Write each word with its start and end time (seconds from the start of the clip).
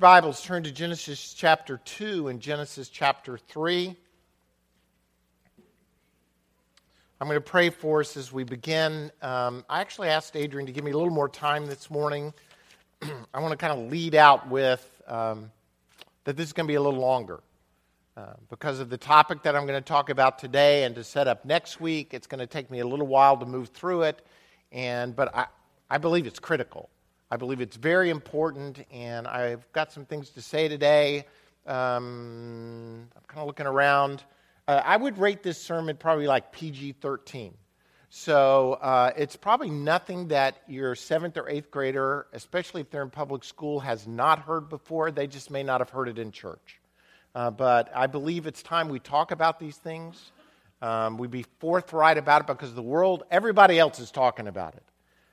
Bibles 0.00 0.40
turn 0.44 0.62
to 0.62 0.70
Genesis 0.70 1.34
chapter 1.34 1.80
2 1.84 2.28
and 2.28 2.38
Genesis 2.38 2.88
chapter 2.88 3.36
3. 3.36 3.96
I'm 7.20 7.26
going 7.26 7.34
to 7.36 7.40
pray 7.40 7.70
for 7.70 7.98
us 7.98 8.16
as 8.16 8.32
we 8.32 8.44
begin. 8.44 9.10
Um, 9.20 9.64
I 9.68 9.80
actually 9.80 10.06
asked 10.10 10.36
Adrian 10.36 10.66
to 10.66 10.72
give 10.72 10.84
me 10.84 10.92
a 10.92 10.96
little 10.96 11.12
more 11.12 11.28
time 11.28 11.66
this 11.66 11.90
morning. 11.90 12.32
I 13.34 13.40
want 13.40 13.50
to 13.50 13.56
kind 13.56 13.72
of 13.72 13.90
lead 13.90 14.14
out 14.14 14.48
with 14.48 14.88
um, 15.08 15.50
that 16.22 16.36
this 16.36 16.46
is 16.46 16.52
going 16.52 16.68
to 16.68 16.70
be 16.70 16.76
a 16.76 16.80
little 16.80 17.00
longer. 17.00 17.40
Uh, 18.16 18.34
because 18.50 18.78
of 18.78 18.90
the 18.90 18.98
topic 18.98 19.42
that 19.42 19.56
I'm 19.56 19.66
going 19.66 19.82
to 19.82 19.88
talk 19.88 20.10
about 20.10 20.38
today 20.38 20.84
and 20.84 20.94
to 20.94 21.02
set 21.02 21.26
up 21.26 21.44
next 21.44 21.80
week, 21.80 22.14
it's 22.14 22.28
going 22.28 22.38
to 22.38 22.46
take 22.46 22.70
me 22.70 22.78
a 22.78 22.86
little 22.86 23.08
while 23.08 23.36
to 23.38 23.46
move 23.46 23.70
through 23.70 24.02
it. 24.02 24.24
And, 24.70 25.16
but 25.16 25.34
I, 25.34 25.46
I 25.90 25.98
believe 25.98 26.28
it's 26.28 26.38
critical. 26.38 26.88
I 27.30 27.36
believe 27.36 27.60
it's 27.60 27.76
very 27.76 28.08
important, 28.08 28.84
and 28.90 29.26
I've 29.26 29.70
got 29.72 29.92
some 29.92 30.06
things 30.06 30.30
to 30.30 30.42
say 30.42 30.68
today. 30.68 31.26
Um, 31.66 33.08
I'm 33.14 33.22
kind 33.26 33.40
of 33.40 33.46
looking 33.46 33.66
around. 33.66 34.24
Uh, 34.66 34.80
I 34.84 34.96
would 34.96 35.18
rate 35.18 35.42
this 35.42 35.60
sermon 35.60 35.96
probably 35.96 36.26
like 36.26 36.52
PG 36.52 36.92
13. 37.00 37.54
So 38.10 38.74
uh, 38.74 39.12
it's 39.16 39.36
probably 39.36 39.68
nothing 39.68 40.28
that 40.28 40.62
your 40.66 40.94
seventh 40.94 41.36
or 41.36 41.46
eighth 41.48 41.70
grader, 41.70 42.26
especially 42.32 42.80
if 42.80 42.90
they're 42.90 43.02
in 43.02 43.10
public 43.10 43.44
school, 43.44 43.80
has 43.80 44.06
not 44.06 44.38
heard 44.38 44.70
before. 44.70 45.10
They 45.10 45.26
just 45.26 45.50
may 45.50 45.62
not 45.62 45.82
have 45.82 45.90
heard 45.90 46.08
it 46.08 46.18
in 46.18 46.32
church. 46.32 46.80
Uh, 47.34 47.50
but 47.50 47.90
I 47.94 48.06
believe 48.06 48.46
it's 48.46 48.62
time 48.62 48.88
we 48.88 48.98
talk 48.98 49.30
about 49.30 49.60
these 49.60 49.76
things. 49.76 50.32
Um, 50.80 51.18
we 51.18 51.28
be 51.28 51.44
forthright 51.58 52.16
about 52.16 52.42
it 52.42 52.46
because 52.46 52.72
the 52.72 52.82
world, 52.82 53.24
everybody 53.30 53.78
else 53.78 53.98
is 53.98 54.10
talking 54.10 54.46
about 54.46 54.74
it. 54.74 54.82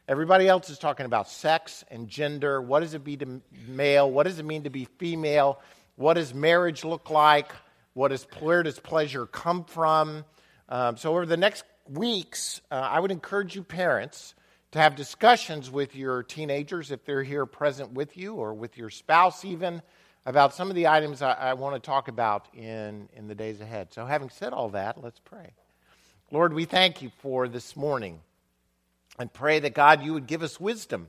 Everybody 0.07 0.47
else 0.47 0.69
is 0.69 0.77
talking 0.77 1.07
about 1.07 1.27
sex 1.27 1.83
and 1.89 2.07
gender. 2.07 2.61
What 2.61 2.81
does 2.81 2.93
it 2.93 3.03
be 3.03 3.17
to 3.17 3.25
be 3.25 3.41
male? 3.67 4.09
What 4.09 4.23
does 4.23 4.37
it 4.37 4.45
mean 4.45 4.63
to 4.63 4.69
be 4.69 4.85
female? 4.99 5.59
What 5.95 6.13
does 6.13 6.31
marriage 6.31 6.85
look 6.85 7.09
like? 7.09 7.51
What 7.93 8.11
is, 8.11 8.27
where 8.39 8.61
does 8.61 8.79
pleasure 8.79 9.25
come 9.25 9.63
from? 9.63 10.23
Um, 10.69 10.97
so, 10.97 11.09
over 11.09 11.25
the 11.25 11.37
next 11.37 11.63
weeks, 11.89 12.61
uh, 12.69 12.75
I 12.75 12.99
would 12.99 13.11
encourage 13.11 13.55
you, 13.55 13.63
parents, 13.63 14.35
to 14.73 14.79
have 14.79 14.95
discussions 14.95 15.71
with 15.71 15.95
your 15.95 16.21
teenagers 16.21 16.91
if 16.91 17.03
they're 17.03 17.23
here 17.23 17.47
present 17.47 17.93
with 17.93 18.15
you 18.15 18.35
or 18.35 18.53
with 18.53 18.77
your 18.77 18.91
spouse, 18.91 19.43
even 19.43 19.81
about 20.27 20.53
some 20.53 20.69
of 20.69 20.75
the 20.75 20.85
items 20.85 21.23
I, 21.23 21.31
I 21.33 21.53
want 21.53 21.75
to 21.75 21.79
talk 21.79 22.09
about 22.09 22.47
in, 22.53 23.09
in 23.15 23.27
the 23.27 23.35
days 23.35 23.59
ahead. 23.59 23.91
So, 23.91 24.05
having 24.05 24.29
said 24.29 24.53
all 24.53 24.69
that, 24.69 25.01
let's 25.01 25.19
pray. 25.19 25.53
Lord, 26.29 26.53
we 26.53 26.65
thank 26.65 27.01
you 27.01 27.11
for 27.21 27.47
this 27.47 27.75
morning 27.75 28.19
and 29.17 29.31
pray 29.31 29.59
that 29.59 29.73
God, 29.73 30.03
you 30.03 30.13
would 30.13 30.27
give 30.27 30.43
us 30.43 30.59
wisdom 30.59 31.07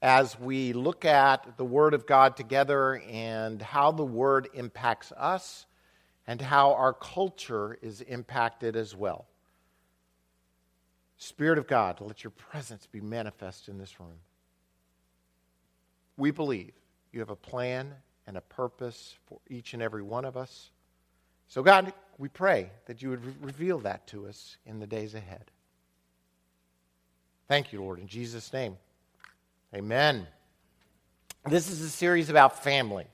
as 0.00 0.38
we 0.38 0.72
look 0.72 1.04
at 1.04 1.56
the 1.56 1.64
Word 1.64 1.94
of 1.94 2.06
God 2.06 2.36
together 2.36 3.02
and 3.08 3.60
how 3.60 3.90
the 3.90 4.04
Word 4.04 4.48
impacts 4.54 5.12
us 5.12 5.66
and 6.26 6.40
how 6.40 6.74
our 6.74 6.92
culture 6.92 7.78
is 7.80 8.00
impacted 8.02 8.76
as 8.76 8.94
well. 8.94 9.26
Spirit 11.16 11.58
of 11.58 11.66
God, 11.66 12.00
let 12.00 12.22
your 12.22 12.30
presence 12.30 12.86
be 12.86 13.00
manifest 13.00 13.68
in 13.68 13.78
this 13.78 13.98
room. 13.98 14.20
We 16.16 16.30
believe 16.30 16.72
you 17.12 17.20
have 17.20 17.30
a 17.30 17.36
plan 17.36 17.94
and 18.26 18.36
a 18.36 18.40
purpose 18.42 19.16
for 19.26 19.40
each 19.48 19.72
and 19.72 19.82
every 19.82 20.02
one 20.02 20.24
of 20.24 20.36
us. 20.36 20.70
So, 21.48 21.62
God, 21.62 21.92
we 22.18 22.28
pray 22.28 22.70
that 22.86 23.02
you 23.02 23.10
would 23.10 23.24
re- 23.24 23.34
reveal 23.40 23.78
that 23.80 24.06
to 24.08 24.28
us 24.28 24.58
in 24.66 24.80
the 24.80 24.86
days 24.86 25.14
ahead. 25.14 25.50
Thank 27.48 27.72
you, 27.72 27.80
Lord, 27.80 27.98
in 27.98 28.06
Jesus' 28.06 28.52
name. 28.52 28.76
Amen. 29.74 30.26
This 31.48 31.70
is 31.70 31.80
a 31.80 31.88
series 31.88 32.28
about 32.28 32.62
family, 32.62 33.06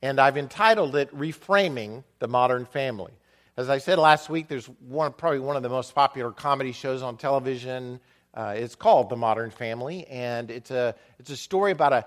and 0.00 0.20
I've 0.20 0.36
entitled 0.36 0.94
it 0.94 1.12
Reframing 1.12 2.04
the 2.20 2.28
Modern 2.28 2.66
Family. 2.66 3.10
As 3.56 3.68
I 3.68 3.78
said 3.78 3.98
last 3.98 4.30
week, 4.30 4.46
there's 4.46 4.66
one, 4.66 5.12
probably 5.12 5.40
one 5.40 5.56
of 5.56 5.64
the 5.64 5.68
most 5.68 5.92
popular 5.92 6.30
comedy 6.30 6.70
shows 6.70 7.02
on 7.02 7.16
television. 7.16 7.98
Uh, 8.32 8.54
it's 8.56 8.76
called 8.76 9.10
The 9.10 9.16
Modern 9.16 9.50
Family, 9.50 10.06
and 10.06 10.52
it's 10.52 10.70
a, 10.70 10.94
it's 11.18 11.30
a 11.30 11.36
story 11.36 11.72
about 11.72 11.92
a, 11.92 12.06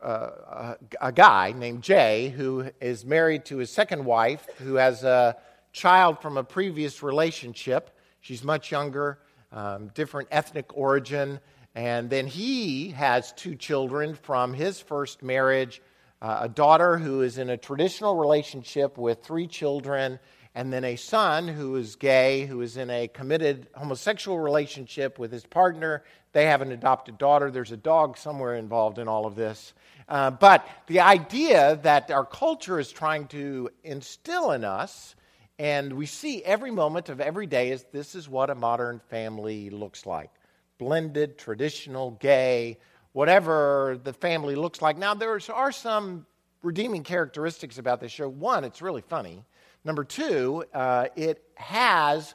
a, 0.00 0.76
a 1.02 1.12
guy 1.12 1.52
named 1.52 1.82
Jay 1.82 2.30
who 2.30 2.70
is 2.80 3.04
married 3.04 3.44
to 3.46 3.58
his 3.58 3.68
second 3.68 4.02
wife, 4.02 4.46
who 4.60 4.76
has 4.76 5.04
a 5.04 5.36
child 5.74 6.22
from 6.22 6.38
a 6.38 6.44
previous 6.44 7.02
relationship. 7.02 7.90
She's 8.22 8.42
much 8.42 8.70
younger 8.70 9.18
um, 9.52 9.88
different 9.94 10.28
ethnic 10.30 10.76
origin. 10.76 11.40
And 11.74 12.08
then 12.08 12.26
he 12.26 12.88
has 12.90 13.32
two 13.32 13.54
children 13.54 14.14
from 14.14 14.54
his 14.54 14.80
first 14.80 15.22
marriage 15.22 15.82
uh, 16.22 16.38
a 16.42 16.48
daughter 16.48 16.96
who 16.96 17.22
is 17.22 17.38
in 17.38 17.50
a 17.50 17.56
traditional 17.56 18.16
relationship 18.16 18.96
with 18.96 19.22
three 19.22 19.46
children, 19.46 20.18
and 20.54 20.72
then 20.72 20.84
a 20.84 20.96
son 20.96 21.46
who 21.46 21.76
is 21.76 21.96
gay, 21.96 22.46
who 22.46 22.62
is 22.62 22.78
in 22.78 22.88
a 22.88 23.06
committed 23.08 23.68
homosexual 23.74 24.38
relationship 24.38 25.18
with 25.18 25.30
his 25.30 25.44
partner. 25.44 26.02
They 26.32 26.46
have 26.46 26.62
an 26.62 26.72
adopted 26.72 27.18
daughter. 27.18 27.50
There's 27.50 27.72
a 27.72 27.76
dog 27.76 28.16
somewhere 28.16 28.56
involved 28.56 28.98
in 28.98 29.08
all 29.08 29.26
of 29.26 29.34
this. 29.34 29.74
Uh, 30.08 30.30
but 30.30 30.66
the 30.86 31.00
idea 31.00 31.78
that 31.82 32.10
our 32.10 32.24
culture 32.24 32.80
is 32.80 32.90
trying 32.90 33.26
to 33.28 33.68
instill 33.84 34.52
in 34.52 34.64
us 34.64 35.16
and 35.58 35.92
we 35.92 36.06
see 36.06 36.42
every 36.44 36.70
moment 36.70 37.08
of 37.08 37.20
every 37.20 37.46
day 37.46 37.70
is 37.70 37.84
this 37.92 38.14
is 38.14 38.28
what 38.28 38.50
a 38.50 38.54
modern 38.54 39.00
family 39.08 39.70
looks 39.70 40.06
like 40.06 40.30
blended, 40.78 41.38
traditional, 41.38 42.10
gay, 42.12 42.78
whatever 43.12 43.98
the 44.04 44.12
family 44.12 44.54
looks 44.54 44.82
like. 44.82 44.98
Now, 44.98 45.14
there 45.14 45.38
are 45.54 45.72
some 45.72 46.26
redeeming 46.62 47.02
characteristics 47.02 47.78
about 47.78 48.00
this 48.00 48.12
show. 48.12 48.28
One, 48.28 48.62
it's 48.62 48.82
really 48.82 49.00
funny. 49.00 49.42
Number 49.84 50.04
two, 50.04 50.64
uh, 50.74 51.06
it 51.16 51.42
has, 51.54 52.34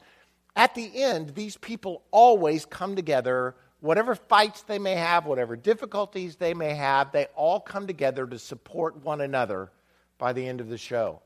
at 0.56 0.74
the 0.74 1.04
end, 1.04 1.36
these 1.36 1.58
people 1.58 2.02
always 2.10 2.66
come 2.66 2.96
together. 2.96 3.56
Whatever 3.82 4.16
fights 4.16 4.64
they 4.64 4.80
may 4.80 4.96
have, 4.96 5.26
whatever 5.26 5.56
difficulties 5.56 6.38
they 6.38 6.54
may 6.54 6.74
have, 6.74 7.12
they 7.12 7.26
all 7.36 7.60
come 7.60 7.86
together 7.86 8.26
to 8.26 8.40
support 8.40 9.04
one 9.04 9.22
another 9.22 9.72
by 10.18 10.34
the 10.34 10.48
end 10.48 10.62
of 10.62 10.70
the 10.70 10.78
show. 10.78 11.22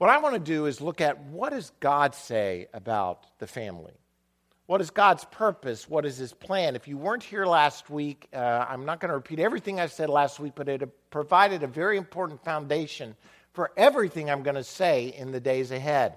What 0.00 0.08
I 0.08 0.16
want 0.16 0.34
to 0.34 0.40
do 0.40 0.64
is 0.64 0.80
look 0.80 1.02
at 1.02 1.22
what 1.24 1.50
does 1.50 1.72
God 1.78 2.14
say 2.14 2.68
about 2.72 3.26
the 3.38 3.46
family? 3.46 3.92
What 4.64 4.80
is 4.80 4.88
God's 4.88 5.26
purpose? 5.26 5.90
What 5.90 6.06
is 6.06 6.16
his 6.16 6.32
plan? 6.32 6.74
If 6.74 6.88
you 6.88 6.96
weren't 6.96 7.22
here 7.22 7.44
last 7.44 7.90
week, 7.90 8.26
uh, 8.32 8.64
I'm 8.66 8.86
not 8.86 9.00
going 9.00 9.10
to 9.10 9.14
repeat 9.14 9.40
everything 9.40 9.78
I 9.78 9.84
said 9.88 10.08
last 10.08 10.40
week, 10.40 10.54
but 10.56 10.70
it 10.70 10.88
provided 11.10 11.62
a 11.62 11.66
very 11.66 11.98
important 11.98 12.42
foundation 12.42 13.14
for 13.52 13.72
everything 13.76 14.30
I'm 14.30 14.42
going 14.42 14.54
to 14.54 14.64
say 14.64 15.08
in 15.08 15.32
the 15.32 15.40
days 15.40 15.70
ahead. 15.70 16.16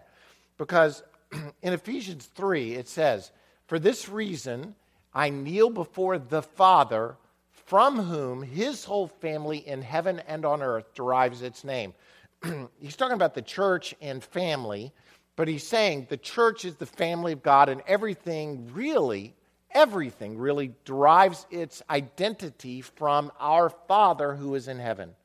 Because 0.57 1.03
in 1.61 1.73
Ephesians 1.73 2.27
3, 2.35 2.75
it 2.75 2.87
says, 2.87 3.33
For 3.67 3.79
this 3.79 4.07
reason, 4.07 4.75
I 5.13 5.29
kneel 5.29 5.69
before 5.69 6.19
the 6.19 6.41
Father, 6.41 7.17
from 7.49 7.97
whom 7.97 8.43
his 8.43 8.85
whole 8.85 9.07
family 9.07 9.57
in 9.57 9.81
heaven 9.81 10.21
and 10.25 10.45
on 10.45 10.61
earth 10.61 10.93
derives 10.93 11.41
its 11.41 11.65
name. 11.65 11.93
he's 12.79 12.95
talking 12.95 13.15
about 13.15 13.33
the 13.33 13.41
church 13.41 13.95
and 14.01 14.23
family, 14.23 14.91
but 15.35 15.47
he's 15.47 15.65
saying 15.65 16.07
the 16.09 16.17
church 16.17 16.65
is 16.65 16.75
the 16.75 16.85
family 16.85 17.33
of 17.33 17.43
God, 17.43 17.69
and 17.69 17.81
everything 17.87 18.71
really, 18.73 19.35
everything 19.71 20.37
really 20.37 20.73
derives 20.85 21.45
its 21.49 21.81
identity 21.89 22.81
from 22.81 23.31
our 23.39 23.69
Father 23.69 24.35
who 24.35 24.55
is 24.55 24.67
in 24.67 24.79
heaven. 24.79 25.15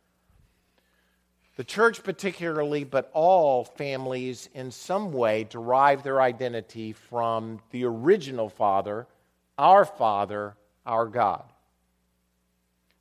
The 1.56 1.64
church, 1.64 2.04
particularly, 2.04 2.84
but 2.84 3.10
all 3.12 3.64
families 3.64 4.48
in 4.54 4.70
some 4.70 5.12
way 5.12 5.42
derive 5.42 6.04
their 6.04 6.22
identity 6.22 6.92
from 6.92 7.60
the 7.72 7.84
original 7.84 8.48
Father, 8.48 9.08
our 9.58 9.84
Father, 9.84 10.54
our 10.86 11.06
God. 11.06 11.42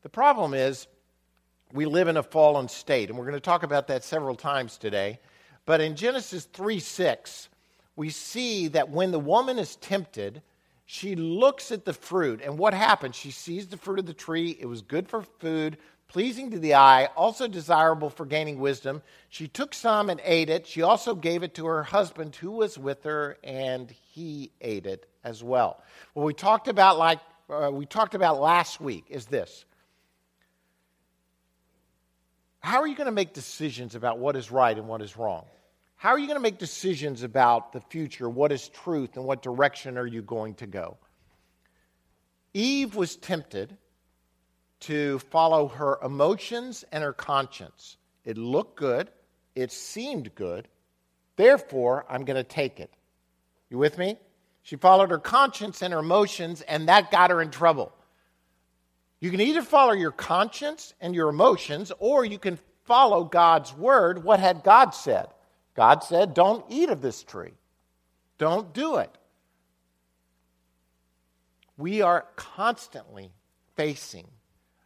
The 0.01 0.09
problem 0.09 0.55
is, 0.55 0.87
we 1.73 1.85
live 1.85 2.07
in 2.07 2.17
a 2.17 2.23
fallen 2.23 2.67
state, 2.67 3.09
and 3.09 3.17
we're 3.17 3.25
going 3.25 3.35
to 3.35 3.39
talk 3.39 3.63
about 3.63 3.87
that 3.87 4.03
several 4.03 4.35
times 4.35 4.77
today. 4.77 5.19
But 5.65 5.81
in 5.81 5.95
Genesis 5.95 6.45
3 6.45 6.79
6, 6.79 7.49
we 7.95 8.09
see 8.09 8.69
that 8.69 8.89
when 8.89 9.11
the 9.11 9.19
woman 9.19 9.59
is 9.59 9.75
tempted, 9.77 10.41
she 10.85 11.15
looks 11.15 11.71
at 11.71 11.83
the 11.83 11.93
fruit, 11.93 12.41
and 12.41 12.57
what 12.57 12.73
happens? 12.73 13.15
She 13.15 13.31
sees 13.31 13.67
the 13.67 13.75
fruit 13.75 13.99
of 13.99 14.05
the 14.05 14.13
tree. 14.13 14.57
It 14.57 14.67
was 14.67 14.81
good 14.81 15.09
for 15.09 15.23
food, 15.39 15.77
pleasing 16.07 16.51
to 16.51 16.59
the 16.59 16.75
eye, 16.75 17.07
also 17.17 17.47
desirable 17.49 18.09
for 18.09 18.25
gaining 18.25 18.59
wisdom. 18.59 19.01
She 19.27 19.49
took 19.49 19.73
some 19.73 20.09
and 20.09 20.21
ate 20.23 20.49
it. 20.49 20.65
She 20.65 20.81
also 20.81 21.13
gave 21.13 21.43
it 21.43 21.53
to 21.55 21.65
her 21.65 21.83
husband 21.83 22.37
who 22.37 22.51
was 22.51 22.77
with 22.77 23.03
her, 23.03 23.37
and 23.43 23.91
he 23.91 24.51
ate 24.61 24.85
it 24.85 25.09
as 25.25 25.43
well. 25.43 25.83
What 26.13 26.25
we 26.25 26.33
talked 26.33 26.69
about, 26.69 26.97
like 26.97 27.19
uh, 27.49 27.69
we 27.73 27.85
talked 27.85 28.15
about 28.15 28.39
last 28.39 28.79
week, 28.79 29.05
is 29.09 29.25
this 29.25 29.65
how 32.67 32.81
are 32.81 32.87
you 32.87 32.95
going 32.95 33.05
to 33.05 33.13
make 33.13 33.31
decisions 33.31 33.95
about 33.95 34.19
what 34.19 34.35
is 34.35 34.51
right 34.51 34.77
and 34.77 34.89
what 34.89 35.01
is 35.01 35.15
wrong? 35.15 35.45
How 35.95 36.09
are 36.09 36.19
you 36.19 36.27
going 36.27 36.37
to 36.37 36.43
make 36.43 36.57
decisions 36.57 37.23
about 37.23 37.71
the 37.71 37.79
future? 37.79 38.29
What 38.29 38.51
is 38.51 38.67
truth 38.67 39.15
and 39.15 39.23
what 39.23 39.41
direction 39.41 39.97
are 39.97 40.05
you 40.05 40.21
going 40.21 40.53
to 40.55 40.67
go? 40.67 40.97
Eve 42.53 42.93
was 42.93 43.15
tempted 43.15 43.77
to 44.81 45.17
follow 45.19 45.69
her 45.69 45.97
emotions 46.03 46.83
and 46.91 47.05
her 47.05 47.13
conscience. 47.13 47.95
It 48.25 48.37
looked 48.37 48.77
good, 48.77 49.11
it 49.55 49.71
seemed 49.71 50.35
good, 50.35 50.67
therefore, 51.37 52.05
I'm 52.09 52.25
going 52.25 52.35
to 52.35 52.43
take 52.43 52.81
it. 52.81 52.91
You 53.69 53.77
with 53.77 53.97
me? 53.97 54.17
She 54.61 54.75
followed 54.75 55.09
her 55.09 55.19
conscience 55.19 55.81
and 55.81 55.93
her 55.93 55.99
emotions, 55.99 56.63
and 56.63 56.89
that 56.89 57.11
got 57.11 57.29
her 57.29 57.41
in 57.41 57.49
trouble. 57.49 57.93
You 59.19 59.31
can 59.31 59.41
either 59.41 59.61
follow 59.61 59.93
your 59.93 60.11
conscience 60.11 60.93
and 61.01 61.15
your 61.15 61.29
emotions, 61.29 61.91
or 61.99 62.23
you 62.23 62.37
can 62.37 62.59
follow 62.85 63.23
God's 63.23 63.73
word. 63.73 64.23
What 64.23 64.39
had 64.39 64.63
God 64.63 64.91
said? 64.91 65.27
God 65.75 66.03
said, 66.03 66.33
Don't 66.33 66.65
eat 66.69 66.89
of 66.89 67.01
this 67.01 67.23
tree. 67.23 67.53
Don't 68.37 68.73
do 68.73 68.97
it. 68.97 69.15
We 71.77 72.01
are 72.01 72.25
constantly 72.35 73.31
facing 73.75 74.27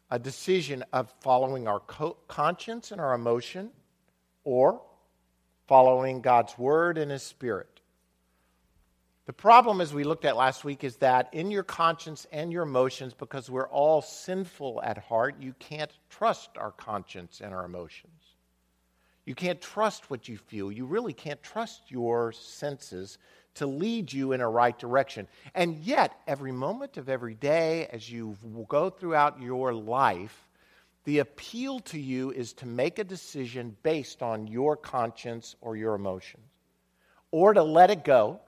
a 0.10 0.20
decision 0.20 0.84
of 0.92 1.14
following 1.22 1.68
our 1.68 1.80
co- 1.80 2.18
conscience 2.28 2.92
and 2.92 3.00
our 3.00 3.14
emotion 3.14 3.70
or 4.44 4.82
following 5.68 6.22
God's 6.22 6.58
word 6.58 6.98
and 6.98 7.10
his 7.10 7.24
spirit. 7.24 7.71
The 9.28 9.34
problem, 9.34 9.82
as 9.82 9.94
we 9.94 10.04
looked 10.04 10.26
at 10.26 10.36
last 10.36 10.66
week, 10.66 10.84
is 10.84 10.98
that 10.98 11.30
in 11.32 11.52
your 11.52 11.64
conscience 11.64 12.26
and 12.32 12.52
your 12.52 12.64
emotions, 12.64 13.14
because 13.14 13.50
we're 13.50 13.70
all 13.70 14.02
sinful 14.02 14.82
at 14.84 14.98
heart, 14.98 15.36
you 15.40 15.54
can't 15.60 15.92
trust 16.10 16.50
our 16.58 16.72
conscience 16.72 17.40
and 17.40 17.54
our 17.54 17.64
emotions. 17.64 18.12
You 19.26 19.36
can't 19.36 19.62
trust 19.62 20.10
what 20.10 20.28
you 20.28 20.38
feel. 20.38 20.72
You 20.72 20.86
really 20.86 21.14
can't 21.14 21.42
trust 21.44 21.92
your 21.92 22.32
senses 22.32 23.20
to 23.54 23.68
lead 23.68 24.12
you 24.12 24.32
in 24.32 24.42
a 24.42 24.50
right 24.50 24.78
direction. 24.78 25.28
And 25.54 25.76
yet, 25.78 26.20
every 26.26 26.52
moment 26.52 26.98
of 26.98 27.08
every 27.08 27.36
day, 27.36 27.88
as 27.92 28.12
you 28.12 28.36
go 28.68 28.90
throughout 28.90 29.40
your 29.40 29.72
life, 29.74 30.50
the 31.04 31.20
appeal 31.20 31.80
to 31.82 32.00
you 32.00 32.32
is 32.32 32.54
to 32.54 32.66
make 32.66 32.98
a 32.98 33.04
decision 33.04 33.78
based 33.84 34.24
on 34.24 34.48
your 34.48 34.76
conscience 34.76 35.56
or 35.62 35.76
your 35.76 35.94
emotions, 35.94 36.48
or 37.30 37.54
to 37.54 37.62
let 37.62 37.92
it 37.92 38.04
go 38.04 38.40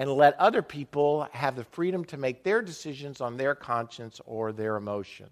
and 0.00 0.10
let 0.10 0.40
other 0.40 0.62
people 0.62 1.28
have 1.30 1.56
the 1.56 1.64
freedom 1.64 2.06
to 2.06 2.16
make 2.16 2.42
their 2.42 2.62
decisions 2.62 3.20
on 3.20 3.36
their 3.36 3.54
conscience 3.54 4.18
or 4.24 4.50
their 4.50 4.76
emotion. 4.76 5.28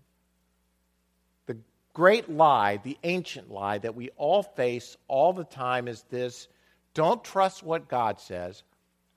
The 1.47 1.57
great 1.95 2.29
lie, 2.29 2.77
the 2.77 2.99
ancient 3.03 3.51
lie 3.51 3.79
that 3.79 3.95
we 3.95 4.11
all 4.19 4.43
face 4.43 4.99
all 5.09 5.33
the 5.33 5.45
time 5.45 5.89
is 5.89 6.05
this 6.11 6.49
don't 6.93 7.25
trust 7.25 7.63
what 7.63 7.89
God 7.89 8.21
says, 8.21 8.63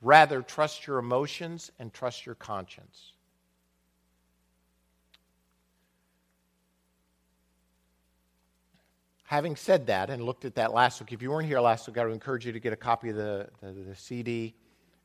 Rather, 0.01 0.41
trust 0.41 0.87
your 0.87 0.99
emotions 0.99 1.69
and 1.79 1.93
trust 1.93 2.25
your 2.25 2.35
conscience. 2.35 3.11
Having 9.25 9.57
said 9.57 9.87
that 9.87 10.09
and 10.09 10.23
looked 10.23 10.45
at 10.45 10.55
that 10.55 10.73
last 10.73 11.01
week, 11.01 11.11
if 11.11 11.21
you 11.21 11.29
weren't 11.29 11.47
here 11.47 11.59
last 11.59 11.89
week, 11.89 11.97
I 11.97 12.05
would 12.05 12.13
encourage 12.13 12.45
you 12.45 12.53
to 12.53 12.59
get 12.61 12.71
a 12.71 12.77
copy 12.77 13.09
of 13.09 13.17
the, 13.17 13.49
the, 13.61 13.71
the 13.73 13.95
CD 13.97 14.55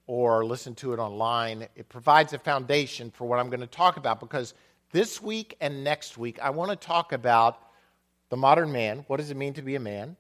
or 0.07 0.45
listen 0.45 0.75
to 0.77 0.93
it 0.93 0.99
online. 0.99 1.67
It 1.75 1.89
provides 1.89 2.33
a 2.33 2.39
foundation 2.39 3.11
for 3.11 3.27
what 3.27 3.39
I'm 3.39 3.51
going 3.51 3.61
to 3.61 3.67
talk 3.67 3.97
about 3.97 4.21
because 4.21 4.55
this 4.93 5.21
week 5.21 5.57
and 5.61 5.83
next 5.83 6.17
week, 6.17 6.39
I 6.41 6.51
want 6.51 6.71
to 6.71 6.77
talk 6.77 7.13
about 7.13 7.59
the 8.31 8.37
modern 8.37 8.73
man. 8.73 9.05
What 9.09 9.19
does 9.19 9.31
it 9.31 9.37
mean 9.37 9.55
to 9.55 9.63
be 9.63 9.75
a 9.75 9.81
man 9.81 10.17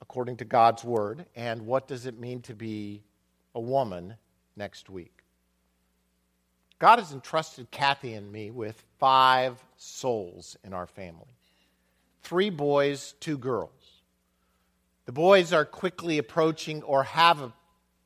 according 0.00 0.36
to 0.38 0.44
God's 0.44 0.84
word? 0.84 1.26
And 1.34 1.66
what 1.66 1.88
does 1.88 2.06
it 2.06 2.18
mean 2.18 2.42
to 2.42 2.54
be 2.54 3.02
a 3.54 3.60
woman 3.60 4.14
next 4.56 4.88
week. 4.88 5.24
God 6.78 6.98
has 6.98 7.12
entrusted 7.12 7.70
Kathy 7.70 8.14
and 8.14 8.30
me 8.32 8.50
with 8.50 8.82
five 8.98 9.62
souls 9.76 10.56
in 10.64 10.72
our 10.72 10.86
family 10.86 11.36
three 12.22 12.50
boys, 12.50 13.14
two 13.18 13.38
girls. 13.38 14.02
The 15.06 15.12
boys 15.12 15.52
are 15.52 15.64
quickly 15.64 16.18
approaching 16.18 16.82
or 16.82 17.02
have 17.02 17.40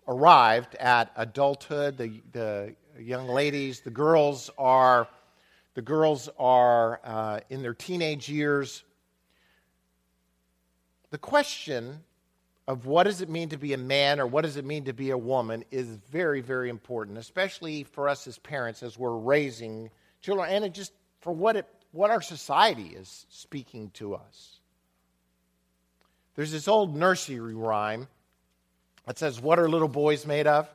arrived 0.06 0.75
at 0.77 1.11
adulthood. 1.17 1.97
The, 1.97 2.21
the 2.33 2.75
young 2.99 3.29
ladies, 3.29 3.81
the 3.81 3.91
girls 3.91 4.51
are, 4.59 5.09
the 5.75 5.83
girls 5.83 6.29
are 6.39 7.01
uh, 7.05 7.41
in 7.51 7.62
their 7.62 7.75
teenage 7.75 8.29
years. 8.29 8.85
The 11.11 11.19
question 11.19 12.01
of 12.67 12.87
what 12.87 13.05
does 13.05 13.21
it 13.21 13.29
mean 13.29 13.51
to 13.51 13.59
be 13.59 13.73
a 13.75 13.79
man 13.79 14.21
or 14.21 14.27
what 14.27 14.43
does 14.43 14.56
it 14.56 14.65
mean 14.65 14.85
to 14.85 14.93
be 14.93 15.11
a 15.11 15.19
woman 15.19 15.65
is 15.71 15.87
very, 16.11 16.41
very 16.41 16.71
important, 16.71 17.19
especially 17.19 17.85
for 17.85 18.09
us 18.09 18.27
as 18.27 18.39
parents 18.39 18.83
as 18.83 18.99
we're 18.99 19.17
raising 19.17 19.91
children 20.23 20.49
and 20.51 20.75
just 20.75 20.93
for 21.21 21.33
what, 21.33 21.56
it, 21.56 21.67
what 21.93 22.11
our 22.11 22.23
society 22.23 22.95
is 22.97 23.27
speaking 23.29 23.91
to 23.95 24.15
us. 24.15 24.61
There's 26.37 26.53
this 26.53 26.67
old 26.67 26.97
nursery 26.97 27.55
rhyme 27.55 28.09
that 29.06 29.19
says, 29.19 29.41
What 29.41 29.59
are 29.59 29.69
little 29.69 29.89
boys 29.89 30.27
made 30.27 30.47
of? 30.47 30.69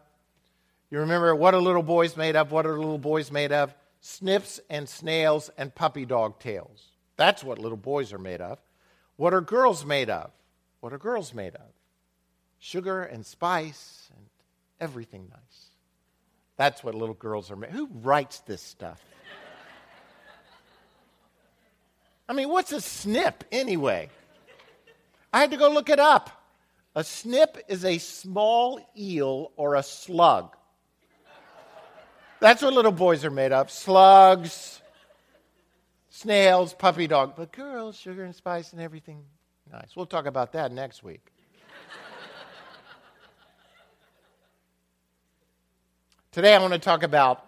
You 0.92 1.00
remember 1.00 1.36
what 1.36 1.54
are 1.54 1.62
little 1.62 1.84
boys 1.84 2.18
made 2.18 2.36
of? 2.36 2.52
What 2.52 2.66
are 2.66 2.78
little 2.78 2.98
boys 2.98 3.32
made 3.32 3.52
of? 3.52 3.74
Snips 4.02 4.60
and 4.70 4.90
snails 4.90 5.52
and 5.58 5.74
puppy 5.74 6.06
dog 6.06 6.40
tails. 6.40 6.84
That's 7.16 7.44
what 7.44 7.60
little 7.60 7.78
boys 7.78 8.14
are 8.14 8.18
made 8.18 8.42
of. 8.42 8.60
What 9.18 9.34
are 9.34 9.42
girls 9.42 9.86
made 9.86 10.10
of? 10.10 10.32
What 10.80 10.94
are 10.94 10.98
girls 10.98 11.34
made 11.34 11.56
of? 11.56 11.70
sugar 12.60 13.04
and 13.04 13.26
spice 13.26 14.10
and 14.16 14.26
everything 14.80 15.28
nice. 15.30 15.70
That's 16.58 16.84
what 16.84 16.94
little 16.94 17.16
girls 17.16 17.50
are 17.50 17.56
made. 17.56 17.72
Who 17.72 17.88
writes 17.88 18.40
this 18.42 18.62
stuff? 18.62 19.02
I 22.28 22.34
mean, 22.34 22.50
what's 22.50 22.72
a 22.74 22.82
snip 22.82 23.44
anyway? 23.52 24.10
I 25.34 25.40
had 25.40 25.52
to 25.52 25.58
go 25.58 25.72
look 25.72 25.90
it 25.90 26.00
up. 26.00 26.30
A 26.96 27.04
snip 27.04 27.58
is 27.68 27.86
a 27.86 27.98
small 27.98 28.80
eel 28.98 29.52
or 29.56 29.76
a 29.76 29.84
slug. 29.84 30.56
That's 32.40 32.62
what 32.62 32.74
little 32.74 32.92
boys 32.92 33.26
are 33.26 33.32
made 33.32 33.52
of 33.52 33.70
slugs, 33.70 34.82
snails, 36.10 36.74
puppy 36.74 37.06
dog. 37.06 37.34
But 37.36 37.52
girls, 37.52 37.98
sugar 37.98 38.24
and 38.24 38.34
spice 38.34 38.72
and 38.72 38.82
everything 38.82 39.24
nice. 39.72 39.96
We'll 39.96 40.06
talk 40.06 40.26
about 40.26 40.54
that 40.54 40.72
next 40.72 41.04
week. 41.04 41.32
Today 46.32 46.54
I 46.54 46.60
want 46.60 46.74
to 46.74 46.80
talk 46.80 47.04
about 47.04 47.46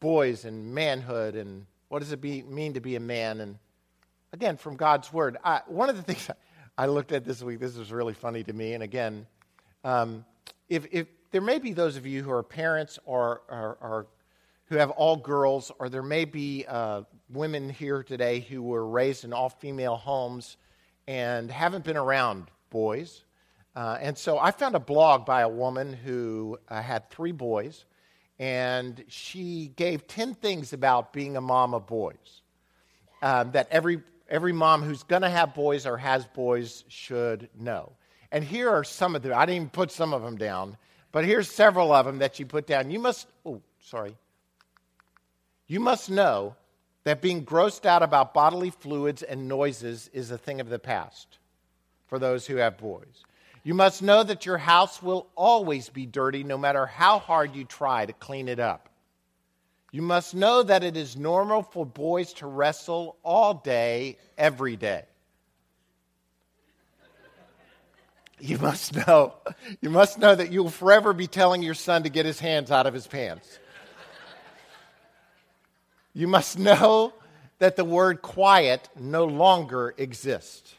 boys 0.00 0.44
and 0.44 0.74
manhood 0.74 1.36
and 1.36 1.66
what 1.88 2.00
does 2.00 2.12
it 2.12 2.20
be, 2.20 2.42
mean 2.42 2.74
to 2.74 2.80
be 2.80 2.96
a 2.96 3.00
man. 3.00 3.40
And 3.40 3.58
again, 4.32 4.56
from 4.56 4.76
God's 4.76 5.12
Word. 5.12 5.36
I, 5.44 5.60
one 5.66 5.88
of 5.88 5.96
the 5.96 6.02
things 6.02 6.28
I 6.28 6.34
looked 6.86 7.12
at 7.12 7.24
this 7.24 7.42
week, 7.42 7.60
this 7.60 7.76
was 7.76 7.92
really 7.92 8.14
funny 8.14 8.42
to 8.44 8.52
me. 8.52 8.74
And 8.74 8.82
again, 8.82 9.26
um, 9.84 10.24
if, 10.68 10.86
if 10.90 11.06
there 11.30 11.40
may 11.40 11.58
be 11.58 11.72
those 11.72 11.96
of 11.96 12.06
you 12.06 12.22
who 12.22 12.30
are 12.30 12.42
parents 12.42 12.98
or, 13.04 13.42
or, 13.48 13.78
or 13.80 14.06
who 14.66 14.76
have 14.76 14.90
all 14.90 15.16
girls, 15.16 15.70
or 15.78 15.88
there 15.88 16.02
may 16.02 16.24
be 16.24 16.64
uh, 16.66 17.02
women 17.30 17.68
here 17.70 18.02
today 18.02 18.40
who 18.40 18.62
were 18.62 18.86
raised 18.86 19.24
in 19.24 19.32
all 19.32 19.48
female 19.48 19.96
homes 19.96 20.56
and 21.06 21.50
haven't 21.50 21.84
been 21.84 21.96
around 21.96 22.50
boys. 22.70 23.22
Uh, 23.76 23.98
and 24.00 24.16
so 24.16 24.38
I 24.38 24.50
found 24.50 24.74
a 24.74 24.80
blog 24.80 25.26
by 25.26 25.42
a 25.42 25.48
woman 25.48 25.92
who 25.92 26.58
uh, 26.68 26.80
had 26.80 27.10
three 27.10 27.32
boys 27.32 27.84
and 28.38 29.04
she 29.08 29.72
gave 29.76 30.06
10 30.06 30.34
things 30.34 30.72
about 30.72 31.12
being 31.12 31.36
a 31.36 31.40
mom 31.40 31.74
of 31.74 31.86
boys 31.86 32.42
um, 33.22 33.52
that 33.52 33.68
every, 33.70 34.02
every 34.28 34.52
mom 34.52 34.82
who's 34.82 35.02
going 35.02 35.22
to 35.22 35.30
have 35.30 35.54
boys 35.54 35.86
or 35.86 35.96
has 35.96 36.26
boys 36.26 36.84
should 36.88 37.48
know. 37.58 37.92
And 38.32 38.42
here 38.42 38.70
are 38.70 38.84
some 38.84 39.14
of 39.14 39.22
them. 39.22 39.32
I 39.34 39.46
didn't 39.46 39.56
even 39.56 39.68
put 39.70 39.92
some 39.92 40.12
of 40.12 40.22
them 40.22 40.36
down, 40.36 40.76
but 41.12 41.24
here's 41.24 41.48
several 41.48 41.92
of 41.92 42.06
them 42.06 42.18
that 42.18 42.38
you 42.38 42.46
put 42.46 42.66
down. 42.66 42.90
You 42.90 42.98
must, 42.98 43.28
oh, 43.46 43.60
sorry. 43.80 44.16
You 45.66 45.80
must 45.80 46.10
know 46.10 46.56
that 47.04 47.20
being 47.20 47.44
grossed 47.44 47.86
out 47.86 48.02
about 48.02 48.34
bodily 48.34 48.70
fluids 48.70 49.22
and 49.22 49.46
noises 49.46 50.10
is 50.12 50.30
a 50.30 50.38
thing 50.38 50.60
of 50.60 50.68
the 50.68 50.78
past 50.78 51.38
for 52.06 52.18
those 52.18 52.46
who 52.46 52.56
have 52.56 52.76
boys. 52.78 53.24
You 53.62 53.74
must 53.74 54.02
know 54.02 54.22
that 54.22 54.44
your 54.44 54.58
house 54.58 55.02
will 55.02 55.26
always 55.36 55.88
be 55.88 56.04
dirty 56.04 56.44
no 56.44 56.58
matter 56.58 56.86
how 56.86 57.18
hard 57.18 57.54
you 57.54 57.64
try 57.64 58.04
to 58.04 58.12
clean 58.12 58.48
it 58.48 58.60
up. 58.60 58.88
You 59.94 60.02
must 60.02 60.34
know 60.34 60.64
that 60.64 60.82
it 60.82 60.96
is 60.96 61.16
normal 61.16 61.62
for 61.62 61.86
boys 61.86 62.32
to 62.32 62.48
wrestle 62.48 63.16
all 63.22 63.54
day, 63.54 64.18
every 64.36 64.74
day. 64.74 65.04
You 68.40 68.58
must 68.58 68.96
know, 68.96 69.34
you 69.80 69.90
must 69.90 70.18
know 70.18 70.34
that 70.34 70.50
you'll 70.50 70.68
forever 70.68 71.12
be 71.12 71.28
telling 71.28 71.62
your 71.62 71.74
son 71.74 72.02
to 72.02 72.08
get 72.08 72.26
his 72.26 72.40
hands 72.40 72.72
out 72.72 72.88
of 72.88 72.92
his 72.92 73.06
pants. 73.06 73.60
You 76.12 76.26
must 76.26 76.58
know 76.58 77.12
that 77.60 77.76
the 77.76 77.84
word 77.84 78.20
quiet 78.20 78.88
no 78.98 79.26
longer 79.26 79.94
exists. 79.96 80.74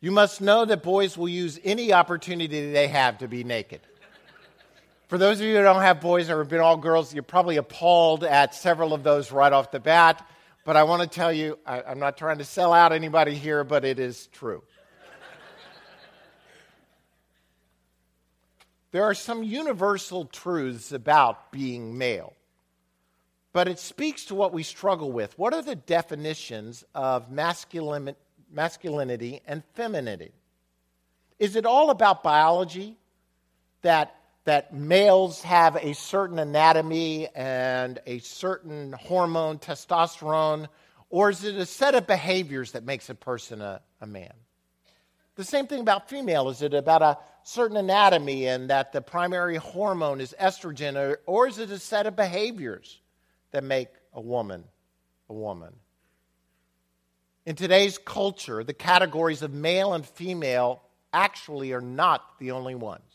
You 0.00 0.12
must 0.12 0.40
know 0.40 0.64
that 0.64 0.84
boys 0.84 1.18
will 1.18 1.28
use 1.28 1.58
any 1.64 1.92
opportunity 1.92 2.70
they 2.70 2.86
have 2.86 3.18
to 3.18 3.26
be 3.26 3.42
naked. 3.42 3.80
For 5.08 5.16
those 5.16 5.40
of 5.40 5.46
you 5.46 5.56
who 5.56 5.62
don't 5.62 5.80
have 5.80 6.02
boys 6.02 6.28
or 6.28 6.36
have 6.38 6.50
been 6.50 6.60
all 6.60 6.76
girls, 6.76 7.14
you're 7.14 7.22
probably 7.22 7.56
appalled 7.56 8.24
at 8.24 8.54
several 8.54 8.92
of 8.92 9.02
those 9.02 9.32
right 9.32 9.50
off 9.50 9.70
the 9.70 9.80
bat. 9.80 10.28
But 10.66 10.76
I 10.76 10.82
want 10.82 11.00
to 11.00 11.08
tell 11.08 11.32
you, 11.32 11.58
I, 11.64 11.80
I'm 11.80 11.98
not 11.98 12.18
trying 12.18 12.38
to 12.38 12.44
sell 12.44 12.74
out 12.74 12.92
anybody 12.92 13.34
here, 13.34 13.64
but 13.64 13.86
it 13.86 13.98
is 13.98 14.26
true. 14.26 14.62
there 18.90 19.04
are 19.04 19.14
some 19.14 19.42
universal 19.42 20.26
truths 20.26 20.92
about 20.92 21.52
being 21.52 21.96
male, 21.96 22.34
but 23.54 23.66
it 23.66 23.78
speaks 23.78 24.26
to 24.26 24.34
what 24.34 24.52
we 24.52 24.62
struggle 24.62 25.10
with. 25.10 25.38
What 25.38 25.54
are 25.54 25.62
the 25.62 25.76
definitions 25.76 26.84
of 26.94 27.30
masculin, 27.30 28.14
masculinity 28.52 29.40
and 29.46 29.62
femininity? 29.72 30.32
Is 31.38 31.56
it 31.56 31.64
all 31.64 31.88
about 31.88 32.22
biology? 32.22 32.98
That 33.80 34.17
that 34.48 34.72
males 34.72 35.42
have 35.42 35.76
a 35.76 35.92
certain 35.92 36.38
anatomy 36.38 37.28
and 37.34 37.98
a 38.06 38.18
certain 38.20 38.94
hormone, 38.94 39.58
testosterone, 39.58 40.68
or 41.10 41.28
is 41.28 41.44
it 41.44 41.54
a 41.56 41.66
set 41.66 41.94
of 41.94 42.06
behaviors 42.06 42.72
that 42.72 42.82
makes 42.82 43.10
a 43.10 43.14
person 43.14 43.60
a, 43.60 43.82
a 44.00 44.06
man? 44.06 44.32
The 45.34 45.44
same 45.44 45.66
thing 45.66 45.80
about 45.80 46.08
female. 46.08 46.48
Is 46.48 46.62
it 46.62 46.72
about 46.72 47.02
a 47.02 47.18
certain 47.42 47.76
anatomy 47.76 48.46
and 48.46 48.70
that 48.70 48.90
the 48.90 49.02
primary 49.02 49.56
hormone 49.56 50.18
is 50.18 50.34
estrogen, 50.40 50.96
or, 50.96 51.20
or 51.26 51.46
is 51.46 51.58
it 51.58 51.70
a 51.70 51.78
set 51.78 52.06
of 52.06 52.16
behaviors 52.16 53.02
that 53.50 53.62
make 53.62 53.90
a 54.14 54.20
woman 54.22 54.64
a 55.28 55.34
woman? 55.34 55.74
In 57.44 57.54
today's 57.54 57.98
culture, 57.98 58.64
the 58.64 58.72
categories 58.72 59.42
of 59.42 59.52
male 59.52 59.92
and 59.92 60.06
female 60.06 60.80
actually 61.12 61.74
are 61.74 61.82
not 61.82 62.38
the 62.38 62.52
only 62.52 62.74
ones 62.74 63.07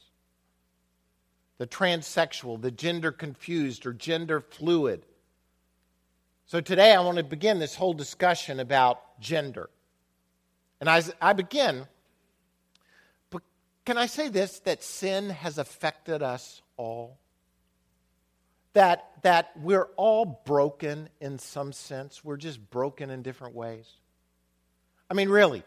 the 1.58 1.68
transsexual, 1.68 2.62
the 2.62 2.72
gender 2.72 3.12
confused, 3.12 3.86
or 3.86 3.94
gender 3.94 4.42
fluid. 4.42 5.06
So 6.46 6.62
today 6.62 6.94
I 6.94 7.00
want 7.02 7.18
to 7.18 7.24
begin 7.24 7.60
this 7.60 7.76
whole 7.76 7.94
discussion 7.94 8.60
about 8.60 9.20
gender. 9.20 9.70
And 10.80 10.90
as 10.90 11.14
I 11.22 11.34
begin, 11.34 11.88
but 13.30 13.42
can 13.86 13.98
I 13.98 14.08
say 14.08 14.28
this 14.28 14.60
that 14.62 14.84
sin 14.84 15.30
has 15.30 15.58
affected 15.58 16.22
us 16.22 16.62
all? 16.76 17.18
That, 18.74 19.10
that 19.22 19.52
we're 19.56 19.88
all 19.96 20.26
broken 20.46 21.10
in 21.22 21.38
some 21.40 21.72
sense. 21.72 22.24
We're 22.24 22.38
just 22.38 22.70
broken 22.72 23.10
in 23.10 23.22
different 23.22 23.56
ways. 23.56 23.88
I 25.10 25.14
mean, 25.14 25.30
really, 25.30 25.64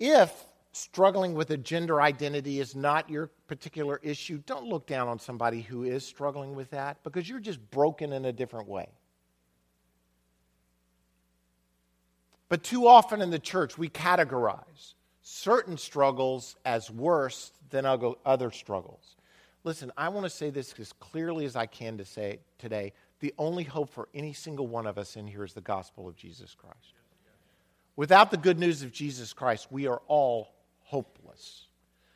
if 0.00 0.32
struggling 0.78 1.34
with 1.34 1.50
a 1.50 1.56
gender 1.56 2.00
identity 2.00 2.60
is 2.60 2.74
not 2.74 3.10
your 3.10 3.28
particular 3.46 4.00
issue, 4.02 4.38
don't 4.46 4.66
look 4.66 4.86
down 4.86 5.08
on 5.08 5.18
somebody 5.18 5.60
who 5.60 5.84
is 5.84 6.04
struggling 6.04 6.54
with 6.54 6.70
that 6.70 7.02
because 7.04 7.28
you're 7.28 7.40
just 7.40 7.70
broken 7.70 8.12
in 8.12 8.24
a 8.24 8.32
different 8.32 8.68
way. 8.68 8.88
But 12.48 12.62
too 12.62 12.86
often 12.86 13.20
in 13.20 13.30
the 13.30 13.38
church, 13.38 13.76
we 13.76 13.88
categorize 13.88 14.94
certain 15.22 15.76
struggles 15.76 16.56
as 16.64 16.90
worse 16.90 17.52
than 17.70 17.84
other 17.84 18.50
struggles. 18.50 19.16
Listen, 19.64 19.92
I 19.98 20.08
want 20.08 20.24
to 20.24 20.30
say 20.30 20.48
this 20.48 20.72
as 20.78 20.92
clearly 20.94 21.44
as 21.44 21.56
I 21.56 21.66
can 21.66 21.98
to 21.98 22.04
say 22.04 22.38
today. 22.58 22.94
The 23.20 23.34
only 23.36 23.64
hope 23.64 23.90
for 23.90 24.08
any 24.14 24.32
single 24.32 24.66
one 24.66 24.86
of 24.86 24.96
us 24.96 25.16
in 25.16 25.26
here 25.26 25.44
is 25.44 25.52
the 25.52 25.60
gospel 25.60 26.08
of 26.08 26.16
Jesus 26.16 26.54
Christ. 26.54 26.94
Without 27.96 28.30
the 28.30 28.36
good 28.36 28.58
news 28.58 28.82
of 28.82 28.92
Jesus 28.92 29.32
Christ, 29.32 29.66
we 29.70 29.86
are 29.88 30.00
all 30.06 30.54
hopeless. 30.88 31.66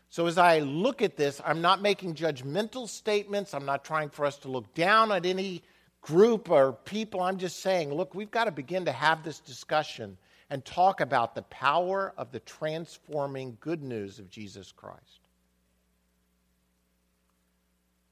So, 0.08 0.26
as 0.26 0.36
I 0.36 0.60
look 0.60 1.00
at 1.00 1.16
this, 1.16 1.40
I'm 1.44 1.62
not 1.62 1.80
making 1.80 2.14
judgmental 2.14 2.88
statements. 2.88 3.54
I'm 3.54 3.64
not 3.64 3.84
trying 3.84 4.10
for 4.10 4.26
us 4.26 4.36
to 4.38 4.48
look 4.48 4.74
down 4.74 5.12
at 5.12 5.24
any 5.24 5.62
group 6.02 6.50
or 6.50 6.72
people. 6.72 7.20
I'm 7.22 7.38
just 7.38 7.60
saying, 7.60 7.92
look, 7.92 8.14
we've 8.14 8.30
got 8.30 8.44
to 8.44 8.50
begin 8.50 8.84
to 8.86 8.92
have 8.92 9.22
this 9.22 9.40
discussion 9.40 10.18
and 10.50 10.64
talk 10.64 11.00
about 11.00 11.34
the 11.34 11.42
power 11.42 12.12
of 12.18 12.30
the 12.30 12.40
transforming 12.40 13.56
good 13.60 13.82
news 13.82 14.18
of 14.18 14.28
Jesus 14.28 14.72
Christ. 14.72 15.20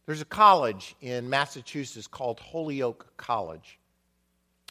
There's 0.07 0.23
a 0.23 0.27
college 0.27 0.97
in 1.01 1.29
Massachusetts 1.29 2.07
called 2.07 2.41
Holyoke 2.41 3.13
College. 3.17 3.79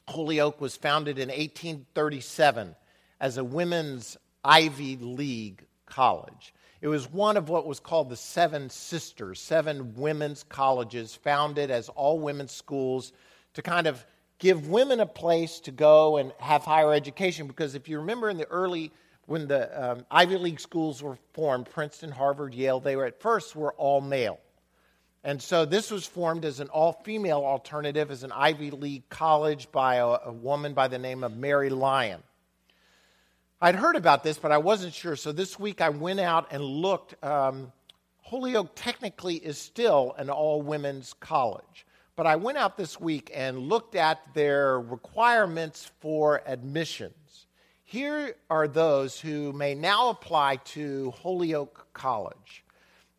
Holyoke 0.08 0.60
was 0.60 0.75
founded 0.75 1.19
in 1.19 1.29
1837 1.29 2.75
as 3.19 3.38
a 3.38 3.43
women's 3.43 4.17
Ivy 4.43 4.98
League 4.98 5.65
college. 5.89 6.53
It 6.81 6.88
was 6.88 7.12
one 7.12 7.36
of 7.36 7.50
what 7.50 7.67
was 7.67 7.79
called 7.79 8.10
the 8.10 8.15
Seven 8.15 8.69
Sisters, 8.69 9.41
seven 9.41 9.96
women's 9.96 10.43
colleges 10.43 11.13
founded 11.13 11.72
as 11.72 11.89
all 11.89 12.19
women's 12.19 12.53
schools 12.53 13.12
to 13.55 13.62
kind 13.62 13.88
of 13.88 14.05
give 14.38 14.69
women 14.69 15.01
a 15.01 15.05
place 15.05 15.60
to 15.62 15.72
go 15.72 16.17
and 16.17 16.31
have 16.39 16.63
higher 16.63 16.93
education. 16.93 17.48
Because 17.48 17.75
if 17.75 17.89
you 17.89 18.00
remember 18.00 18.29
in 18.29 18.38
the 18.38 18.48
early, 18.48 18.91
when 19.25 19.48
the 19.48 19.91
um, 19.91 20.05
Ivy 20.10 20.38
League 20.38 20.60
schools 20.60 21.03
were 21.03 21.17
formed, 21.34 21.69
Princeton, 21.69 22.12
Harvard, 22.12 22.53
Yale, 22.53 22.79
they 22.79 22.96
were 22.96 23.05
at 23.05 23.22
first 23.22 23.55
were 23.55 23.74
all 23.74 24.00
male. 24.00 24.39
And 25.24 25.41
so 25.41 25.65
this 25.65 25.91
was 25.91 26.05
formed 26.05 26.46
as 26.46 26.62
an 26.62 26.69
all 26.69 26.93
female 27.03 27.43
alternative 27.43 28.10
as 28.10 28.24
an 28.24 28.31
Ivy 28.31 28.72
League 28.72 29.10
college 29.10 29.69
by 29.72 29.96
a, 29.96 30.08
a 30.08 30.31
woman 30.31 30.74
by 30.74 30.88
the 30.88 30.98
name 30.98 31.25
of 31.25 31.36
Mary 31.36 31.69
Lyon. 31.69 32.24
I'd 33.62 33.75
heard 33.75 33.98
about 33.98 34.24
this, 34.24 34.38
but 34.38 34.54
I 34.54 34.58
wasn't 34.58 34.94
sure. 34.94 35.18
So 35.18 35.34
this 35.34 35.60
week 35.60 35.82
I 35.82 35.89
went 35.89 36.22
out 36.22 36.48
and 36.51 36.63
looked. 36.63 37.22
Um, 37.24 37.74
Holyoke 38.22 38.72
technically 38.75 39.36
is 39.36 39.58
still 39.58 40.13
an 40.18 40.30
all 40.30 40.62
women's 40.62 41.13
college. 41.20 41.86
But 42.16 42.28
I 42.28 42.36
went 42.36 42.58
out 42.58 42.78
this 42.78 43.00
week 43.00 43.32
and 43.34 43.60
looked 43.60 43.96
at 43.96 44.20
their 44.34 44.80
requirements 44.80 45.92
for 46.00 46.42
admissions. 46.46 47.48
Here 47.84 48.36
are 48.50 48.68
those 48.68 49.20
who 49.20 49.51
may 49.51 49.74
now 49.74 50.10
apply 50.10 50.58
to 50.58 51.12
Holyoke 51.12 51.88
College. 51.94 52.63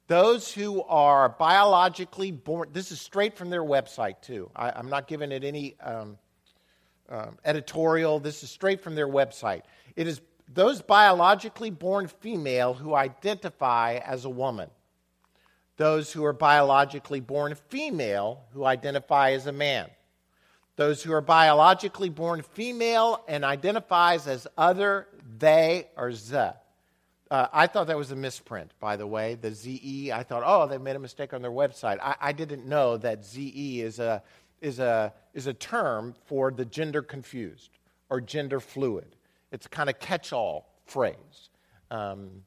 Those 0.06 0.52
who 0.52 0.82
are 0.84 1.28
biologically 1.28 2.30
born, 2.30 2.68
this 2.72 2.92
is 2.92 3.00
straight 3.00 3.36
from 3.36 3.50
their 3.50 3.64
website, 3.64 4.20
too. 4.22 4.50
I, 4.54 4.78
am 4.78 4.88
not 4.88 5.06
giving 5.06 5.32
it 5.32 5.44
any 5.44 5.78
um, 5.80 6.18
um, 7.08 7.38
editorial. 7.44 8.20
This 8.20 8.42
is 8.42 8.50
straight 8.50 8.80
from 8.80 8.94
their 8.94 9.08
website. 9.08 9.62
It 9.96 10.06
is 10.06 10.20
those 10.52 10.82
biologically 10.82 11.70
born 11.70 12.08
female 12.08 12.74
who 12.74 12.94
identify 12.94 14.00
as 14.04 14.24
a 14.24 14.30
woman, 14.30 14.68
those 15.76 16.12
who 16.12 16.24
are 16.24 16.32
biologically 16.32 17.20
born 17.20 17.54
female 17.68 18.42
who 18.52 18.64
identify 18.64 19.32
as 19.32 19.46
a 19.46 19.52
man, 19.52 19.88
those 20.76 21.02
who 21.02 21.12
are 21.12 21.20
biologically 21.20 22.08
born 22.08 22.42
female 22.42 23.24
and 23.28 23.44
identifies 23.44 24.26
as 24.26 24.46
other, 24.58 25.06
they, 25.38 25.86
or 25.96 26.12
ze. 26.12 26.50
Uh, 27.30 27.46
I 27.52 27.68
thought 27.68 27.86
that 27.86 27.96
was 27.96 28.10
a 28.10 28.16
misprint, 28.16 28.72
by 28.80 28.96
the 28.96 29.06
way, 29.06 29.36
the 29.36 29.54
ZE. 29.54 30.10
I 30.10 30.24
thought, 30.24 30.42
oh, 30.44 30.66
they 30.66 30.78
made 30.78 30.96
a 30.96 30.98
mistake 30.98 31.32
on 31.32 31.42
their 31.42 31.50
website. 31.52 31.98
I, 32.02 32.16
I 32.20 32.32
didn't 32.32 32.66
know 32.66 32.96
that 32.96 33.24
ZE 33.24 33.82
is 33.82 34.00
a, 34.00 34.20
is, 34.60 34.80
a, 34.80 35.12
is 35.32 35.46
a 35.46 35.54
term 35.54 36.16
for 36.26 36.50
the 36.50 36.64
gender 36.64 37.02
confused 37.02 37.70
or 38.08 38.20
gender 38.20 38.58
fluid. 38.58 39.14
It's 39.52 39.66
a 39.66 39.68
kind 39.68 39.90
of 39.90 39.98
catch 39.98 40.32
all 40.32 40.66
phrase. 40.86 41.50
Um, 41.90 42.42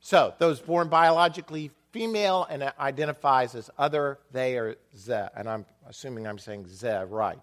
so, 0.00 0.34
those 0.38 0.60
born 0.60 0.88
biologically 0.88 1.70
female 1.90 2.46
and 2.48 2.72
identifies 2.78 3.54
as 3.54 3.70
other, 3.76 4.18
they, 4.30 4.56
or 4.56 4.76
ze. 4.96 5.26
And 5.36 5.48
I'm 5.48 5.66
assuming 5.88 6.26
I'm 6.26 6.38
saying 6.38 6.66
ze 6.68 6.88
right. 7.08 7.40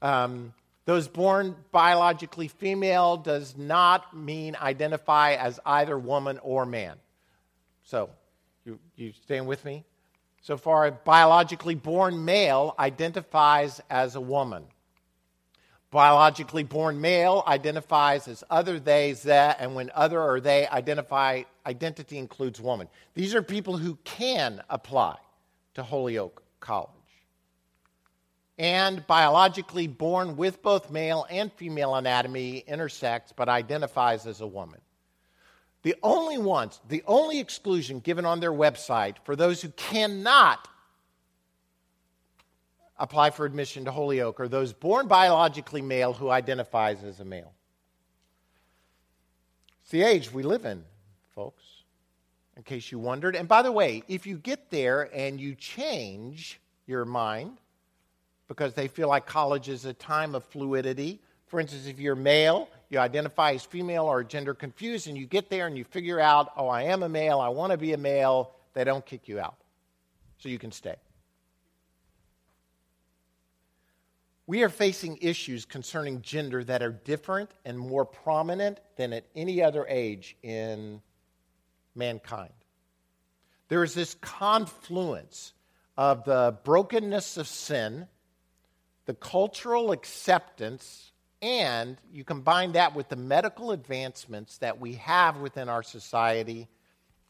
Um, 0.00 0.54
those 0.86 1.08
born 1.08 1.56
biologically 1.72 2.48
female 2.48 3.16
does 3.16 3.56
not 3.56 4.16
mean 4.16 4.56
identify 4.60 5.32
as 5.34 5.58
either 5.66 5.98
woman 5.98 6.38
or 6.42 6.64
man. 6.64 6.96
So, 7.82 8.10
you, 8.64 8.78
you 8.94 9.12
staying 9.12 9.46
with 9.46 9.64
me? 9.64 9.84
So 10.40 10.56
far, 10.56 10.90
biologically 10.90 11.74
born 11.74 12.24
male 12.24 12.74
identifies 12.78 13.80
as 13.90 14.14
a 14.14 14.20
woman 14.20 14.64
biologically 15.90 16.62
born 16.62 17.00
male 17.00 17.42
identifies 17.46 18.28
as 18.28 18.42
other 18.50 18.78
they 18.78 19.12
that 19.12 19.58
and 19.60 19.74
when 19.74 19.90
other 19.94 20.20
or 20.20 20.40
they 20.40 20.66
identify 20.68 21.42
identity 21.64 22.18
includes 22.18 22.60
woman. 22.60 22.88
These 23.14 23.34
are 23.34 23.42
people 23.42 23.76
who 23.76 23.96
can 24.04 24.62
apply 24.68 25.16
to 25.74 25.82
holyoke 25.82 26.42
college. 26.60 26.90
And 28.58 29.06
biologically 29.06 29.86
born 29.86 30.36
with 30.36 30.62
both 30.62 30.90
male 30.90 31.26
and 31.28 31.52
female 31.52 31.94
anatomy 31.94 32.64
intersex 32.66 33.32
but 33.34 33.48
identifies 33.48 34.26
as 34.26 34.40
a 34.40 34.46
woman. 34.46 34.80
The 35.82 35.94
only 36.02 36.38
ones 36.38 36.80
the 36.88 37.04
only 37.06 37.38
exclusion 37.38 38.00
given 38.00 38.24
on 38.24 38.40
their 38.40 38.52
website 38.52 39.16
for 39.24 39.36
those 39.36 39.62
who 39.62 39.68
cannot 39.68 40.66
apply 42.98 43.30
for 43.30 43.44
admission 43.44 43.84
to 43.84 43.90
Holyoke 43.90 44.40
are 44.40 44.48
those 44.48 44.72
born 44.72 45.06
biologically 45.06 45.82
male 45.82 46.12
who 46.12 46.30
identifies 46.30 47.04
as 47.04 47.20
a 47.20 47.24
male. 47.24 47.52
It's 49.82 49.90
the 49.90 50.02
age 50.02 50.32
we 50.32 50.42
live 50.42 50.64
in, 50.64 50.84
folks, 51.34 51.62
in 52.56 52.62
case 52.62 52.90
you 52.90 52.98
wondered. 52.98 53.36
And 53.36 53.46
by 53.46 53.62
the 53.62 53.70
way, 53.72 54.02
if 54.08 54.26
you 54.26 54.36
get 54.38 54.70
there 54.70 55.10
and 55.14 55.40
you 55.40 55.54
change 55.54 56.60
your 56.86 57.04
mind 57.04 57.58
because 58.48 58.74
they 58.74 58.88
feel 58.88 59.08
like 59.08 59.26
college 59.26 59.68
is 59.68 59.84
a 59.84 59.92
time 59.92 60.34
of 60.34 60.44
fluidity, 60.44 61.20
For 61.46 61.60
instance, 61.60 61.86
if 61.86 62.00
you're 62.00 62.16
male, 62.16 62.68
you 62.90 62.98
identify 62.98 63.52
as 63.52 63.64
female 63.64 64.04
or 64.04 64.24
gender 64.24 64.52
confused, 64.52 65.06
and 65.06 65.16
you 65.16 65.26
get 65.26 65.48
there 65.48 65.66
and 65.66 65.78
you 65.78 65.84
figure 65.84 66.20
out, 66.20 66.52
oh, 66.56 66.68
I 66.68 66.82
am 66.82 67.02
a 67.02 67.08
male, 67.08 67.38
I 67.38 67.48
want 67.48 67.70
to 67.70 67.78
be 67.78 67.92
a 67.92 67.98
male, 67.98 68.52
they 68.74 68.84
don't 68.84 69.04
kick 69.06 69.28
you 69.28 69.38
out. 69.38 69.56
So 70.38 70.48
you 70.48 70.58
can 70.58 70.72
stay. 70.72 70.96
We 74.48 74.62
are 74.62 74.68
facing 74.68 75.18
issues 75.20 75.64
concerning 75.64 76.22
gender 76.22 76.62
that 76.64 76.80
are 76.80 76.92
different 76.92 77.50
and 77.64 77.76
more 77.76 78.04
prominent 78.04 78.78
than 78.96 79.12
at 79.12 79.24
any 79.34 79.60
other 79.60 79.84
age 79.88 80.36
in 80.42 81.02
mankind. 81.96 82.52
There 83.68 83.82
is 83.82 83.92
this 83.94 84.14
confluence 84.14 85.52
of 85.96 86.24
the 86.24 86.56
brokenness 86.62 87.36
of 87.38 87.48
sin, 87.48 88.06
the 89.06 89.14
cultural 89.14 89.90
acceptance, 89.90 91.10
and 91.42 91.96
you 92.12 92.22
combine 92.22 92.72
that 92.72 92.94
with 92.94 93.08
the 93.08 93.16
medical 93.16 93.72
advancements 93.72 94.58
that 94.58 94.78
we 94.80 94.94
have 94.94 95.38
within 95.38 95.68
our 95.68 95.82
society. 95.82 96.68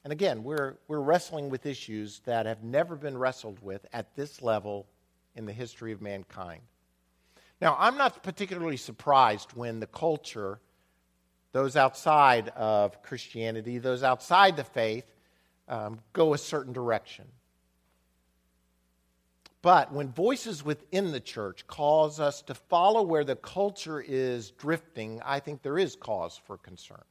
And 0.05 0.13
again, 0.13 0.45
we're, 0.45 0.77
we're 0.87 1.01
wrestling 1.01 1.49
with 1.49 1.65
issues 1.65 2.21
that 2.27 2.45
have 2.45 2.63
never 2.63 2.95
been 2.95 3.17
wrestled 3.17 3.59
with 3.63 3.87
at 3.95 4.15
this 4.15 4.43
level 4.43 4.87
in 5.35 5.47
the 5.47 5.53
history 5.55 5.93
of 5.93 6.03
mankind. 6.03 6.61
Now, 7.61 7.77
I'm 7.79 7.97
not 7.97 8.23
particularly 8.23 8.77
surprised 8.77 9.53
when 9.55 9.81
the 9.81 9.87
culture, 9.87 10.61
those 11.53 11.77
outside 11.77 12.49
of 12.51 13.03
Christianity, 13.03 13.79
those 13.79 14.03
outside 14.03 14.57
the 14.57 14.65
faith, 14.65 15.07
um, 15.69 16.01
go 16.13 16.35
a 16.35 16.39
certain 16.39 16.73
direction. 16.73 17.27
But 19.63 19.93
when 19.93 20.13
voices 20.13 20.65
within 20.65 21.11
the 21.11 21.21
church 21.21 21.67
cause 21.67 22.21
us 22.21 22.43
to 22.43 22.55
follow 22.55 23.03
where 23.03 23.25
the 23.25 23.35
culture 23.35 24.01
is 24.01 24.53
drifting, 24.53 25.21
I 25.25 25.41
think 25.41 25.63
there 25.63 25.79
is 25.79 25.97
cause 25.97 26.41
for 26.47 26.57
concern. 26.57 27.03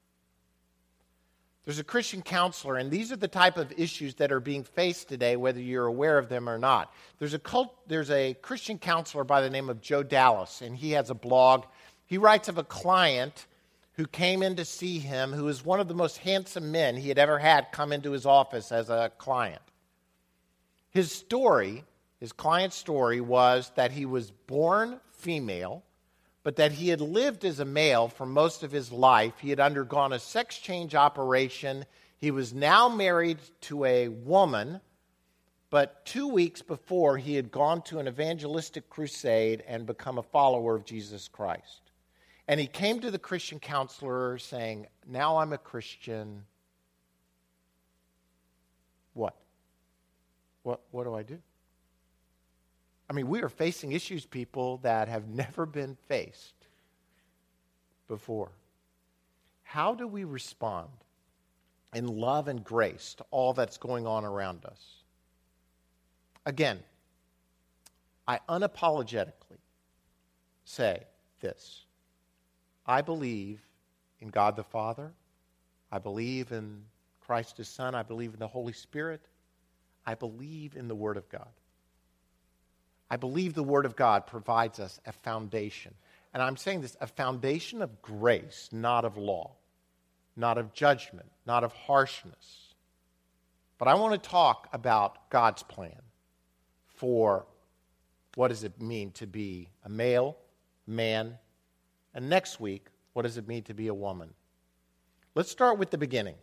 There's 1.66 1.80
a 1.80 1.84
Christian 1.84 2.22
counselor, 2.22 2.78
and 2.78 2.92
these 2.92 3.12
are 3.12 3.16
the 3.16 3.28
type 3.28 3.58
of 3.58 3.74
issues 3.76 4.16
that 4.16 4.32
are 4.32 4.40
being 4.40 4.64
faced 4.64 5.10
today, 5.10 5.36
whether 5.36 5.60
you're 5.60 5.88
aware 5.88 6.20
of 6.20 6.30
them 6.30 6.48
or 6.48 6.60
not. 6.60 6.94
There's 7.18 7.34
a, 7.34 7.40
cult, 7.40 7.76
there's 7.88 8.12
a 8.12 8.36
Christian 8.36 8.78
counselor 8.78 9.24
by 9.24 9.42
the 9.42 9.50
name 9.50 9.68
of 9.70 9.82
Joe 9.82 10.04
Dallas, 10.04 10.62
and 10.62 10.78
he 10.78 10.92
has 10.92 11.10
a 11.10 11.16
blog. 11.16 11.66
He 12.06 12.20
writes 12.20 12.50
of 12.50 12.60
a 12.60 12.64
client 12.64 13.48
who 13.94 14.06
came 14.06 14.44
in 14.44 14.56
to 14.58 14.66
see 14.66 15.00
him, 15.00 15.32
who 15.34 15.46
was 15.46 15.66
one 15.66 15.80
of 15.80 15.88
the 15.88 15.96
most 15.96 16.20
handsome 16.20 16.72
men 16.72 16.98
he 16.98 17.10
had 17.10 17.18
ever 17.18 17.40
had 17.40 17.72
come 17.72 17.92
into 17.92 18.12
his 18.12 18.28
office 18.28 18.72
as 18.72 18.92
a 18.92 19.12
client. 19.18 19.62
His 20.92 21.12
story, 21.12 21.84
his 22.20 22.32
client's 22.32 22.76
story, 22.76 23.22
was 23.22 23.72
that 23.76 23.92
he 23.92 24.06
was 24.06 24.30
born 24.30 25.00
female 25.14 25.84
but 26.46 26.58
that 26.58 26.74
he 26.74 26.90
had 26.90 27.02
lived 27.02 27.44
as 27.44 27.60
a 27.60 27.66
male 27.66 28.08
for 28.08 28.24
most 28.24 28.62
of 28.62 28.72
his 28.72 28.92
life. 28.92 29.34
He 29.40 29.50
had 29.50 29.60
undergone 29.60 30.14
a 30.14 30.20
sex 30.20 30.60
change 30.60 30.94
operation. 30.94 31.86
He 32.20 32.30
was 32.30 32.54
now 32.54 32.88
married 32.88 33.40
to 33.62 33.84
a 33.84 34.10
woman, 34.10 34.80
but 35.72 36.06
two 36.06 36.28
weeks 36.28 36.62
before, 36.62 37.18
he 37.18 37.34
had 37.34 37.52
gone 37.52 37.82
to 37.86 37.98
an 37.98 38.08
evangelistic 38.08 38.92
crusade 38.92 39.64
and 39.68 39.88
become 39.88 40.20
a 40.20 40.24
follower 40.24 40.76
of 40.76 40.86
Jesus 40.86 41.28
Christ. 41.28 41.82
And 42.48 42.60
he 42.60 42.68
came 42.68 43.00
to 43.00 43.10
the 43.10 43.18
Christian 43.18 43.60
counselor 43.60 44.38
saying, 44.38 44.86
Now 45.08 45.38
I'm 45.38 45.52
a 45.52 45.58
Christian. 45.58 46.44
What? 49.16 49.34
What, 50.62 50.82
what 50.92 51.06
do 51.06 51.16
I 51.16 51.24
do? 51.24 51.40
I 53.10 53.14
mean, 53.14 53.28
we 53.28 53.42
are 53.42 53.50
facing 53.50 53.92
issues, 53.92 54.26
people, 54.26 54.78
that 54.78 55.08
have 55.08 55.28
never 55.28 55.66
been 55.66 55.96
faced 56.08 56.56
before. 58.08 58.52
How 59.64 59.94
do 59.94 60.08
we 60.08 60.24
respond 60.24 60.90
in 61.94 62.08
love 62.08 62.48
and 62.48 62.64
grace 62.64 63.16
to 63.16 63.26
all 63.32 63.54
that's 63.54 63.78
going 63.78 64.08
on 64.08 64.26
around 64.26 64.66
us? 64.66 65.04
Again, 66.46 66.80
I 68.28 68.40
unapologetically 68.50 69.60
say 70.64 71.04
this 71.42 71.86
I 72.86 73.02
believe 73.02 73.62
in 74.20 74.30
God 74.30 74.56
the 74.56 74.64
Father, 74.64 75.12
I 75.92 76.00
believe 76.00 76.52
in 76.52 76.84
Christ 77.22 77.58
his 77.58 77.68
Son, 77.68 77.96
I 77.96 78.04
believe 78.04 78.34
in 78.34 78.40
the 78.40 78.48
Holy 78.48 78.74
Spirit, 78.74 79.22
I 80.06 80.16
believe 80.16 80.76
in 80.76 80.88
the 80.88 80.96
Word 80.96 81.18
of 81.18 81.28
God. 81.30 81.50
I 83.10 83.18
believe 83.18 83.54
the 83.54 83.64
Word 83.64 83.86
of 83.86 83.96
God 83.96 84.28
provides 84.28 84.80
us 84.80 85.00
a 85.06 85.12
foundation. 85.12 85.94
And 86.34 86.42
I'm 86.42 86.58
saying 86.58 86.82
this 86.82 86.98
a 87.00 87.08
foundation 87.08 87.82
of 87.82 88.02
grace, 88.02 88.70
not 88.72 89.06
of 89.06 89.18
law, 89.18 89.52
not 90.36 90.58
of 90.58 90.74
judgment, 90.74 91.28
not 91.46 91.64
of 91.64 91.72
harshness. 91.74 92.74
But 93.78 93.88
I 93.88 93.96
want 93.96 94.22
to 94.22 94.30
talk 94.30 94.68
about 94.74 95.30
God's 95.30 95.64
plan 95.64 96.02
for 96.88 97.46
what 98.36 98.50
does 98.50 98.64
it 98.64 98.82
mean 98.82 99.12
to 99.12 99.28
be 99.28 99.70
a 99.84 99.90
male, 99.90 100.38
man, 100.88 101.38
and 102.14 102.30
next 102.30 102.60
week, 102.60 102.88
what 103.14 103.24
does 103.24 103.38
it 103.38 103.48
mean 103.48 103.64
to 103.64 103.74
be 103.74 103.88
a 103.88 103.94
woman? 103.94 104.34
Let's 105.36 105.52
start 105.52 105.78
with 105.78 105.92
the 105.92 105.98
beginning. 105.98 106.36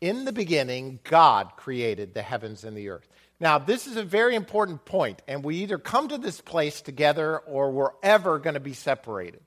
In 0.00 0.24
the 0.24 0.32
beginning, 0.32 0.98
God 1.04 1.52
created 1.56 2.14
the 2.14 2.22
heavens 2.22 2.64
and 2.64 2.76
the 2.76 2.88
earth. 2.88 3.08
Now, 3.42 3.58
this 3.58 3.88
is 3.88 3.96
a 3.96 4.04
very 4.04 4.36
important 4.36 4.84
point, 4.84 5.20
and 5.26 5.42
we 5.42 5.56
either 5.56 5.76
come 5.76 6.06
to 6.06 6.16
this 6.16 6.40
place 6.40 6.80
together 6.80 7.38
or 7.38 7.72
we're 7.72 7.90
ever 8.00 8.38
going 8.38 8.54
to 8.54 8.60
be 8.60 8.72
separated. 8.72 9.40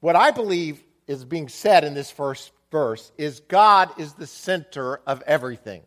What 0.00 0.16
I 0.16 0.32
believe 0.32 0.84
is 1.06 1.24
being 1.24 1.48
said 1.48 1.82
in 1.82 1.94
this 1.94 2.10
first 2.10 2.52
verse 2.70 3.10
is 3.16 3.40
God 3.40 3.98
is 3.98 4.12
the 4.12 4.26
center 4.26 5.00
of 5.06 5.22
everything. 5.22 5.80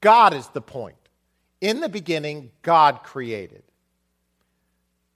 God 0.00 0.34
is 0.34 0.46
the 0.50 0.60
point. 0.60 0.94
In 1.60 1.80
the 1.80 1.88
beginning, 1.88 2.52
God 2.62 3.02
created. 3.02 3.64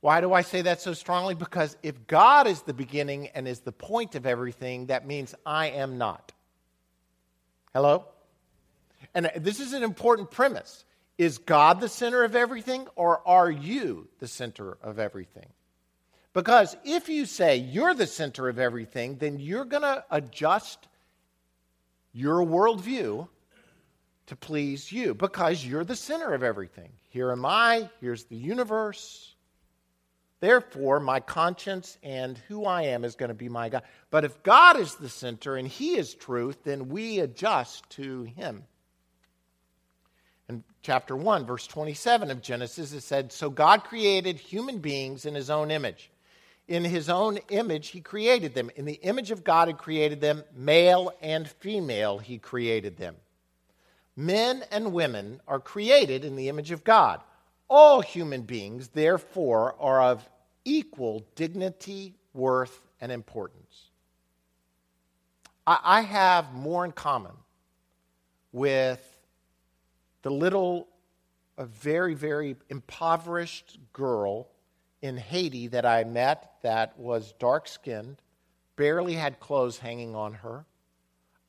Why 0.00 0.20
do 0.20 0.32
I 0.32 0.42
say 0.42 0.62
that 0.62 0.80
so 0.80 0.94
strongly? 0.94 1.36
Because 1.36 1.76
if 1.84 2.08
God 2.08 2.48
is 2.48 2.62
the 2.62 2.74
beginning 2.74 3.28
and 3.28 3.46
is 3.46 3.60
the 3.60 3.70
point 3.70 4.16
of 4.16 4.26
everything, 4.26 4.86
that 4.86 5.06
means 5.06 5.32
I 5.46 5.68
am 5.68 5.96
not. 5.96 6.32
Hello? 7.72 8.06
And 9.14 9.30
this 9.36 9.60
is 9.60 9.72
an 9.72 9.82
important 9.82 10.30
premise. 10.30 10.84
Is 11.18 11.38
God 11.38 11.80
the 11.80 11.88
center 11.88 12.24
of 12.24 12.34
everything, 12.34 12.86
or 12.96 13.26
are 13.28 13.50
you 13.50 14.08
the 14.20 14.28
center 14.28 14.78
of 14.82 14.98
everything? 14.98 15.46
Because 16.32 16.76
if 16.84 17.08
you 17.08 17.26
say 17.26 17.56
you're 17.56 17.94
the 17.94 18.06
center 18.06 18.48
of 18.48 18.58
everything, 18.58 19.16
then 19.16 19.38
you're 19.38 19.64
going 19.64 19.82
to 19.82 20.04
adjust 20.10 20.86
your 22.12 22.38
worldview 22.44 23.28
to 24.26 24.36
please 24.36 24.92
you 24.92 25.12
because 25.12 25.64
you're 25.64 25.84
the 25.84 25.96
center 25.96 26.32
of 26.32 26.42
everything. 26.42 26.90
Here 27.08 27.32
am 27.32 27.44
I, 27.44 27.90
here's 28.00 28.24
the 28.24 28.36
universe. 28.36 29.34
Therefore, 30.38 31.00
my 31.00 31.20
conscience 31.20 31.98
and 32.02 32.38
who 32.48 32.64
I 32.64 32.82
am 32.82 33.04
is 33.04 33.16
going 33.16 33.28
to 33.28 33.34
be 33.34 33.48
my 33.48 33.68
God. 33.68 33.82
But 34.10 34.24
if 34.24 34.42
God 34.42 34.78
is 34.78 34.94
the 34.94 35.08
center 35.08 35.56
and 35.56 35.68
He 35.68 35.96
is 35.96 36.14
truth, 36.14 36.64
then 36.64 36.88
we 36.88 37.18
adjust 37.18 37.90
to 37.90 38.22
Him 38.22 38.64
chapter 40.82 41.16
1, 41.16 41.46
verse 41.46 41.66
27 41.66 42.30
of 42.30 42.42
Genesis, 42.42 42.92
it 42.92 43.02
said, 43.02 43.32
So 43.32 43.50
God 43.50 43.84
created 43.84 44.38
human 44.38 44.78
beings 44.78 45.26
in 45.26 45.34
his 45.34 45.50
own 45.50 45.70
image. 45.70 46.10
In 46.68 46.84
his 46.84 47.08
own 47.08 47.38
image, 47.48 47.88
he 47.88 48.00
created 48.00 48.54
them. 48.54 48.70
In 48.76 48.84
the 48.84 49.00
image 49.02 49.30
of 49.30 49.42
God, 49.42 49.68
he 49.68 49.74
created 49.74 50.20
them, 50.20 50.44
male 50.54 51.12
and 51.20 51.48
female, 51.48 52.18
he 52.18 52.38
created 52.38 52.96
them. 52.96 53.16
Men 54.16 54.64
and 54.70 54.92
women 54.92 55.40
are 55.48 55.60
created 55.60 56.24
in 56.24 56.36
the 56.36 56.48
image 56.48 56.70
of 56.70 56.84
God. 56.84 57.20
All 57.68 58.00
human 58.00 58.42
beings, 58.42 58.88
therefore, 58.88 59.74
are 59.80 60.02
of 60.02 60.28
equal 60.64 61.24
dignity, 61.34 62.14
worth, 62.34 62.86
and 63.00 63.10
importance. 63.10 63.90
I, 65.66 66.00
have 66.00 66.52
more 66.52 66.84
in 66.84 66.92
common 66.92 67.32
with 68.52 69.09
the 70.22 70.30
little, 70.30 70.88
a 71.56 71.66
very, 71.66 72.14
very 72.14 72.56
impoverished 72.68 73.78
girl 73.92 74.48
in 75.02 75.16
Haiti 75.16 75.68
that 75.68 75.86
I 75.86 76.04
met 76.04 76.54
that 76.62 76.98
was 76.98 77.32
dark 77.38 77.68
skinned, 77.68 78.20
barely 78.76 79.14
had 79.14 79.40
clothes 79.40 79.78
hanging 79.78 80.14
on 80.14 80.34
her. 80.34 80.66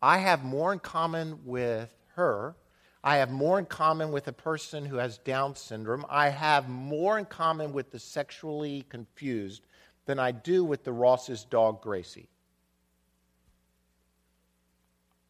I 0.01 0.19
have 0.19 0.43
more 0.43 0.73
in 0.73 0.79
common 0.79 1.39
with 1.45 1.93
her. 2.15 2.55
I 3.03 3.17
have 3.17 3.31
more 3.31 3.59
in 3.59 3.65
common 3.65 4.11
with 4.11 4.27
a 4.27 4.33
person 4.33 4.85
who 4.85 4.97
has 4.97 5.17
Down 5.19 5.55
syndrome. 5.55 6.05
I 6.09 6.29
have 6.29 6.69
more 6.69 7.17
in 7.17 7.25
common 7.25 7.73
with 7.73 7.91
the 7.91 7.99
sexually 7.99 8.85
confused 8.89 9.67
than 10.05 10.19
I 10.19 10.31
do 10.31 10.63
with 10.63 10.83
the 10.83 10.91
Ross's 10.91 11.43
dog, 11.43 11.81
Gracie. 11.81 12.29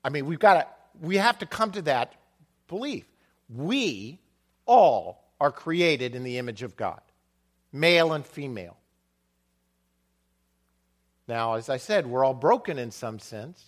I 0.04 0.10
mean, 0.10 0.26
we've 0.26 0.40
got 0.40 0.54
to, 0.56 0.68
we 1.06 1.18
have 1.18 1.40
to 1.40 1.46
come 1.46 1.72
to 1.74 1.82
that 1.84 2.16
belief. 2.68 3.06
We 3.54 4.20
all 4.66 5.24
are 5.40 5.52
created 5.52 6.16
in 6.16 6.24
the 6.24 6.38
image 6.38 6.64
of 6.64 6.78
God, 6.78 7.02
male 7.72 8.14
and 8.14 8.26
female. 8.26 8.78
Now, 11.28 11.56
as 11.56 11.70
I 11.70 11.78
said, 11.78 12.08
we're 12.08 12.24
all 12.24 12.34
broken 12.34 12.78
in 12.78 12.92
some 12.92 13.20
sense, 13.20 13.64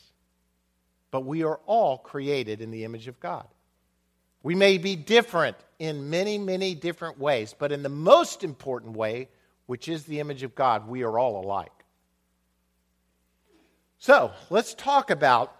but 1.12 1.22
we 1.22 1.44
are 1.44 1.60
all 1.66 1.98
created 1.98 2.62
in 2.62 2.72
the 2.72 2.84
image 2.84 3.08
of 3.08 3.20
God. 3.20 3.48
We 4.42 4.56
may 4.56 4.78
be 4.78 4.96
different 4.96 5.56
in 5.80 6.10
many, 6.10 6.38
many 6.38 6.76
different 6.76 7.18
ways, 7.18 7.56
but 7.58 7.72
in 7.72 7.84
the 7.84 7.90
most 7.90 8.44
important 8.44 8.98
way, 8.98 9.30
which 9.66 9.88
is 9.88 10.04
the 10.04 10.20
image 10.20 10.44
of 10.44 10.56
God, 10.56 10.88
we 10.88 11.04
are 11.04 11.18
all 11.18 11.44
alike. 11.44 11.72
So, 14.00 14.32
let's 14.50 14.74
talk 14.74 15.10
about 15.10 15.56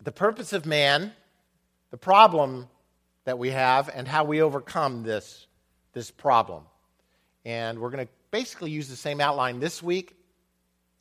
the 0.00 0.12
purpose 0.12 0.52
of 0.52 0.66
man, 0.66 1.12
the 1.90 1.96
problem 1.96 2.68
that 3.26 3.38
we 3.38 3.50
have, 3.50 3.90
and 3.94 4.08
how 4.08 4.24
we 4.24 4.40
overcome 4.40 5.02
this, 5.02 5.46
this 5.92 6.10
problem. 6.10 6.64
And 7.44 7.78
we're 7.78 7.90
going 7.90 8.06
to 8.06 8.12
basically 8.30 8.70
use 8.70 8.88
the 8.88 8.96
same 8.96 9.20
outline 9.20 9.60
this 9.60 9.82
week 9.82 10.16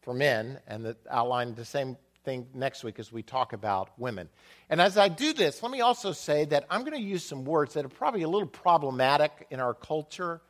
for 0.01 0.13
men 0.13 0.59
and 0.67 0.83
the 0.83 0.97
outline 1.09 1.55
the 1.55 1.65
same 1.65 1.97
thing 2.23 2.47
next 2.53 2.83
week 2.83 2.99
as 2.99 3.11
we 3.11 3.23
talk 3.23 3.53
about 3.53 3.97
women. 3.97 4.27
And 4.69 4.81
as 4.81 4.97
I 4.97 5.07
do 5.07 5.33
this, 5.33 5.63
let 5.63 5.71
me 5.71 5.81
also 5.81 6.11
say 6.11 6.45
that 6.45 6.65
I'm 6.69 6.81
going 6.81 6.97
to 6.97 6.99
use 6.99 7.23
some 7.23 7.45
words 7.45 7.75
that 7.75 7.85
are 7.85 7.89
probably 7.89 8.23
a 8.23 8.29
little 8.29 8.47
problematic 8.47 9.47
in 9.49 9.59
our 9.59 9.73
culture 9.73 10.41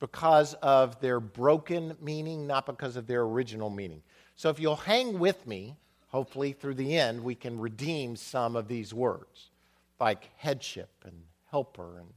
because 0.00 0.54
of 0.54 1.00
their 1.00 1.20
broken 1.20 1.96
meaning, 2.00 2.46
not 2.46 2.66
because 2.66 2.96
of 2.96 3.06
their 3.06 3.22
original 3.22 3.70
meaning. 3.70 4.02
So 4.36 4.48
if 4.48 4.60
you'll 4.60 4.76
hang 4.76 5.18
with 5.18 5.46
me, 5.46 5.76
hopefully 6.08 6.52
through 6.52 6.74
the 6.74 6.96
end, 6.96 7.22
we 7.22 7.34
can 7.34 7.58
redeem 7.58 8.16
some 8.16 8.54
of 8.56 8.68
these 8.68 8.94
words, 8.94 9.50
like 10.00 10.30
headship 10.36 10.90
and 11.04 11.14
helper 11.50 11.98
and 11.98 12.08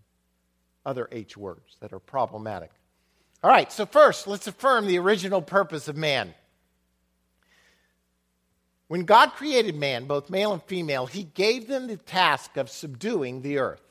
other 0.85 1.07
H 1.11 1.37
words 1.37 1.77
that 1.81 1.93
are 1.93 1.99
problematic. 1.99 2.71
All 3.43 3.51
right, 3.51 3.71
so 3.71 3.85
first, 3.85 4.25
let's 4.25 4.47
affirm 4.47 4.87
the 4.87 4.97
original 4.97 5.41
purpose 5.41 5.87
of 5.87 5.95
man. 5.95 6.33
When 8.87 9.03
God 9.03 9.33
created 9.33 9.75
man, 9.75 10.05
both 10.05 10.29
male 10.29 10.53
and 10.53 10.63
female, 10.63 11.05
he 11.05 11.23
gave 11.23 11.67
them 11.67 11.87
the 11.87 11.97
task 11.97 12.55
of 12.57 12.69
subduing 12.69 13.41
the 13.41 13.59
earth, 13.59 13.83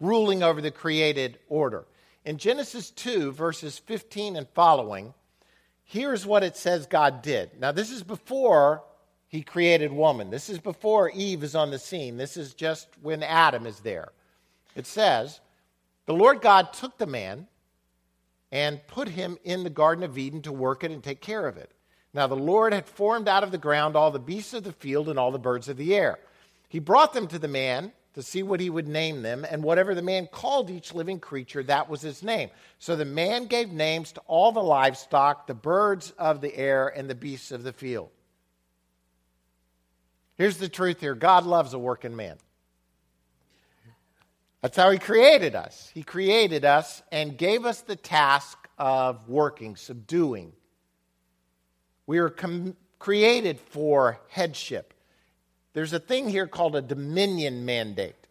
ruling 0.00 0.42
over 0.42 0.60
the 0.60 0.72
created 0.72 1.38
order. 1.48 1.86
In 2.24 2.36
Genesis 2.36 2.90
2, 2.90 3.32
verses 3.32 3.78
15 3.78 4.36
and 4.36 4.48
following, 4.50 5.14
here's 5.84 6.26
what 6.26 6.42
it 6.42 6.56
says 6.56 6.86
God 6.86 7.22
did. 7.22 7.58
Now, 7.60 7.72
this 7.72 7.90
is 7.90 8.02
before 8.02 8.82
he 9.28 9.42
created 9.42 9.92
woman. 9.92 10.30
This 10.30 10.48
is 10.48 10.58
before 10.58 11.10
Eve 11.10 11.44
is 11.44 11.54
on 11.54 11.70
the 11.70 11.78
scene. 11.78 12.16
This 12.16 12.36
is 12.36 12.54
just 12.54 12.88
when 13.02 13.22
Adam 13.22 13.66
is 13.66 13.80
there. 13.80 14.08
It 14.74 14.86
says, 14.86 15.40
The 16.06 16.14
Lord 16.14 16.40
God 16.40 16.72
took 16.72 16.96
the 16.96 17.06
man 17.06 17.46
and 18.50 18.86
put 18.86 19.08
him 19.08 19.36
in 19.44 19.64
the 19.64 19.70
Garden 19.70 20.02
of 20.02 20.16
Eden 20.16 20.42
to 20.42 20.52
work 20.52 20.82
it 20.82 20.90
and 20.90 21.04
take 21.04 21.20
care 21.20 21.46
of 21.46 21.58
it. 21.58 21.70
Now 22.14 22.26
the 22.26 22.36
Lord 22.36 22.72
had 22.72 22.86
formed 22.86 23.28
out 23.28 23.44
of 23.44 23.50
the 23.50 23.58
ground 23.58 23.96
all 23.96 24.10
the 24.10 24.18
beasts 24.18 24.54
of 24.54 24.64
the 24.64 24.72
field 24.72 25.10
and 25.10 25.18
all 25.18 25.30
the 25.30 25.38
birds 25.38 25.68
of 25.68 25.76
the 25.76 25.94
air. 25.94 26.18
He 26.68 26.78
brought 26.78 27.12
them 27.12 27.28
to 27.28 27.38
the 27.38 27.48
man 27.48 27.92
to 28.14 28.22
see 28.22 28.42
what 28.42 28.60
he 28.60 28.70
would 28.70 28.88
name 28.88 29.22
them, 29.22 29.46
and 29.48 29.62
whatever 29.62 29.94
the 29.94 30.02
man 30.02 30.26
called 30.26 30.70
each 30.70 30.92
living 30.92 31.20
creature, 31.20 31.62
that 31.62 31.88
was 31.88 32.00
his 32.00 32.22
name. 32.22 32.50
So 32.78 32.96
the 32.96 33.04
man 33.04 33.46
gave 33.46 33.70
names 33.70 34.10
to 34.12 34.20
all 34.26 34.50
the 34.50 34.62
livestock, 34.62 35.46
the 35.46 35.54
birds 35.54 36.10
of 36.18 36.40
the 36.40 36.56
air, 36.56 36.88
and 36.88 37.08
the 37.08 37.14
beasts 37.14 37.52
of 37.52 37.62
the 37.62 37.72
field. 37.72 38.10
Here's 40.38 40.56
the 40.56 40.68
truth 40.68 41.00
here 41.00 41.14
God 41.14 41.44
loves 41.44 41.74
a 41.74 41.78
working 41.78 42.16
man. 42.16 42.38
That's 44.62 44.76
how 44.76 44.90
he 44.90 44.98
created 44.98 45.54
us. 45.54 45.90
He 45.92 46.02
created 46.02 46.64
us 46.64 47.02
and 47.12 47.36
gave 47.36 47.64
us 47.64 47.82
the 47.82 47.94
task 47.94 48.56
of 48.78 49.28
working, 49.28 49.76
subduing, 49.76 50.52
we 52.08 52.18
were 52.20 52.30
com- 52.30 52.74
created 52.98 53.60
for 53.60 54.18
headship. 54.28 54.94
There's 55.74 55.92
a 55.92 56.00
thing 56.00 56.30
here 56.30 56.46
called 56.46 56.74
a 56.74 56.80
dominion 56.80 57.66
mandate, 57.66 58.26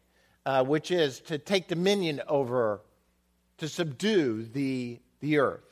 uh, 0.48 0.64
which 0.64 0.90
is 0.90 1.20
to 1.22 1.38
take 1.38 1.68
dominion 1.68 2.24
over, 2.28 2.82
to 3.60 3.70
subdue 3.70 4.46
the, 4.52 5.00
the 5.20 5.38
earth. 5.38 5.67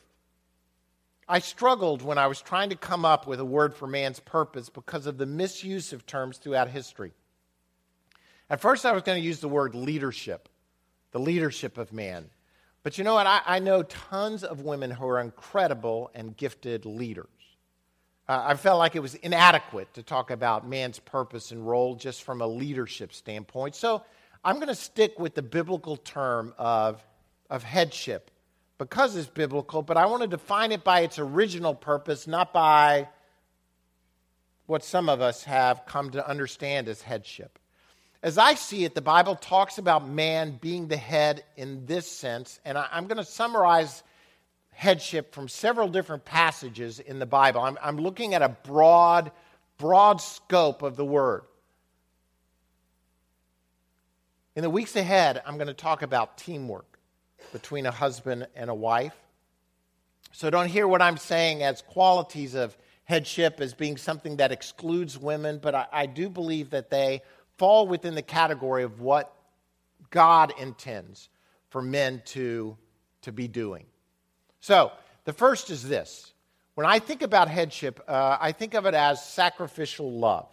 I 1.28 1.40
struggled 1.40 2.04
when 2.04 2.18
I 2.18 2.28
was 2.28 2.42
trying 2.42 2.70
to 2.70 2.76
come 2.76 3.04
up 3.04 3.26
with 3.26 3.40
a 3.40 3.46
word 3.46 3.74
for 3.74 3.88
man's 3.88 4.20
purpose 4.20 4.70
because 4.70 5.08
of 5.08 5.18
the 5.18 5.26
misuse 5.26 5.92
of 5.92 6.06
terms 6.06 6.38
throughout 6.38 6.70
history. 6.70 7.14
At 8.50 8.62
first, 8.62 8.86
I 8.86 8.92
was 8.92 9.02
going 9.02 9.20
to 9.20 9.26
use 9.26 9.40
the 9.40 9.48
word 9.48 9.74
leadership, 9.74 10.50
the 11.12 11.20
leadership 11.20 11.80
of 11.80 11.92
man. 11.92 12.30
But 12.84 13.00
you 13.00 13.04
know 13.04 13.16
what? 13.16 13.26
I, 13.26 13.42
I 13.46 13.60
know 13.60 13.82
tons 13.82 14.44
of 14.44 14.62
women 14.62 14.92
who 14.92 15.08
are 15.08 15.20
incredible 15.20 16.12
and 16.14 16.38
gifted 16.38 16.86
leaders. 16.86 17.26
Uh, 18.28 18.44
I 18.46 18.54
felt 18.54 18.78
like 18.78 18.96
it 18.96 19.00
was 19.00 19.16
inadequate 19.16 19.96
to 19.96 20.04
talk 20.04 20.30
about 20.30 20.68
man's 20.68 21.00
purpose 21.00 21.52
and 21.52 21.68
role 21.68 21.96
just 21.96 22.22
from 22.22 22.42
a 22.42 22.48
leadership 22.48 23.14
standpoint. 23.14 23.74
So 23.74 24.04
I'm 24.44 24.56
going 24.56 24.68
to 24.68 24.76
stick 24.76 25.18
with 25.18 25.34
the 25.34 25.42
biblical 25.42 25.98
term 25.98 26.54
of, 26.60 27.04
of 27.50 27.64
headship 27.64 28.30
because 28.78 29.16
it's 29.16 29.30
biblical, 29.30 29.82
but 29.82 29.98
I 29.98 30.06
want 30.06 30.24
to 30.24 30.28
define 30.28 30.72
it 30.72 30.84
by 30.84 31.02
its 31.02 31.20
original 31.20 31.74
purpose, 31.74 32.28
not 32.28 32.52
by 32.52 33.08
what 34.66 34.84
some 34.84 35.10
of 35.10 35.22
us 35.22 35.44
have 35.44 35.86
come 35.86 36.12
to 36.12 36.28
understand 36.28 36.88
as 36.88 37.02
headship. 37.02 37.60
As 38.24 38.38
I 38.38 38.56
see 38.56 38.84
it, 38.84 38.96
the 38.96 39.02
Bible 39.02 39.36
talks 39.36 39.78
about 39.78 40.08
man 40.08 40.58
being 40.60 40.88
the 40.88 40.98
head 40.98 41.44
in 41.56 41.86
this 41.86 42.12
sense, 42.12 42.60
and 42.66 42.78
I, 42.78 42.88
am 42.92 43.08
going 43.08 43.18
to 43.18 43.24
summarize 43.24 44.04
headship 44.72 45.34
from 45.34 45.48
several 45.48 45.88
different 45.88 46.26
passages 46.26 47.00
in 47.00 47.20
the 47.20 47.26
Bible. 47.26 47.62
I'm, 47.62 47.78
I'm 47.82 47.98
looking 47.98 48.34
at 48.34 48.42
a 48.42 48.50
broad, 48.50 49.32
broad 49.78 50.20
scope 50.20 50.82
of 50.82 50.96
the 50.96 51.06
word. 51.06 51.44
In 54.56 54.64
the 54.64 54.70
weeks 54.70 54.96
ahead, 54.96 55.42
I'm 55.46 55.56
going 55.56 55.68
to 55.68 55.74
talk 55.74 56.02
about 56.02 56.38
teamwork 56.38 56.95
between 57.52 57.86
a 57.86 57.92
husband 57.92 58.48
and 58.56 58.70
a 58.70 58.76
wife. 58.76 59.16
So 60.32 60.50
don't 60.50 60.68
hear 60.68 60.88
what 60.88 61.02
I'm 61.02 61.18
saying 61.18 61.64
as 61.64 61.82
qualities 61.82 62.56
of 62.56 62.78
headship 63.06 63.62
as 63.62 63.74
being 63.74 63.98
something 63.98 64.38
that 64.38 64.52
excludes 64.52 65.18
women, 65.18 65.60
but 65.62 65.76
I, 65.76 65.88
I 65.92 66.06
do 66.08 66.30
believe 66.30 66.72
that 66.72 66.90
they 66.90 67.22
fall 67.58 67.88
within 67.88 68.16
the 68.16 68.22
category 68.22 68.84
of 68.84 69.00
what 69.00 69.34
God 70.10 70.54
intends 70.60 71.30
for 71.70 71.82
men 71.82 72.22
to, 72.28 72.78
to 73.22 73.32
be 73.32 73.48
doing. 73.48 73.86
So, 74.60 74.92
the 75.26 75.34
first 75.34 75.70
is 75.70 75.88
this. 75.88 76.34
When 76.76 76.86
I 76.86 77.00
think 77.00 77.22
about 77.22 77.48
headship, 77.48 78.02
uh, 78.08 78.38
I 78.40 78.52
think 78.52 78.74
of 78.74 78.86
it 78.86 78.94
as 78.94 79.26
sacrificial 79.26 80.12
love. 80.12 80.48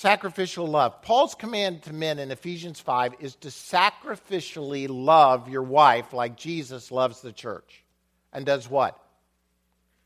Sacrificial 0.00 0.66
love. 0.66 1.02
Paul's 1.02 1.34
command 1.34 1.82
to 1.82 1.92
men 1.92 2.18
in 2.18 2.30
Ephesians 2.30 2.80
5 2.80 3.16
is 3.20 3.34
to 3.34 3.48
sacrificially 3.48 4.86
love 4.88 5.50
your 5.50 5.62
wife 5.62 6.14
like 6.14 6.38
Jesus 6.38 6.90
loves 6.90 7.20
the 7.20 7.34
church. 7.34 7.84
And 8.32 8.46
does 8.46 8.66
what? 8.66 8.98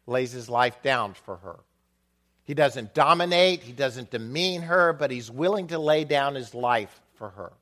Lays 0.08 0.32
his 0.32 0.50
life 0.50 0.82
down 0.82 1.14
for 1.14 1.36
her. 1.36 1.60
He 2.42 2.54
doesn't 2.54 2.92
dominate, 2.92 3.62
he 3.62 3.70
doesn't 3.70 4.10
demean 4.10 4.62
her, 4.62 4.92
but 4.92 5.12
he's 5.12 5.30
willing 5.30 5.68
to 5.68 5.78
lay 5.78 6.02
down 6.02 6.34
his 6.34 6.56
life 6.56 7.00
for 7.14 7.28
her. 7.28 7.52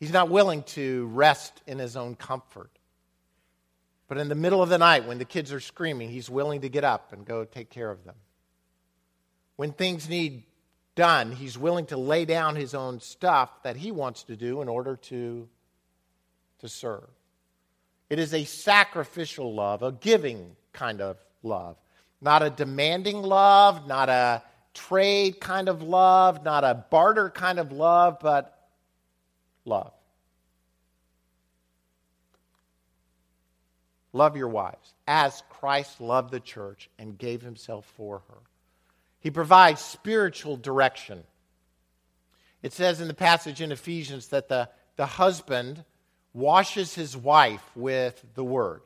He's 0.00 0.14
not 0.14 0.30
willing 0.30 0.62
to 0.62 1.08
rest 1.08 1.60
in 1.66 1.78
his 1.78 1.94
own 1.94 2.14
comfort. 2.14 2.70
But 4.12 4.20
in 4.20 4.28
the 4.28 4.34
middle 4.34 4.62
of 4.62 4.68
the 4.68 4.76
night, 4.76 5.06
when 5.08 5.16
the 5.16 5.24
kids 5.24 5.54
are 5.54 5.58
screaming, 5.58 6.10
he's 6.10 6.28
willing 6.28 6.60
to 6.60 6.68
get 6.68 6.84
up 6.84 7.14
and 7.14 7.24
go 7.24 7.46
take 7.46 7.70
care 7.70 7.90
of 7.90 8.04
them. 8.04 8.14
When 9.56 9.72
things 9.72 10.06
need 10.06 10.42
done, 10.94 11.32
he's 11.32 11.56
willing 11.56 11.86
to 11.86 11.96
lay 11.96 12.26
down 12.26 12.54
his 12.54 12.74
own 12.74 13.00
stuff 13.00 13.48
that 13.62 13.74
he 13.74 13.90
wants 13.90 14.24
to 14.24 14.36
do 14.36 14.60
in 14.60 14.68
order 14.68 14.96
to, 14.96 15.48
to 16.58 16.68
serve. 16.68 17.08
It 18.10 18.18
is 18.18 18.34
a 18.34 18.44
sacrificial 18.44 19.54
love, 19.54 19.82
a 19.82 19.92
giving 19.92 20.56
kind 20.74 21.00
of 21.00 21.16
love, 21.42 21.78
not 22.20 22.42
a 22.42 22.50
demanding 22.50 23.22
love, 23.22 23.86
not 23.88 24.10
a 24.10 24.42
trade 24.74 25.40
kind 25.40 25.70
of 25.70 25.82
love, 25.82 26.44
not 26.44 26.64
a 26.64 26.84
barter 26.90 27.30
kind 27.30 27.58
of 27.58 27.72
love, 27.72 28.18
but 28.20 28.68
love. 29.64 29.94
Love 34.12 34.36
your 34.36 34.48
wives 34.48 34.92
as 35.06 35.42
Christ 35.48 36.00
loved 36.00 36.30
the 36.30 36.40
church 36.40 36.90
and 36.98 37.18
gave 37.18 37.42
himself 37.42 37.86
for 37.96 38.22
her. 38.28 38.38
He 39.20 39.30
provides 39.30 39.80
spiritual 39.80 40.56
direction. 40.56 41.22
It 42.62 42.72
says 42.72 43.00
in 43.00 43.08
the 43.08 43.14
passage 43.14 43.60
in 43.60 43.72
Ephesians 43.72 44.28
that 44.28 44.48
the, 44.48 44.68
the 44.96 45.06
husband 45.06 45.84
washes 46.34 46.94
his 46.94 47.16
wife 47.16 47.64
with 47.74 48.22
the 48.34 48.44
word. 48.44 48.82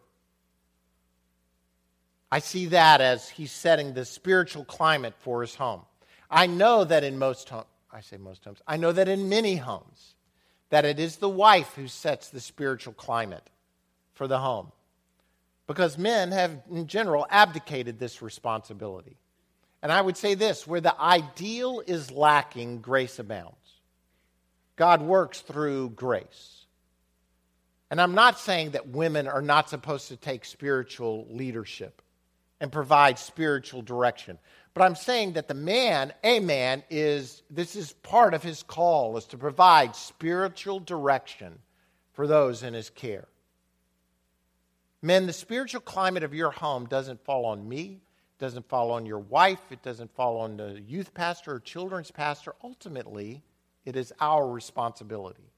I 2.30 2.40
see 2.40 2.66
that 2.66 3.00
as 3.00 3.28
he's 3.28 3.52
setting 3.52 3.94
the 3.94 4.04
spiritual 4.04 4.64
climate 4.64 5.14
for 5.20 5.42
his 5.42 5.54
home. 5.54 5.82
I 6.30 6.46
know 6.46 6.84
that 6.84 7.04
in 7.04 7.18
most 7.18 7.48
homes, 7.48 7.66
I 7.92 8.00
say 8.00 8.16
most 8.16 8.44
homes, 8.44 8.60
I 8.66 8.76
know 8.76 8.92
that 8.92 9.08
in 9.08 9.28
many 9.28 9.56
homes, 9.56 10.14
that 10.70 10.84
it 10.84 10.98
is 10.98 11.16
the 11.16 11.28
wife 11.28 11.74
who 11.76 11.88
sets 11.88 12.28
the 12.28 12.40
spiritual 12.40 12.92
climate 12.92 13.48
for 14.12 14.26
the 14.26 14.38
home. 14.38 14.72
Because 15.66 15.98
men 15.98 16.30
have, 16.32 16.62
in 16.70 16.86
general, 16.86 17.26
abdicated 17.28 17.98
this 17.98 18.22
responsibility. 18.22 19.16
And 19.82 19.92
I 19.92 20.00
would 20.00 20.16
say 20.16 20.34
this 20.34 20.66
where 20.66 20.80
the 20.80 20.98
ideal 21.00 21.82
is 21.86 22.10
lacking, 22.10 22.80
grace 22.80 23.18
abounds. 23.18 23.54
God 24.76 25.02
works 25.02 25.40
through 25.40 25.90
grace. 25.90 26.66
And 27.90 28.00
I'm 28.00 28.14
not 28.14 28.38
saying 28.38 28.72
that 28.72 28.88
women 28.88 29.28
are 29.28 29.42
not 29.42 29.70
supposed 29.70 30.08
to 30.08 30.16
take 30.16 30.44
spiritual 30.44 31.26
leadership 31.30 32.02
and 32.60 32.72
provide 32.72 33.18
spiritual 33.18 33.82
direction. 33.82 34.38
But 34.74 34.82
I'm 34.82 34.96
saying 34.96 35.34
that 35.34 35.48
the 35.48 35.54
man, 35.54 36.12
a 36.24 36.40
man, 36.40 36.82
is 36.90 37.42
this 37.50 37.76
is 37.76 37.92
part 37.92 38.34
of 38.34 38.42
his 38.42 38.62
call 38.62 39.16
is 39.16 39.24
to 39.26 39.38
provide 39.38 39.94
spiritual 39.94 40.80
direction 40.80 41.58
for 42.12 42.26
those 42.26 42.62
in 42.62 42.74
his 42.74 42.90
care. 42.90 43.28
Men, 45.06 45.28
the 45.28 45.32
spiritual 45.32 45.82
climate 45.82 46.24
of 46.24 46.34
your 46.34 46.50
home 46.50 46.86
doesn't 46.86 47.24
fall 47.24 47.46
on 47.46 47.68
me, 47.68 48.00
it 48.36 48.40
doesn't 48.40 48.68
fall 48.68 48.90
on 48.90 49.06
your 49.06 49.20
wife, 49.20 49.60
it 49.70 49.80
doesn't 49.80 50.12
fall 50.16 50.38
on 50.38 50.56
the 50.56 50.80
youth 50.80 51.14
pastor 51.14 51.52
or 51.52 51.60
children's 51.60 52.10
pastor. 52.10 52.56
Ultimately, 52.64 53.44
it 53.84 53.94
is 53.94 54.12
our 54.20 54.50
responsibility. 54.50 55.52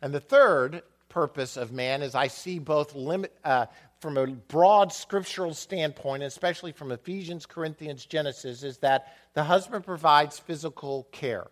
And 0.00 0.14
the 0.14 0.20
third 0.20 0.84
purpose 1.10 1.58
of 1.58 1.70
man 1.70 2.00
is 2.00 2.14
I 2.14 2.28
see 2.28 2.58
both 2.58 2.94
limit, 2.94 3.36
uh, 3.44 3.66
from 4.00 4.16
a 4.16 4.26
broad 4.26 4.90
scriptural 4.90 5.52
standpoint, 5.52 6.22
especially 6.22 6.72
from 6.72 6.92
Ephesians, 6.92 7.44
Corinthians, 7.44 8.06
Genesis, 8.06 8.62
is 8.62 8.78
that 8.78 9.14
the 9.34 9.44
husband 9.44 9.84
provides 9.84 10.38
physical 10.38 11.08
care. 11.12 11.48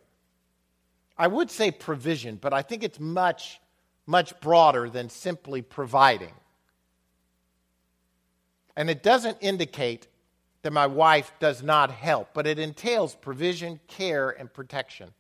I 1.18 1.26
would 1.26 1.50
say 1.50 1.70
provision, 1.70 2.36
but 2.36 2.54
I 2.54 2.62
think 2.62 2.82
it's 2.82 2.98
much, 2.98 3.60
much 4.06 4.38
broader 4.40 4.88
than 4.88 5.08
simply 5.08 5.62
providing. 5.62 6.32
And 8.76 8.90
it 8.90 9.02
doesn't 9.02 9.38
indicate 9.40 10.08
that 10.62 10.72
my 10.72 10.86
wife 10.86 11.32
does 11.40 11.62
not 11.62 11.90
help, 11.90 12.30
but 12.34 12.46
it 12.46 12.58
entails 12.58 13.14
provision, 13.14 13.78
care, 13.86 14.30
and 14.30 14.52
protection. 14.52 15.10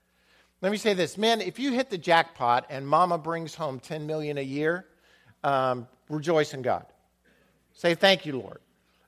Let 0.62 0.72
me 0.72 0.78
say 0.78 0.94
this, 0.94 1.18
men, 1.18 1.42
if 1.42 1.58
you 1.58 1.72
hit 1.72 1.90
the 1.90 1.98
jackpot 1.98 2.66
and 2.70 2.88
mama 2.88 3.18
brings 3.18 3.54
home 3.54 3.78
10 3.78 4.06
million 4.06 4.38
a 4.38 4.42
year, 4.42 4.86
um, 5.42 5.86
rejoice 6.08 6.54
in 6.54 6.62
God. 6.62 6.86
Say 7.74 7.94
thank 7.94 8.24
you, 8.24 8.38
Lord. 8.38 8.60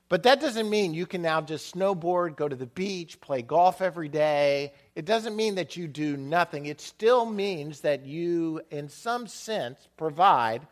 But 0.09 0.23
that 0.23 0.41
doesn't 0.41 0.71
mean 0.71 0.95
you 0.95 1.07
can 1.07 1.23
now 1.23 1.41
just 1.41 1.75
snowboard, 1.75 2.37
go 2.37 2.49
to 2.49 2.55
the 2.55 2.67
beach, 2.67 3.21
play 3.21 3.43
golf 3.43 3.83
every 3.83 4.09
day. 4.09 4.73
It 4.95 5.05
doesn't 5.05 5.35
mean 5.35 5.57
that 5.57 5.77
you 5.77 5.89
do 5.89 6.17
nothing. 6.17 6.67
It 6.67 6.81
still 6.81 7.27
means 7.27 7.81
that 7.81 8.07
you, 8.07 8.61
in 8.71 8.89
some 8.89 9.27
sense, 9.27 9.89
provide 9.97 10.67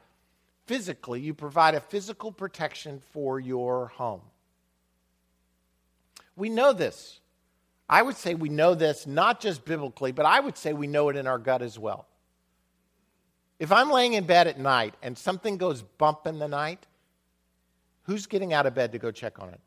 physically, 0.67 1.21
you 1.21 1.35
provide 1.35 1.75
a 1.75 1.81
physical 1.81 2.31
protection 2.31 3.01
for 3.13 3.41
your 3.41 3.89
home. 3.89 4.23
We 6.37 6.49
know 6.49 6.73
this. 6.73 7.21
I 7.89 8.03
would 8.03 8.17
say 8.17 8.35
we 8.35 8.49
know 8.49 8.75
this 8.75 9.07
not 9.07 9.41
just 9.41 9.65
biblically, 9.65 10.13
but 10.13 10.27
I 10.27 10.41
would 10.41 10.57
say 10.57 10.73
we 10.73 10.87
know 10.87 11.09
it 11.09 11.17
in 11.17 11.27
our 11.27 11.39
gut 11.39 11.61
as 11.61 11.79
well. 11.79 12.07
If 13.59 13.71
I'm 13.71 13.91
laying 13.91 14.15
in 14.15 14.25
bed 14.25 14.47
at 14.47 14.59
night 14.59 14.95
and 15.03 15.19
something 15.19 15.59
goes 15.59 15.83
bump 15.83 16.27
in 16.27 16.39
the 16.39 16.49
night, 16.49 16.87
who's 18.05 18.27
getting 18.27 18.53
out 18.53 18.67
of 18.67 18.75
bed 18.75 18.93
to 18.93 18.99
go 18.99 19.11
check 19.11 19.41
on 19.41 19.51
it? 19.51 19.61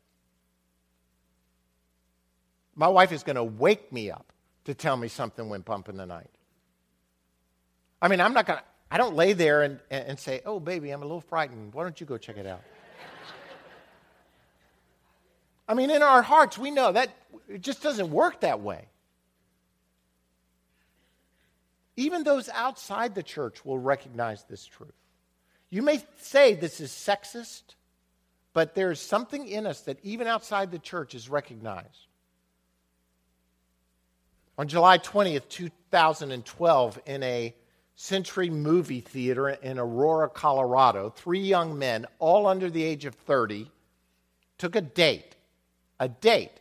My 2.74 2.88
wife 2.88 3.12
is 3.12 3.22
going 3.22 3.36
to 3.36 3.44
wake 3.44 3.92
me 3.92 4.10
up 4.10 4.32
to 4.64 4.74
tell 4.74 4.96
me 4.96 5.08
something 5.08 5.48
went 5.48 5.64
bump 5.64 5.88
in 5.88 5.96
the 5.96 6.06
night. 6.06 6.30
I 8.00 8.08
mean, 8.08 8.20
I'm 8.20 8.32
not 8.32 8.46
going 8.46 8.58
to, 8.58 8.64
I 8.90 8.98
don't 8.98 9.16
lay 9.16 9.32
there 9.32 9.62
and, 9.62 9.80
and 9.90 10.18
say, 10.18 10.40
oh, 10.46 10.60
baby, 10.60 10.90
I'm 10.90 11.02
a 11.02 11.04
little 11.04 11.20
frightened. 11.20 11.74
Why 11.74 11.82
don't 11.82 12.00
you 12.00 12.06
go 12.06 12.16
check 12.16 12.36
it 12.36 12.46
out? 12.46 12.62
I 15.68 15.74
mean, 15.74 15.90
in 15.90 16.02
our 16.02 16.22
hearts, 16.22 16.56
we 16.56 16.70
know 16.70 16.92
that 16.92 17.10
it 17.48 17.60
just 17.60 17.82
doesn't 17.82 18.10
work 18.10 18.40
that 18.40 18.60
way. 18.60 18.86
Even 21.96 22.22
those 22.22 22.48
outside 22.48 23.14
the 23.14 23.22
church 23.22 23.64
will 23.64 23.78
recognize 23.78 24.44
this 24.44 24.64
truth. 24.64 24.94
You 25.68 25.82
may 25.82 26.02
say 26.20 26.54
this 26.54 26.80
is 26.80 26.90
sexist, 26.90 27.74
but 28.58 28.74
there's 28.74 29.00
something 29.00 29.46
in 29.46 29.68
us 29.68 29.82
that 29.82 30.00
even 30.02 30.26
outside 30.26 30.72
the 30.72 30.80
church 30.80 31.14
is 31.14 31.28
recognized. 31.28 32.08
On 34.58 34.66
July 34.66 34.98
20th, 34.98 35.48
2012, 35.48 37.00
in 37.06 37.22
a 37.22 37.54
Century 37.94 38.50
Movie 38.50 38.98
Theater 38.98 39.50
in 39.50 39.78
Aurora, 39.78 40.28
Colorado, 40.28 41.08
three 41.08 41.38
young 41.38 41.78
men, 41.78 42.04
all 42.18 42.48
under 42.48 42.68
the 42.68 42.82
age 42.82 43.04
of 43.04 43.14
30, 43.14 43.70
took 44.58 44.74
a 44.74 44.80
date 44.80 45.36
a 46.00 46.08
date, 46.08 46.58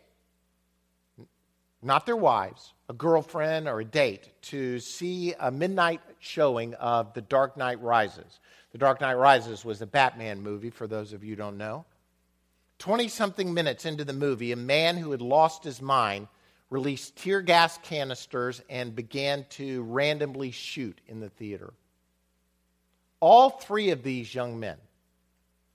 not 1.81 2.05
their 2.05 2.15
wives, 2.15 2.73
a 2.89 2.93
girlfriend 2.93 3.67
or 3.67 3.79
a 3.79 3.85
date, 3.85 4.29
to 4.43 4.77
see 4.79 5.33
a 5.39 5.49
midnight 5.49 6.01
showing 6.19 6.75
of 6.75 7.15
The 7.15 7.21
Dark 7.21 7.57
Knight 7.57 7.81
Rises. 7.81 8.39
The 8.71 8.77
Dark 8.77 9.01
Knight 9.01 9.15
Rises 9.15 9.63
was 9.63 9.81
a 9.81 9.87
Batman 9.87 10.41
movie, 10.41 10.69
for 10.69 10.87
those 10.87 11.13
of 11.13 11.23
you 11.23 11.31
who 11.31 11.35
don't 11.37 11.57
know. 11.57 11.85
20 12.79 13.07
something 13.07 13.53
minutes 13.53 13.85
into 13.85 14.05
the 14.05 14.13
movie, 14.13 14.51
a 14.51 14.57
man 14.57 14.97
who 14.97 15.11
had 15.11 15.21
lost 15.21 15.63
his 15.63 15.81
mind 15.81 16.27
released 16.69 17.15
tear 17.15 17.41
gas 17.41 17.77
canisters 17.79 18.61
and 18.69 18.95
began 18.95 19.45
to 19.49 19.83
randomly 19.83 20.51
shoot 20.51 20.99
in 21.07 21.19
the 21.19 21.29
theater. 21.29 21.73
All 23.19 23.49
three 23.49 23.89
of 23.89 24.03
these 24.03 24.35
young 24.35 24.59
men 24.59 24.77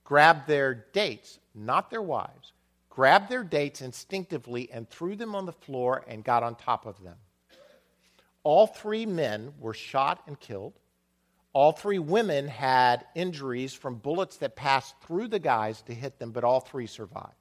grabbed 0.03 0.47
their 0.47 0.85
dates, 0.93 1.39
not 1.53 1.89
their 1.89 2.01
wives, 2.01 2.53
grabbed 2.89 3.27
their 3.29 3.43
dates 3.43 3.81
instinctively 3.81 4.69
and 4.71 4.89
threw 4.89 5.15
them 5.15 5.35
on 5.35 5.45
the 5.45 5.51
floor 5.51 6.05
and 6.07 6.23
got 6.23 6.43
on 6.43 6.55
top 6.55 6.85
of 6.85 7.01
them. 7.03 7.17
All 8.43 8.67
three 8.67 9.05
men 9.05 9.53
were 9.59 9.73
shot 9.73 10.21
and 10.27 10.39
killed. 10.39 10.73
All 11.53 11.71
three 11.71 11.99
women 11.99 12.47
had 12.47 13.05
injuries 13.13 13.73
from 13.73 13.95
bullets 13.95 14.37
that 14.37 14.55
passed 14.55 14.95
through 15.01 15.27
the 15.27 15.39
guys 15.39 15.83
to 15.83 15.93
hit 15.93 16.17
them, 16.17 16.31
but 16.31 16.43
all 16.43 16.59
three 16.59 16.87
survived. 16.87 17.35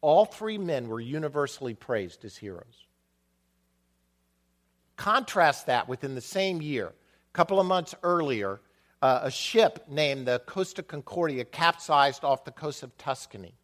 All 0.00 0.24
three 0.24 0.58
men 0.58 0.88
were 0.88 1.00
universally 1.00 1.74
praised 1.74 2.24
as 2.24 2.36
heroes. 2.36 2.86
Contrast 4.96 5.66
that 5.66 5.88
within 5.88 6.16
the 6.16 6.20
same 6.20 6.60
year, 6.60 6.88
a 6.88 7.32
couple 7.32 7.60
of 7.60 7.66
months 7.66 7.94
earlier, 8.02 8.60
uh, 9.00 9.20
a 9.22 9.30
ship 9.30 9.84
named 9.88 10.26
the 10.26 10.40
Costa 10.40 10.82
Concordia 10.82 11.44
capsized 11.44 12.24
off 12.24 12.44
the 12.44 12.50
coast 12.50 12.82
of 12.82 12.96
Tuscany. 12.98 13.54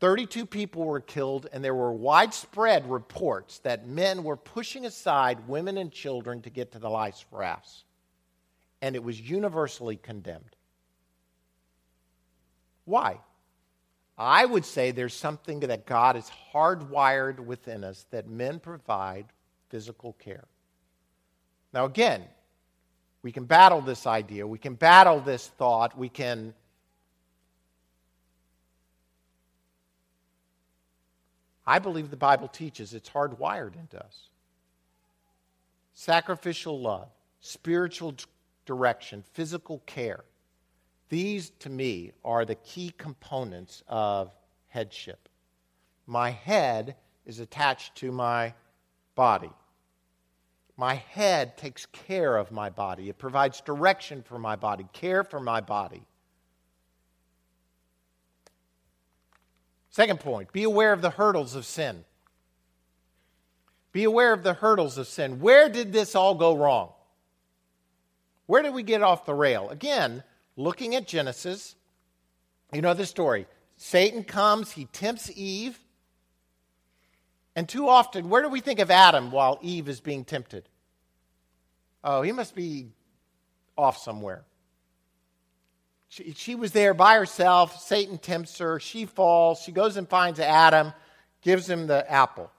32 0.00 0.44
people 0.44 0.84
were 0.84 1.00
killed, 1.00 1.46
and 1.52 1.64
there 1.64 1.74
were 1.74 1.92
widespread 1.92 2.90
reports 2.90 3.60
that 3.60 3.86
men 3.86 4.24
were 4.24 4.36
pushing 4.36 4.84
aside 4.84 5.48
women 5.48 5.78
and 5.78 5.92
children 5.92 6.42
to 6.42 6.50
get 6.50 6.72
to 6.72 6.80
the 6.80 6.90
life 6.90 7.24
rafts. 7.30 7.85
And 8.82 8.94
it 8.94 9.02
was 9.02 9.20
universally 9.20 9.96
condemned. 9.96 10.56
Why? 12.84 13.18
I 14.18 14.44
would 14.44 14.64
say 14.64 14.90
there's 14.90 15.14
something 15.14 15.60
that 15.60 15.86
God 15.86 16.14
has 16.14 16.30
hardwired 16.52 17.40
within 17.40 17.84
us 17.84 18.06
that 18.10 18.28
men 18.28 18.60
provide 18.60 19.26
physical 19.68 20.14
care. 20.14 20.44
Now, 21.72 21.84
again, 21.84 22.22
we 23.22 23.32
can 23.32 23.44
battle 23.44 23.80
this 23.80 24.06
idea, 24.06 24.46
we 24.46 24.58
can 24.58 24.74
battle 24.74 25.20
this 25.20 25.48
thought, 25.48 25.98
we 25.98 26.08
can 26.08 26.54
I 31.66 31.80
believe 31.80 32.10
the 32.10 32.16
Bible 32.16 32.48
teaches 32.48 32.94
it's 32.94 33.10
hardwired 33.10 33.74
into 33.74 34.02
us. 34.02 34.28
Sacrificial 35.94 36.80
love, 36.80 37.08
spiritual 37.40 38.14
direction, 38.66 39.24
physical 39.32 39.82
care. 39.86 40.24
These, 41.08 41.50
to 41.60 41.70
me, 41.70 42.12
are 42.24 42.44
the 42.44 42.56
key 42.56 42.92
components 42.98 43.82
of 43.88 44.32
headship. 44.68 45.28
My 46.06 46.30
head 46.30 46.96
is 47.24 47.40
attached 47.40 47.94
to 47.96 48.12
my 48.12 48.54
body. 49.14 49.50
My 50.76 50.94
head 50.94 51.56
takes 51.56 51.86
care 51.86 52.36
of 52.36 52.52
my 52.52 52.68
body. 52.68 53.08
It 53.08 53.18
provides 53.18 53.60
direction 53.60 54.22
for 54.22 54.38
my 54.38 54.56
body, 54.56 54.86
care 54.92 55.24
for 55.24 55.40
my 55.40 55.60
body. 55.60 56.02
Second 59.88 60.20
point 60.20 60.52
be 60.52 60.64
aware 60.64 60.92
of 60.92 61.00
the 61.00 61.10
hurdles 61.10 61.54
of 61.54 61.64
sin. 61.64 62.04
Be 63.92 64.04
aware 64.04 64.34
of 64.34 64.42
the 64.42 64.52
hurdles 64.52 64.98
of 64.98 65.06
sin. 65.06 65.40
Where 65.40 65.70
did 65.70 65.90
this 65.90 66.14
all 66.14 66.34
go 66.34 66.54
wrong? 66.54 66.92
Where 68.46 68.62
did 68.62 68.74
we 68.74 68.82
get 68.82 69.02
off 69.02 69.24
the 69.24 69.34
rail? 69.34 69.68
Again, 69.70 70.22
looking 70.56 70.94
at 70.94 71.06
Genesis, 71.06 71.74
you 72.72 72.80
know 72.80 72.94
the 72.94 73.06
story. 73.06 73.46
Satan 73.76 74.24
comes, 74.24 74.72
he 74.72 74.86
tempts 74.86 75.30
Eve. 75.34 75.78
And 77.54 77.68
too 77.68 77.88
often, 77.88 78.28
where 78.28 78.42
do 78.42 78.48
we 78.48 78.60
think 78.60 78.80
of 78.80 78.90
Adam 78.90 79.30
while 79.30 79.58
Eve 79.62 79.88
is 79.88 80.00
being 80.00 80.24
tempted? 80.24 80.68
Oh, 82.04 82.22
he 82.22 82.32
must 82.32 82.54
be 82.54 82.88
off 83.76 83.98
somewhere. 83.98 84.44
She, 86.08 86.32
she 86.32 86.54
was 86.54 86.72
there 86.72 86.94
by 86.94 87.14
herself. 87.14 87.82
Satan 87.82 88.18
tempts 88.18 88.58
her. 88.58 88.78
She 88.78 89.06
falls. 89.06 89.60
She 89.60 89.72
goes 89.72 89.96
and 89.96 90.08
finds 90.08 90.38
Adam, 90.38 90.92
gives 91.42 91.68
him 91.68 91.86
the 91.86 92.10
apple. 92.10 92.50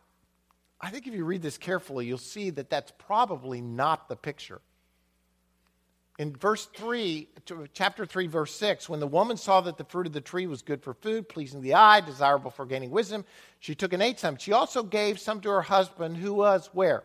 I 0.80 0.90
think 0.90 1.08
if 1.08 1.14
you 1.14 1.26
read 1.26 1.42
this 1.42 1.58
carefully, 1.58 2.06
you'll 2.06 2.18
see 2.18 2.50
that 2.52 2.70
that's 2.70 2.92
probably 2.98 3.62
not 3.62 4.10
the 4.10 4.16
picture. 4.16 4.62
In 6.18 6.36
verse 6.36 6.66
3, 6.66 7.28
chapter 7.74 8.06
3, 8.06 8.28
verse 8.28 8.56
6, 8.56 8.90
when 8.90 9.00
the 9.00 9.06
woman 9.06 9.38
saw 9.38 9.62
that 9.62 9.78
the 9.78 9.84
fruit 9.84 10.08
of 10.08 10.14
the 10.14 10.22
tree 10.22 10.48
was 10.48 10.64
good 10.64 10.82
for 10.82 10.96
food, 10.96 11.30
pleasing 11.30 11.62
the 11.62 11.76
eye, 11.76 12.02
desirable 12.02 12.50
for 12.50 12.66
gaining 12.66 12.90
wisdom, 12.90 13.24
she 13.60 13.76
took 13.76 13.94
and 13.94 14.02
ate 14.02 14.20
some. 14.20 14.36
She 14.38 14.52
also 14.52 14.82
gave 14.82 15.20
some 15.20 15.42
to 15.42 15.50
her 15.50 15.62
husband 15.62 16.18
who 16.18 16.34
was 16.34 16.72
where? 16.74 17.04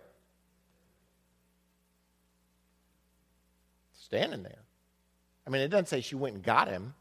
Standing 3.93 4.43
there. 4.43 4.63
I 5.47 5.51
mean, 5.51 5.61
it 5.61 5.69
doesn't 5.69 5.89
say 5.89 6.01
she 6.01 6.15
went 6.15 6.37
and 6.37 6.45
got 6.45 6.69
him. 6.69 6.95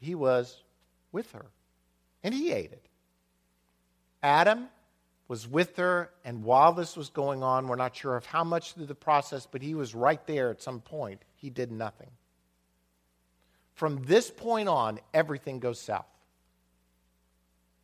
He 0.00 0.16
was 0.16 0.60
with 1.12 1.30
her, 1.32 1.46
and 2.24 2.34
he 2.34 2.50
ate 2.50 2.72
it. 2.72 2.84
Adam 4.24 4.68
was 5.32 5.48
with 5.48 5.78
her, 5.78 6.10
and 6.26 6.44
while 6.44 6.74
this 6.74 6.94
was 6.94 7.08
going 7.08 7.42
on, 7.42 7.66
we're 7.66 7.74
not 7.74 7.96
sure 7.96 8.18
of 8.18 8.26
how 8.26 8.44
much 8.44 8.74
through 8.74 8.84
the 8.84 8.94
process, 8.94 9.48
but 9.50 9.62
he 9.62 9.74
was 9.74 9.94
right 9.94 10.26
there 10.26 10.50
at 10.50 10.60
some 10.60 10.78
point. 10.78 11.22
He 11.36 11.48
did 11.48 11.72
nothing. 11.72 12.10
From 13.72 14.02
this 14.02 14.30
point 14.30 14.68
on, 14.68 15.00
everything 15.14 15.58
goes 15.58 15.80
south. 15.80 16.04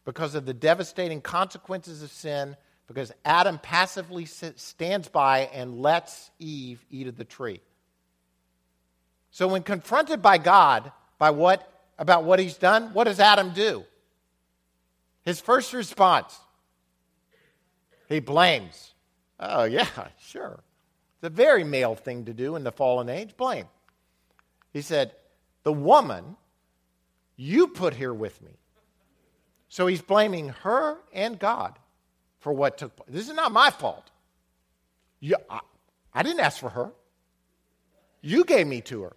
Because 0.05 0.35
of 0.35 0.45
the 0.45 0.53
devastating 0.53 1.23
consequences 1.23 2.03
of 2.03 2.13
sin, 2.13 2.55
because 2.87 3.13
Adam 3.25 3.59
passively 3.59 4.27
stands 4.27 5.09
by 5.09 5.49
and 5.55 5.81
lets 5.81 6.31
Eve 6.39 6.85
eat 6.91 7.07
of 7.07 7.17
the 7.17 7.25
tree. 7.25 7.63
So 9.31 9.49
when 9.49 9.63
confronted 9.63 10.21
by 10.21 10.37
God 10.37 10.93
by 11.19 11.31
what 11.31 11.67
about 11.99 12.25
what 12.25 12.41
he's 12.41 12.59
done, 12.59 12.93
what 12.93 13.05
does 13.05 13.21
Adam 13.21 13.55
do? 13.55 13.85
His 15.23 15.41
first 15.41 15.73
response, 15.73 16.39
he 18.09 18.21
blames. 18.21 18.95
Oh, 19.39 19.65
yeah, 19.65 19.89
sure. 20.21 20.61
It's 21.17 21.27
a 21.27 21.31
very 21.31 21.65
male 21.65 21.95
thing 21.95 22.27
to 22.27 22.33
do 22.33 22.57
in 22.57 22.65
the 22.65 22.73
fallen 22.73 23.09
age 23.09 23.37
blame. 23.37 23.67
He 24.73 24.83
said, 24.83 25.13
The 25.65 25.73
woman 25.73 26.37
you 27.37 27.69
put 27.69 27.95
here 27.95 28.15
with 28.15 28.41
me. 28.43 28.53
So 29.69 29.87
he's 29.87 30.03
blaming 30.03 30.51
her 30.63 30.97
and 31.13 31.39
God 31.39 31.79
for 32.41 32.53
what 32.53 32.79
took 32.79 32.97
place. 32.97 33.09
This 33.11 33.29
is 33.29 33.35
not 33.35 33.53
my 33.53 33.71
fault. 33.71 34.11
You, 35.21 35.37
I, 35.51 35.61
I 36.15 36.23
didn't 36.23 36.41
ask 36.41 36.59
for 36.59 36.71
her. 36.71 36.93
You 38.21 38.45
gave 38.45 38.67
me 38.67 38.81
to 38.83 39.03
her. 39.03 39.17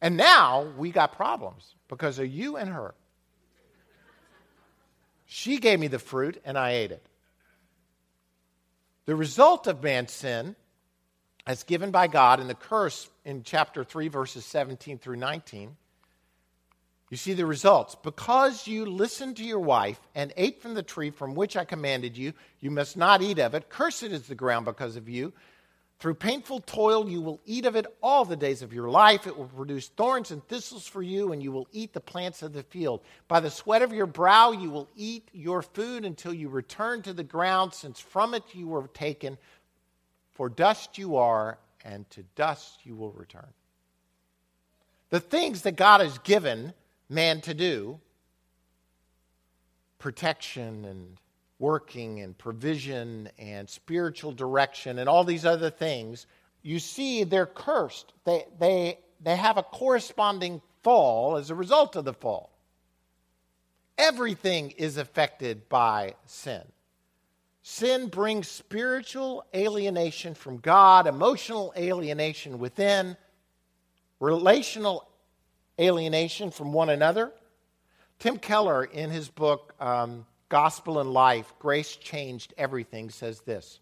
And 0.00 0.16
now 0.16 0.72
we 0.76 0.90
got 0.90 1.16
problems 1.16 1.74
because 1.88 2.18
of 2.18 2.26
you 2.26 2.56
and 2.56 2.70
her. 2.70 2.94
She 5.26 5.58
gave 5.58 5.78
me 5.78 5.88
the 5.88 5.98
fruit 5.98 6.40
and 6.44 6.58
I 6.58 6.72
ate 6.72 6.90
it. 6.90 7.04
The 9.06 9.16
result 9.16 9.66
of 9.66 9.82
man's 9.82 10.12
sin, 10.12 10.56
as 11.46 11.62
given 11.62 11.90
by 11.90 12.06
God 12.06 12.40
in 12.40 12.48
the 12.48 12.54
curse 12.54 13.08
in 13.24 13.42
chapter 13.42 13.82
3, 13.82 14.08
verses 14.08 14.44
17 14.44 14.98
through 14.98 15.16
19, 15.16 15.76
you 17.10 17.16
see 17.16 17.32
the 17.32 17.46
results. 17.46 17.96
Because 17.96 18.68
you 18.68 18.86
listened 18.86 19.36
to 19.38 19.44
your 19.44 19.58
wife 19.58 20.00
and 20.14 20.32
ate 20.36 20.62
from 20.62 20.74
the 20.74 20.82
tree 20.82 21.10
from 21.10 21.34
which 21.34 21.56
I 21.56 21.64
commanded 21.64 22.16
you, 22.16 22.32
you 22.60 22.70
must 22.70 22.96
not 22.96 23.20
eat 23.20 23.40
of 23.40 23.54
it. 23.54 23.68
Cursed 23.68 24.04
is 24.04 24.28
the 24.28 24.34
ground 24.36 24.64
because 24.64 24.96
of 24.96 25.08
you. 25.08 25.32
Through 26.00 26.14
painful 26.14 26.60
toil, 26.60 27.10
you 27.10 27.20
will 27.20 27.40
eat 27.44 27.66
of 27.66 27.76
it 27.76 27.84
all 28.02 28.24
the 28.24 28.34
days 28.34 28.62
of 28.62 28.72
your 28.72 28.88
life. 28.88 29.26
It 29.26 29.36
will 29.36 29.44
produce 29.44 29.88
thorns 29.88 30.30
and 30.30 30.42
thistles 30.48 30.86
for 30.86 31.02
you, 31.02 31.32
and 31.32 31.42
you 31.42 31.52
will 31.52 31.68
eat 31.72 31.92
the 31.92 32.00
plants 32.00 32.42
of 32.42 32.54
the 32.54 32.62
field. 32.62 33.02
By 33.28 33.40
the 33.40 33.50
sweat 33.50 33.82
of 33.82 33.92
your 33.92 34.06
brow, 34.06 34.52
you 34.52 34.70
will 34.70 34.88
eat 34.96 35.28
your 35.34 35.60
food 35.60 36.06
until 36.06 36.32
you 36.32 36.48
return 36.48 37.02
to 37.02 37.12
the 37.12 37.22
ground, 37.22 37.74
since 37.74 38.00
from 38.00 38.32
it 38.32 38.44
you 38.54 38.66
were 38.66 38.88
taken. 38.88 39.36
For 40.32 40.48
dust 40.48 40.96
you 40.96 41.16
are, 41.16 41.58
and 41.84 42.08
to 42.12 42.22
dust 42.34 42.80
you 42.84 42.96
will 42.96 43.12
return. 43.12 43.48
The 45.10 45.20
things 45.20 45.62
that 45.62 45.76
God 45.76 46.00
has 46.00 46.16
given 46.20 46.72
man 47.10 47.42
to 47.42 47.52
do 47.52 48.00
protection 49.98 50.86
and 50.86 51.18
working 51.60 52.20
and 52.20 52.36
provision 52.36 53.28
and 53.38 53.68
spiritual 53.68 54.32
direction 54.32 54.98
and 54.98 55.08
all 55.08 55.22
these 55.22 55.44
other 55.44 55.70
things, 55.70 56.26
you 56.62 56.80
see 56.80 57.22
they're 57.22 57.46
cursed. 57.46 58.12
They, 58.24 58.44
they, 58.58 58.98
they 59.20 59.36
have 59.36 59.58
a 59.58 59.62
corresponding 59.62 60.62
fall 60.82 61.36
as 61.36 61.50
a 61.50 61.54
result 61.54 61.94
of 61.94 62.04
the 62.04 62.14
fall. 62.14 62.50
Everything 63.98 64.70
is 64.72 64.96
affected 64.96 65.68
by 65.68 66.14
sin. 66.24 66.62
Sin 67.62 68.08
brings 68.08 68.48
spiritual 68.48 69.44
alienation 69.54 70.34
from 70.34 70.56
God, 70.56 71.06
emotional 71.06 71.74
alienation 71.76 72.58
within, 72.58 73.18
relational 74.18 75.06
alienation 75.78 76.50
from 76.50 76.72
one 76.72 76.88
another. 76.88 77.30
Tim 78.18 78.38
Keller, 78.38 78.84
in 78.84 79.10
his 79.10 79.28
book, 79.28 79.74
um, 79.78 80.24
Gospel 80.50 81.00
and 81.00 81.12
Life, 81.12 81.54
Grace 81.58 81.96
Changed 81.96 82.52
Everything, 82.58 83.08
says 83.08 83.40
this. 83.40 83.80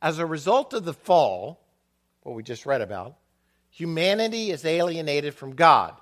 As 0.00 0.18
a 0.18 0.26
result 0.26 0.74
of 0.74 0.84
the 0.84 0.92
fall, 0.92 1.60
what 2.22 2.36
we 2.36 2.42
just 2.44 2.66
read 2.66 2.82
about, 2.82 3.16
humanity 3.70 4.50
is 4.50 4.64
alienated 4.64 5.34
from 5.34 5.56
God. 5.56 5.94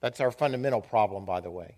That's 0.00 0.20
our 0.20 0.30
fundamental 0.30 0.80
problem, 0.80 1.24
by 1.24 1.40
the 1.40 1.50
way, 1.50 1.76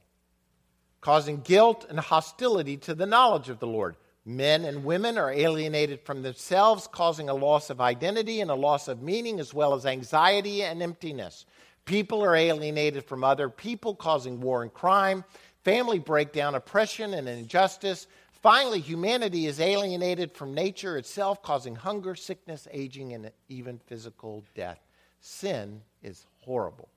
causing 1.00 1.40
guilt 1.40 1.86
and 1.88 1.98
hostility 1.98 2.76
to 2.78 2.94
the 2.94 3.06
knowledge 3.06 3.48
of 3.48 3.60
the 3.60 3.66
Lord. 3.66 3.96
Men 4.26 4.64
and 4.64 4.84
women 4.84 5.16
are 5.16 5.32
alienated 5.32 6.02
from 6.02 6.22
themselves, 6.22 6.86
causing 6.86 7.28
a 7.28 7.34
loss 7.34 7.70
of 7.70 7.80
identity 7.80 8.40
and 8.40 8.50
a 8.50 8.54
loss 8.54 8.88
of 8.88 9.00
meaning, 9.00 9.40
as 9.40 9.54
well 9.54 9.74
as 9.74 9.86
anxiety 9.86 10.62
and 10.62 10.82
emptiness. 10.82 11.46
People 11.86 12.22
are 12.22 12.36
alienated 12.36 13.04
from 13.04 13.24
other 13.24 13.48
people, 13.48 13.94
causing 13.94 14.40
war 14.40 14.62
and 14.62 14.72
crime 14.72 15.24
family 15.64 15.98
breakdown, 15.98 16.54
oppression, 16.54 17.14
and 17.14 17.28
injustice. 17.28 18.06
Finally, 18.42 18.80
humanity 18.80 19.46
is 19.46 19.60
alienated 19.60 20.32
from 20.32 20.54
nature 20.54 20.96
itself, 20.96 21.42
causing 21.42 21.76
hunger, 21.76 22.14
sickness, 22.14 22.66
aging, 22.70 23.12
and 23.12 23.30
even 23.48 23.78
physical 23.86 24.44
death. 24.54 24.80
Sin 25.20 25.82
is 26.02 26.26
horrible. 26.40 26.88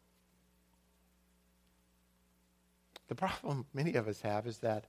The 3.10 3.16
problem 3.16 3.66
many 3.74 3.96
of 3.96 4.08
us 4.08 4.22
have 4.22 4.48
is 4.48 4.60
that 4.60 4.86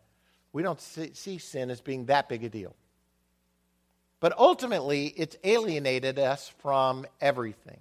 we 0.52 0.62
don't 0.62 0.80
see, 0.80 1.38
sin 1.38 1.70
as 1.70 1.80
being 1.80 2.06
that 2.06 2.28
big 2.28 2.44
a 2.44 2.48
deal. 2.48 2.76
But 4.20 4.38
ultimately, 4.38 5.08
it's 5.08 5.36
alienated 5.42 6.18
us 6.18 6.48
from 6.60 7.06
everything. 7.20 7.80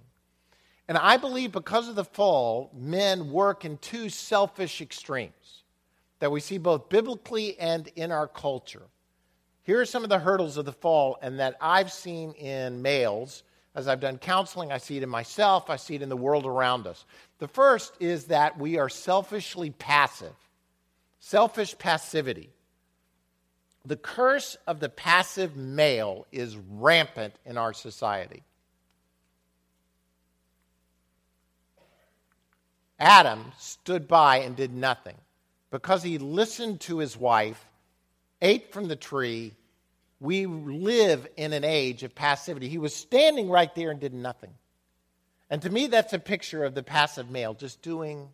And 0.88 0.98
I 0.98 1.16
believe 1.16 1.52
because 1.52 1.88
of 1.88 1.94
the 1.94 2.04
fall, 2.04 2.70
men 2.74 3.30
work 3.30 3.64
in 3.64 3.78
two 3.78 4.08
selfish 4.08 4.82
extremes 4.82 5.63
that 6.20 6.30
we 6.30 6.40
see 6.40 6.58
both 6.58 6.88
biblically 6.88 7.58
and 7.58 7.88
in 7.96 8.12
our 8.12 8.28
culture. 8.28 8.82
Here 9.64 9.80
are 9.80 9.86
some 9.86 10.04
of 10.04 10.10
the 10.10 10.18
hurdles 10.18 10.56
of 10.56 10.66
the 10.66 10.72
fall, 10.72 11.18
and 11.22 11.40
that 11.40 11.56
I've 11.60 11.90
seen 11.90 12.32
in 12.32 12.82
males. 12.82 13.42
As 13.74 13.88
I've 13.88 14.00
done 14.00 14.18
counseling, 14.18 14.70
I 14.70 14.78
see 14.78 14.98
it 14.98 15.02
in 15.02 15.08
myself, 15.08 15.68
I 15.68 15.76
see 15.76 15.96
it 15.96 16.02
in 16.02 16.08
the 16.08 16.16
world 16.16 16.46
around 16.46 16.86
us. 16.86 17.04
The 17.38 17.48
first 17.48 17.94
is 17.98 18.26
that 18.26 18.58
we 18.58 18.78
are 18.78 18.88
selfishly 18.88 19.70
passive, 19.70 20.34
selfish 21.18 21.76
passivity. 21.78 22.50
The 23.84 23.96
curse 23.96 24.56
of 24.66 24.80
the 24.80 24.88
passive 24.88 25.56
male 25.56 26.26
is 26.30 26.56
rampant 26.56 27.34
in 27.44 27.58
our 27.58 27.72
society. 27.72 28.44
Adam 32.98 33.52
stood 33.58 34.06
by 34.06 34.38
and 34.38 34.54
did 34.54 34.72
nothing 34.72 35.16
because 35.74 36.04
he 36.04 36.18
listened 36.18 36.78
to 36.78 36.98
his 36.98 37.16
wife, 37.16 37.66
ate 38.40 38.72
from 38.72 38.86
the 38.86 38.94
tree, 38.94 39.52
we 40.20 40.46
live 40.46 41.26
in 41.36 41.52
an 41.52 41.64
age 41.64 42.04
of 42.04 42.14
passivity. 42.14 42.68
He 42.68 42.78
was 42.78 42.94
standing 42.94 43.48
right 43.48 43.74
there 43.74 43.90
and 43.90 43.98
did 43.98 44.14
nothing. 44.14 44.52
And 45.50 45.60
to 45.62 45.70
me, 45.70 45.88
that's 45.88 46.12
a 46.12 46.20
picture 46.20 46.62
of 46.62 46.76
the 46.76 46.84
passive 46.84 47.28
male, 47.28 47.54
just 47.54 47.82
doing, 47.82 48.28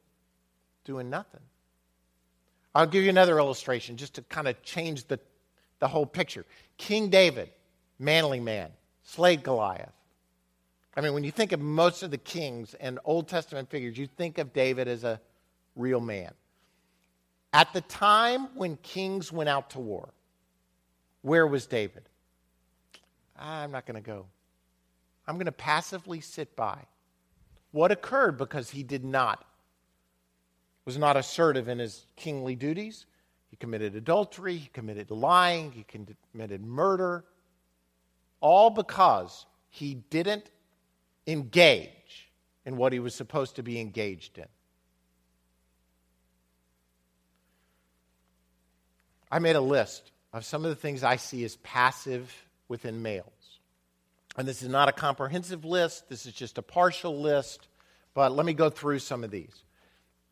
doing 0.84 1.08
nothing. 1.08 1.40
I'll 2.74 2.84
give 2.84 3.04
you 3.04 3.08
another 3.08 3.38
illustration 3.38 3.96
just 3.96 4.16
to 4.16 4.22
kind 4.22 4.46
of 4.46 4.62
change 4.62 5.08
the, 5.08 5.18
the 5.78 5.88
whole 5.88 6.04
picture. 6.04 6.44
King 6.76 7.08
David, 7.08 7.48
manly 7.98 8.40
man, 8.40 8.68
slayed 9.02 9.42
Goliath. 9.42 9.94
I 10.94 11.00
mean, 11.00 11.14
when 11.14 11.24
you 11.24 11.30
think 11.30 11.52
of 11.52 11.60
most 11.60 12.02
of 12.02 12.10
the 12.10 12.18
kings 12.18 12.74
and 12.74 12.98
Old 13.02 13.28
Testament 13.28 13.70
figures, 13.70 13.96
you 13.96 14.08
think 14.08 14.36
of 14.36 14.52
David 14.52 14.88
as 14.88 15.04
a 15.04 15.18
real 15.74 16.00
man. 16.00 16.32
At 17.52 17.72
the 17.72 17.80
time 17.80 18.48
when 18.54 18.76
kings 18.76 19.32
went 19.32 19.48
out 19.48 19.70
to 19.70 19.80
war, 19.80 20.10
where 21.22 21.46
was 21.46 21.66
David? 21.66 22.04
I'm 23.38 23.72
not 23.72 23.86
going 23.86 24.00
to 24.00 24.06
go. 24.06 24.26
I'm 25.26 25.36
going 25.36 25.46
to 25.46 25.52
passively 25.52 26.20
sit 26.20 26.54
by. 26.56 26.78
What 27.72 27.90
occurred 27.92 28.36
because 28.36 28.70
he 28.70 28.82
did 28.82 29.04
not 29.04 29.44
was 30.84 30.98
not 30.98 31.16
assertive 31.16 31.68
in 31.68 31.78
his 31.78 32.06
kingly 32.16 32.56
duties. 32.56 33.06
He 33.50 33.56
committed 33.56 33.94
adultery, 33.94 34.56
he 34.56 34.68
committed 34.72 35.10
lying, 35.10 35.72
he 35.72 35.84
committed 36.32 36.64
murder, 36.64 37.24
all 38.40 38.70
because 38.70 39.46
he 39.68 39.94
didn't 40.10 40.50
engage 41.26 42.30
in 42.64 42.76
what 42.76 42.92
he 42.92 42.98
was 42.98 43.14
supposed 43.14 43.56
to 43.56 43.62
be 43.62 43.80
engaged 43.80 44.38
in. 44.38 44.46
I 49.30 49.38
made 49.38 49.56
a 49.56 49.60
list 49.60 50.10
of 50.32 50.44
some 50.44 50.64
of 50.64 50.70
the 50.70 50.76
things 50.76 51.04
I 51.04 51.16
see 51.16 51.44
as 51.44 51.56
passive 51.56 52.34
within 52.68 53.02
males. 53.02 53.26
And 54.36 54.46
this 54.46 54.62
is 54.62 54.68
not 54.68 54.88
a 54.88 54.92
comprehensive 54.92 55.64
list, 55.64 56.08
this 56.08 56.26
is 56.26 56.32
just 56.32 56.58
a 56.58 56.62
partial 56.62 57.20
list, 57.20 57.68
but 58.14 58.32
let 58.32 58.46
me 58.46 58.54
go 58.54 58.70
through 58.70 59.00
some 59.00 59.24
of 59.24 59.30
these. 59.30 59.64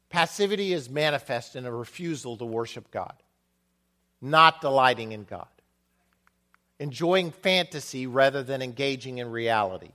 Passivity 0.08 0.72
is 0.72 0.88
manifest 0.88 1.56
in 1.56 1.66
a 1.66 1.72
refusal 1.72 2.36
to 2.36 2.44
worship 2.44 2.90
God, 2.90 3.14
not 4.20 4.60
delighting 4.60 5.12
in 5.12 5.24
God, 5.24 5.48
enjoying 6.78 7.30
fantasy 7.30 8.06
rather 8.06 8.42
than 8.42 8.62
engaging 8.62 9.18
in 9.18 9.30
reality, 9.30 9.90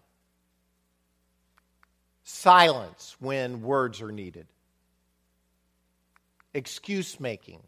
silence 2.23 3.15
when 3.19 3.63
words 3.63 4.01
are 4.01 4.11
needed, 4.11 4.47
excuse 6.53 7.19
making, 7.19 7.61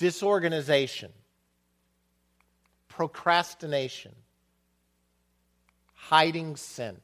disorganization, 0.00 1.12
procrastination, 2.88 4.14
hiding 5.92 6.56
sin. 6.56 6.96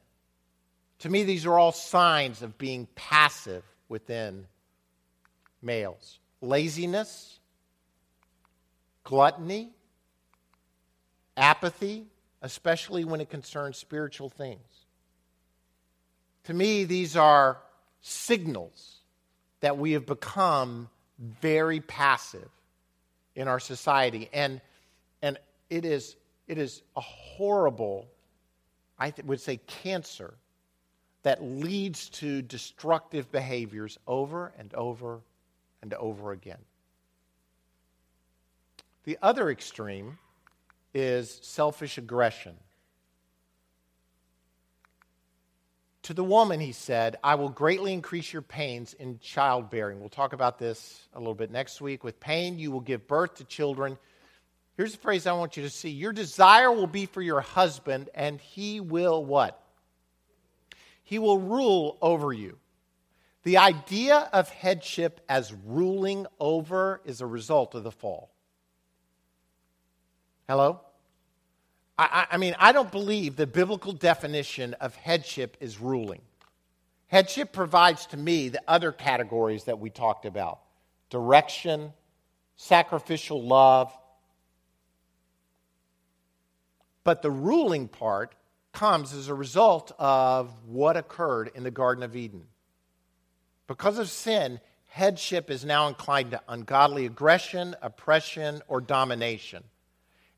To 0.99 1.09
me, 1.09 1.23
these 1.23 1.45
are 1.45 1.59
all 1.59 1.71
signs 1.71 2.41
of 2.41 2.57
being 2.57 2.87
passive 2.95 3.63
within 3.87 4.47
males 5.61 6.19
laziness, 6.41 7.39
gluttony, 9.03 9.69
apathy, 11.35 12.07
especially 12.41 13.05
when 13.05 13.21
it 13.21 13.29
concerns 13.29 13.77
spiritual 13.77 14.29
things. 14.29 14.85
To 16.45 16.53
me, 16.53 16.83
these 16.83 17.15
are 17.15 17.59
signals 18.01 19.01
that 19.59 19.77
we 19.77 19.91
have 19.91 20.07
become 20.07 20.89
very 21.19 21.79
passive 21.79 22.49
in 23.37 23.47
our 23.47 23.59
society. 23.59 24.29
And, 24.33 24.59
and 25.21 25.37
it, 25.69 25.85
is, 25.85 26.17
it 26.47 26.57
is 26.57 26.81
a 26.97 27.01
horrible, 27.01 28.07
I 28.99 29.13
would 29.23 29.39
say, 29.39 29.57
cancer 29.67 30.33
that 31.21 31.41
leads 31.41 32.09
to 32.09 32.41
destructive 32.41 33.31
behaviors 33.31 33.97
over 34.07 34.51
and 34.57 34.73
over 34.73 35.21
and 35.81 35.93
over 35.93 36.31
again. 36.31 36.57
The 39.03 39.17
other 39.21 39.49
extreme 39.49 40.17
is 40.93 41.39
selfish 41.43 41.97
aggression. 41.97 42.55
To 46.07 46.13
the 46.13 46.23
woman, 46.23 46.61
he 46.61 46.71
said, 46.71 47.17
I 47.21 47.35
will 47.35 47.49
greatly 47.49 47.91
increase 47.91 48.31
your 48.31 48.41
pains 48.41 48.93
in 48.93 49.19
childbearing. 49.19 49.99
We'll 49.99 50.07
talk 50.07 50.31
about 50.31 50.57
this 50.57 51.05
a 51.13 51.19
little 51.19 51.35
bit 51.35 51.51
next 51.51 51.81
week. 51.81 52.05
With 52.05 52.17
pain, 52.21 52.57
you 52.57 52.71
will 52.71 52.79
give 52.79 53.09
birth 53.09 53.35
to 53.35 53.43
children. 53.43 53.97
Here's 54.77 54.93
the 54.93 54.99
phrase 54.99 55.27
I 55.27 55.33
want 55.33 55.57
you 55.57 55.63
to 55.63 55.69
see 55.69 55.89
Your 55.89 56.13
desire 56.13 56.71
will 56.71 56.87
be 56.87 57.07
for 57.07 57.21
your 57.21 57.41
husband, 57.41 58.09
and 58.15 58.39
he 58.39 58.79
will 58.79 59.25
what? 59.25 59.61
He 61.03 61.19
will 61.19 61.39
rule 61.39 61.97
over 62.01 62.31
you. 62.31 62.57
The 63.43 63.57
idea 63.57 64.29
of 64.31 64.47
headship 64.47 65.19
as 65.27 65.53
ruling 65.65 66.25
over 66.39 67.01
is 67.03 67.19
a 67.19 67.27
result 67.27 67.75
of 67.75 67.83
the 67.83 67.91
fall. 67.91 68.31
Hello? 70.47 70.79
I, 71.97 72.27
I, 72.31 72.37
mean, 72.37 72.55
I 72.59 72.71
don't 72.71 72.91
believe 72.91 73.35
the 73.35 73.47
biblical 73.47 73.91
definition 73.91 74.75
of 74.75 74.95
headship 74.95 75.57
is 75.59 75.79
ruling. 75.79 76.21
Headship 77.07 77.51
provides 77.51 78.05
to 78.07 78.17
me 78.17 78.49
the 78.49 78.61
other 78.67 78.91
categories 78.91 79.63
that 79.63 79.79
we 79.79 79.89
talked 79.89 80.25
about 80.25 80.59
direction, 81.09 81.93
sacrificial 82.57 83.41
love. 83.41 83.97
But 87.03 87.21
the 87.21 87.31
ruling 87.31 87.87
part 87.87 88.35
comes 88.73 89.13
as 89.13 89.29
a 89.29 89.33
result 89.33 89.93
of 89.97 90.51
what 90.65 90.97
occurred 90.97 91.49
in 91.55 91.63
the 91.63 91.71
Garden 91.71 92.03
of 92.03 92.15
Eden. 92.15 92.43
Because 93.67 93.97
of 93.97 94.09
sin, 94.09 94.59
headship 94.89 95.49
is 95.49 95.63
now 95.63 95.87
inclined 95.87 96.31
to 96.31 96.41
ungodly 96.49 97.05
aggression, 97.05 97.75
oppression, 97.81 98.61
or 98.67 98.81
domination. 98.81 99.63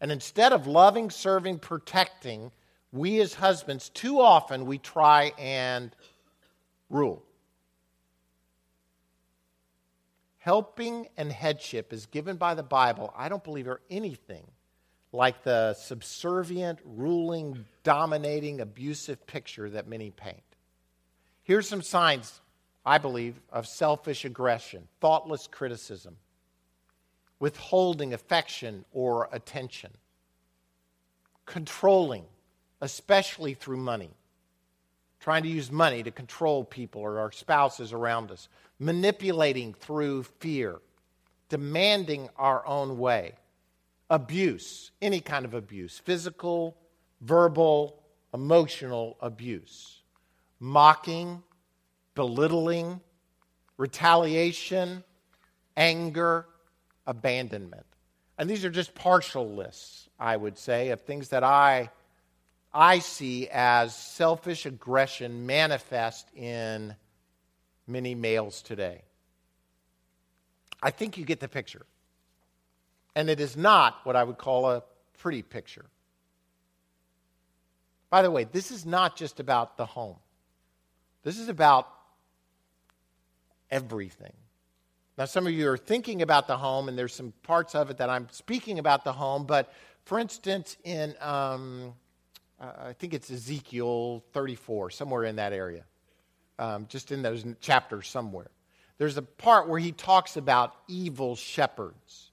And 0.01 0.11
instead 0.11 0.53
of 0.53 0.67
loving, 0.67 1.09
serving, 1.09 1.59
protecting, 1.59 2.51
we 2.91 3.19
as 3.19 3.33
husbands, 3.33 3.89
too 3.89 4.19
often 4.19 4.65
we 4.65 4.77
try 4.77 5.33
and 5.37 5.95
rule. 6.89 7.23
Helping 10.39 11.07
and 11.17 11.31
headship 11.31 11.91
is 11.91 12.05
given 12.05 12.37
by 12.37 12.55
the 12.55 12.63
Bible, 12.63 13.13
I 13.15 13.29
don't 13.29 13.43
believe, 13.43 13.67
are 13.67 13.81
anything 13.89 14.45
like 15.11 15.43
the 15.43 15.73
subservient, 15.73 16.79
ruling, 16.85 17.65
dominating, 17.83 18.61
abusive 18.61 19.25
picture 19.27 19.69
that 19.69 19.87
many 19.87 20.11
paint. 20.11 20.43
Here's 21.43 21.67
some 21.67 21.81
signs, 21.81 22.41
I 22.85 22.99
believe, 22.99 23.39
of 23.51 23.67
selfish 23.67 24.23
aggression, 24.23 24.87
thoughtless 25.01 25.47
criticism, 25.47 26.15
withholding 27.39 28.13
affection 28.13 28.85
or 28.91 29.29
attention, 29.31 29.91
controlling, 31.45 32.25
especially 32.81 33.53
through 33.53 33.77
money, 33.77 34.11
trying 35.19 35.43
to 35.43 35.49
use 35.49 35.71
money 35.71 36.03
to 36.03 36.11
control 36.11 36.63
people 36.63 37.01
or 37.01 37.19
our 37.19 37.31
spouses 37.31 37.93
around 37.93 38.31
us, 38.31 38.49
manipulating 38.79 39.73
through 39.73 40.23
fear, 40.23 40.79
demanding 41.49 42.29
our 42.37 42.65
own 42.67 42.97
way. 42.97 43.33
Abuse, 44.09 44.91
any 45.01 45.19
kind 45.19 45.45
of 45.45 45.53
abuse, 45.53 45.99
physical, 45.99 46.75
verbal, 47.21 48.01
emotional 48.33 49.17
abuse, 49.21 50.01
mocking, 50.59 51.43
belittling, 52.15 52.99
retaliation, 53.77 55.03
anger, 55.77 56.45
abandonment. 57.09 57.87
And 58.37 58.47
these 58.49 58.63
are 58.63 58.69
just 58.69 58.93
partial 58.93 59.55
lists, 59.55 60.07
I 60.19 60.37
would 60.37 60.57
say, 60.57 60.89
of 60.89 61.01
things 61.01 61.29
that 61.29 61.43
I, 61.43 61.89
I 62.71 62.99
see 62.99 63.49
as 63.51 63.95
selfish 63.95 64.67
aggression 64.67 65.47
manifest 65.47 66.29
in 66.35 66.95
many 67.87 68.13
males 68.13 68.61
today. 68.61 69.01
I 70.81 70.91
think 70.91 71.17
you 71.17 71.25
get 71.25 71.39
the 71.39 71.49
picture. 71.49 71.85
And 73.15 73.27
it 73.27 73.39
is 73.39 73.57
not 73.57 73.97
what 74.03 74.15
I 74.15 74.23
would 74.23 74.37
call 74.37 74.69
a 74.69 74.83
pretty 75.17 75.41
picture. 75.41 75.85
By 78.11 78.21
the 78.21 78.29
way, 78.31 78.43
this 78.43 78.69
is 78.69 78.85
not 78.85 79.15
just 79.15 79.39
about 79.39 79.77
the 79.77 79.85
home, 79.87 80.17
this 81.23 81.39
is 81.39 81.49
about 81.49 81.87
everything. 83.71 84.33
Now, 85.19 85.25
some 85.25 85.45
of 85.45 85.51
you 85.51 85.69
are 85.69 85.77
thinking 85.77 86.21
about 86.21 86.47
the 86.47 86.55
home, 86.55 86.87
and 86.87 86.97
there's 86.97 87.13
some 87.13 87.33
parts 87.43 87.75
of 87.75 87.89
it 87.89 87.97
that 87.97 88.09
I'm 88.09 88.29
speaking 88.31 88.79
about 88.79 89.03
the 89.03 89.11
home, 89.11 89.45
but 89.45 89.69
for 90.05 90.17
instance, 90.17 90.77
in 90.85 91.13
um, 91.19 91.93
uh, 92.57 92.71
I 92.85 92.93
think 92.93 93.13
it's 93.13 93.29
Ezekiel 93.29 94.23
34, 94.31 94.91
somewhere 94.91 95.25
in 95.25 95.35
that 95.35 95.51
area, 95.51 95.83
um, 96.57 96.85
just 96.87 97.11
in 97.11 97.21
those 97.21 97.43
chapters 97.59 98.07
somewhere. 98.07 98.49
There's 98.97 99.17
a 99.17 99.21
part 99.21 99.67
where 99.67 99.77
he 99.77 99.91
talks 99.91 100.37
about 100.37 100.73
evil 100.87 101.35
shepherds 101.35 102.31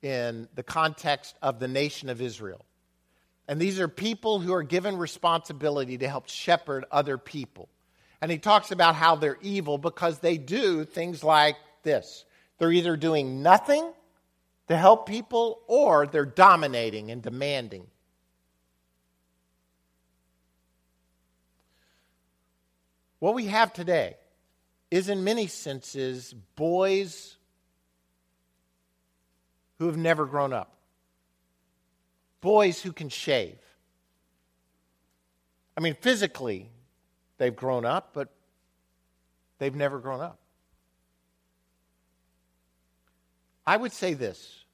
in 0.00 0.48
the 0.54 0.62
context 0.62 1.36
of 1.42 1.58
the 1.58 1.68
nation 1.68 2.08
of 2.08 2.22
Israel. 2.22 2.64
And 3.48 3.60
these 3.60 3.78
are 3.78 3.88
people 3.88 4.40
who 4.40 4.54
are 4.54 4.62
given 4.62 4.96
responsibility 4.96 5.98
to 5.98 6.08
help 6.08 6.30
shepherd 6.30 6.86
other 6.90 7.18
people. 7.18 7.68
And 8.22 8.30
he 8.30 8.38
talks 8.38 8.70
about 8.70 8.94
how 8.94 9.16
they're 9.16 9.36
evil 9.42 9.76
because 9.76 10.20
they 10.20 10.38
do 10.38 10.86
things 10.86 11.22
like 11.22 11.56
this 11.84 12.24
they're 12.58 12.72
either 12.72 12.96
doing 12.96 13.42
nothing 13.42 13.92
to 14.68 14.76
help 14.76 15.06
people 15.06 15.60
or 15.66 16.06
they're 16.06 16.24
dominating 16.24 17.10
and 17.10 17.22
demanding. 17.22 17.86
What 23.18 23.34
we 23.34 23.46
have 23.46 23.72
today 23.72 24.16
is, 24.90 25.08
in 25.08 25.24
many 25.24 25.46
senses, 25.46 26.34
boys 26.56 27.36
who 29.78 29.86
have 29.86 29.96
never 29.96 30.26
grown 30.26 30.52
up. 30.52 30.76
boys 32.44 32.82
who 32.82 32.92
can 32.92 33.08
shave. 33.08 33.58
I 35.78 35.80
mean, 35.80 35.94
physically, 35.94 36.68
they've 37.38 37.56
grown 37.56 37.86
up, 37.86 38.10
but 38.12 38.28
they've 39.58 39.74
never 39.74 39.98
grown 39.98 40.20
up. 40.20 40.38
I 43.66 43.76
would 43.76 43.92
say 43.92 44.14
this 44.14 44.64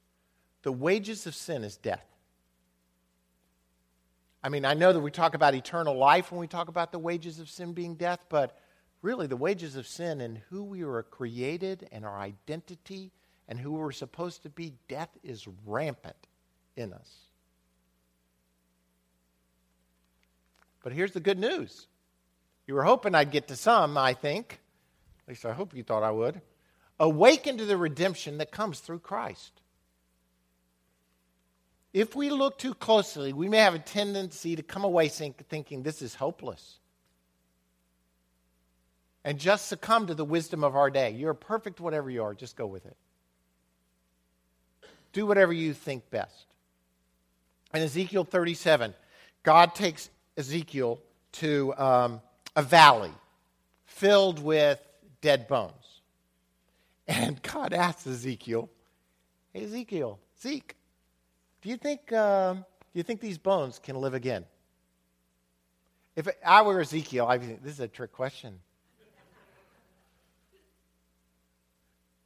the 0.63 0.71
wages 0.71 1.25
of 1.25 1.35
sin 1.35 1.63
is 1.63 1.77
death. 1.77 2.05
I 4.43 4.49
mean, 4.49 4.65
I 4.65 4.73
know 4.73 4.91
that 4.91 4.99
we 4.99 5.11
talk 5.11 5.35
about 5.35 5.53
eternal 5.53 5.95
life 5.95 6.31
when 6.31 6.39
we 6.39 6.47
talk 6.47 6.67
about 6.67 6.91
the 6.91 6.99
wages 6.99 7.39
of 7.39 7.49
sin 7.49 7.73
being 7.73 7.95
death, 7.95 8.19
but 8.29 8.57
really 9.01 9.27
the 9.27 9.37
wages 9.37 9.75
of 9.75 9.87
sin 9.87 10.21
and 10.21 10.39
who 10.49 10.63
we 10.63 10.83
were 10.83 11.03
created 11.03 11.87
and 11.91 12.05
our 12.05 12.19
identity 12.19 13.11
and 13.47 13.59
who 13.59 13.73
we're 13.73 13.91
supposed 13.91 14.43
to 14.43 14.49
be, 14.49 14.73
death 14.87 15.09
is 15.23 15.47
rampant 15.65 16.15
in 16.75 16.93
us. 16.93 17.09
But 20.83 20.93
here's 20.93 21.11
the 21.11 21.19
good 21.19 21.37
news. 21.37 21.87
You 22.65 22.73
were 22.73 22.83
hoping 22.83 23.13
I'd 23.13 23.31
get 23.31 23.47
to 23.49 23.55
some, 23.55 23.97
I 23.97 24.13
think. 24.13 24.59
At 25.23 25.29
least 25.29 25.45
I 25.45 25.53
hope 25.53 25.75
you 25.75 25.83
thought 25.83 26.01
I 26.01 26.11
would. 26.11 26.41
Awaken 27.01 27.57
to 27.57 27.65
the 27.65 27.77
redemption 27.77 28.37
that 28.37 28.51
comes 28.51 28.79
through 28.79 28.99
Christ. 28.99 29.51
If 31.93 32.15
we 32.15 32.29
look 32.29 32.59
too 32.59 32.75
closely, 32.75 33.33
we 33.33 33.49
may 33.49 33.57
have 33.57 33.73
a 33.73 33.79
tendency 33.79 34.55
to 34.55 34.61
come 34.61 34.83
away 34.83 35.09
thinking 35.09 35.81
this 35.81 36.03
is 36.03 36.13
hopeless 36.13 36.77
and 39.23 39.39
just 39.39 39.67
succumb 39.67 40.05
to 40.07 40.13
the 40.13 40.23
wisdom 40.23 40.63
of 40.63 40.75
our 40.75 40.91
day. 40.91 41.09
You're 41.09 41.33
perfect, 41.33 41.79
whatever 41.79 42.09
you 42.09 42.23
are, 42.23 42.35
just 42.35 42.55
go 42.55 42.67
with 42.67 42.85
it. 42.85 42.95
Do 45.11 45.25
whatever 45.25 45.53
you 45.53 45.73
think 45.73 46.07
best. 46.11 46.45
In 47.73 47.81
Ezekiel 47.81 48.25
37, 48.25 48.93
God 49.41 49.73
takes 49.73 50.11
Ezekiel 50.37 50.99
to 51.33 51.73
um, 51.77 52.21
a 52.55 52.61
valley 52.61 53.11
filled 53.85 54.37
with 54.37 54.79
dead 55.21 55.47
bones. 55.47 55.90
And 57.11 57.41
God 57.41 57.73
asks 57.73 58.07
Ezekiel, 58.07 58.69
Hey, 59.51 59.65
Ezekiel, 59.65 60.17
Zeke, 60.41 60.77
do 61.61 61.67
you 61.67 61.75
think, 61.75 62.13
um, 62.13 62.59
do 62.59 62.99
you 62.99 63.03
think 63.03 63.19
these 63.19 63.37
bones 63.37 63.79
can 63.83 63.97
live 63.97 64.13
again? 64.13 64.45
If 66.15 66.29
I 66.45 66.61
were 66.61 66.79
Ezekiel, 66.79 67.27
I'd 67.27 67.41
be 67.41 67.47
this 67.61 67.73
is 67.73 67.79
a 67.81 67.89
trick 67.89 68.13
question. 68.13 68.59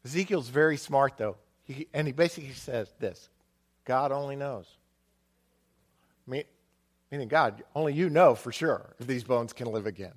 Ezekiel's 0.06 0.50
very 0.50 0.78
smart, 0.78 1.18
though. 1.18 1.38
He, 1.64 1.88
and 1.92 2.06
he 2.06 2.14
basically 2.14 2.54
says 2.54 2.94
this 3.00 3.30
God 3.86 4.12
only 4.12 4.36
knows. 4.36 4.68
Meaning, 6.28 7.28
God, 7.28 7.64
only 7.76 7.94
you 7.94 8.12
know 8.12 8.36
for 8.36 8.52
sure 8.52 8.94
if 9.00 9.08
these 9.08 9.24
bones 9.24 9.52
can 9.52 9.66
live 9.66 9.88
again. 9.88 10.14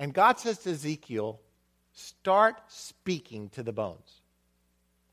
And 0.00 0.12
God 0.12 0.40
says 0.40 0.58
to 0.60 0.70
Ezekiel, 0.70 1.40
start 2.00 2.56
speaking 2.68 3.48
to 3.50 3.62
the 3.62 3.72
bones. 3.72 4.20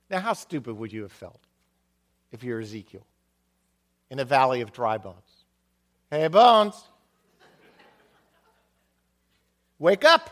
Now, 0.09 0.19
how 0.19 0.33
stupid 0.33 0.77
would 0.77 0.93
you 0.93 1.01
have 1.01 1.11
felt 1.11 1.41
if 2.31 2.43
you're 2.43 2.61
Ezekiel 2.61 3.05
in 4.09 4.19
a 4.19 4.25
valley 4.25 4.61
of 4.61 4.71
dry 4.71 4.97
bones? 4.97 5.45
Hey, 6.09 6.27
bones, 6.29 6.81
wake 9.77 10.05
up, 10.05 10.29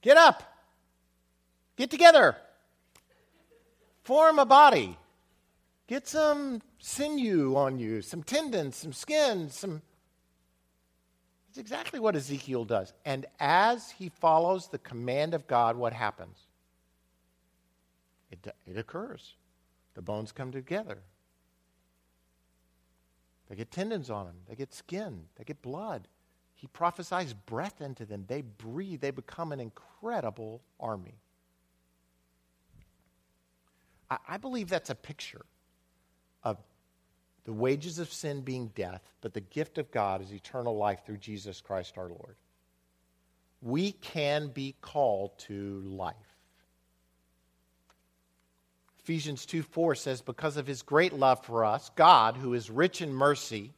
get 0.00 0.16
up, 0.16 0.42
get 1.76 1.90
together, 1.90 2.36
form 4.02 4.38
a 4.38 4.46
body, 4.46 4.96
get 5.86 6.08
some 6.08 6.62
sinew 6.78 7.54
on 7.54 7.78
you, 7.78 8.00
some 8.00 8.22
tendons, 8.22 8.76
some 8.76 8.92
skin, 8.92 9.50
some. 9.50 9.82
It's 11.56 11.60
exactly 11.62 11.98
what 12.00 12.14
Ezekiel 12.14 12.66
does. 12.66 12.92
And 13.06 13.24
as 13.40 13.90
he 13.90 14.10
follows 14.10 14.68
the 14.68 14.76
command 14.76 15.32
of 15.32 15.46
God, 15.46 15.74
what 15.74 15.94
happens? 15.94 16.36
It, 18.30 18.46
it 18.66 18.76
occurs. 18.76 19.36
The 19.94 20.02
bones 20.02 20.32
come 20.32 20.52
together. 20.52 20.98
They 23.48 23.56
get 23.56 23.70
tendons 23.70 24.10
on 24.10 24.26
them, 24.26 24.34
they 24.46 24.54
get 24.54 24.74
skin, 24.74 25.22
they 25.36 25.44
get 25.44 25.62
blood. 25.62 26.08
He 26.52 26.66
prophesies 26.66 27.32
breath 27.32 27.80
into 27.80 28.04
them. 28.04 28.26
They 28.28 28.42
breathe, 28.42 29.00
they 29.00 29.10
become 29.10 29.50
an 29.50 29.60
incredible 29.60 30.60
army. 30.78 31.14
I, 34.10 34.18
I 34.28 34.36
believe 34.36 34.68
that's 34.68 34.90
a 34.90 34.94
picture 34.94 35.46
of 36.42 36.58
the 37.46 37.52
wages 37.52 38.00
of 38.00 38.12
sin 38.12 38.40
being 38.40 38.72
death, 38.74 39.00
but 39.20 39.32
the 39.32 39.40
gift 39.40 39.78
of 39.78 39.90
God 39.92 40.20
is 40.20 40.32
eternal 40.32 40.76
life 40.76 41.06
through 41.06 41.18
Jesus 41.18 41.60
Christ 41.60 41.96
our 41.96 42.08
Lord. 42.08 42.34
We 43.62 43.92
can 43.92 44.48
be 44.48 44.74
called 44.80 45.38
to 45.46 45.80
life. 45.86 46.14
Ephesians 48.98 49.46
2 49.46 49.62
4 49.62 49.94
says, 49.94 50.20
Because 50.20 50.56
of 50.56 50.66
his 50.66 50.82
great 50.82 51.12
love 51.12 51.44
for 51.44 51.64
us, 51.64 51.88
God, 51.94 52.36
who 52.36 52.52
is 52.52 52.68
rich 52.68 53.00
in 53.00 53.14
mercy, 53.14 53.72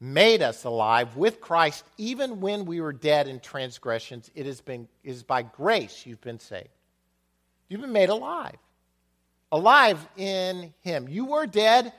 made 0.00 0.40
us 0.40 0.64
alive 0.64 1.16
with 1.16 1.42
Christ 1.42 1.84
even 1.98 2.40
when 2.40 2.64
we 2.64 2.80
were 2.80 2.94
dead 2.94 3.28
in 3.28 3.40
transgressions. 3.40 4.30
It 4.34 4.46
has 4.46 4.62
been, 4.62 4.88
it 5.04 5.10
is 5.10 5.22
by 5.22 5.42
grace 5.42 6.06
you've 6.06 6.22
been 6.22 6.40
saved. 6.40 6.68
You've 7.68 7.82
been 7.82 7.92
made 7.92 8.08
alive. 8.08 8.56
Alive 9.52 10.08
in 10.16 10.72
him. 10.80 11.08
You 11.08 11.26
were 11.26 11.46
dead 11.46 11.92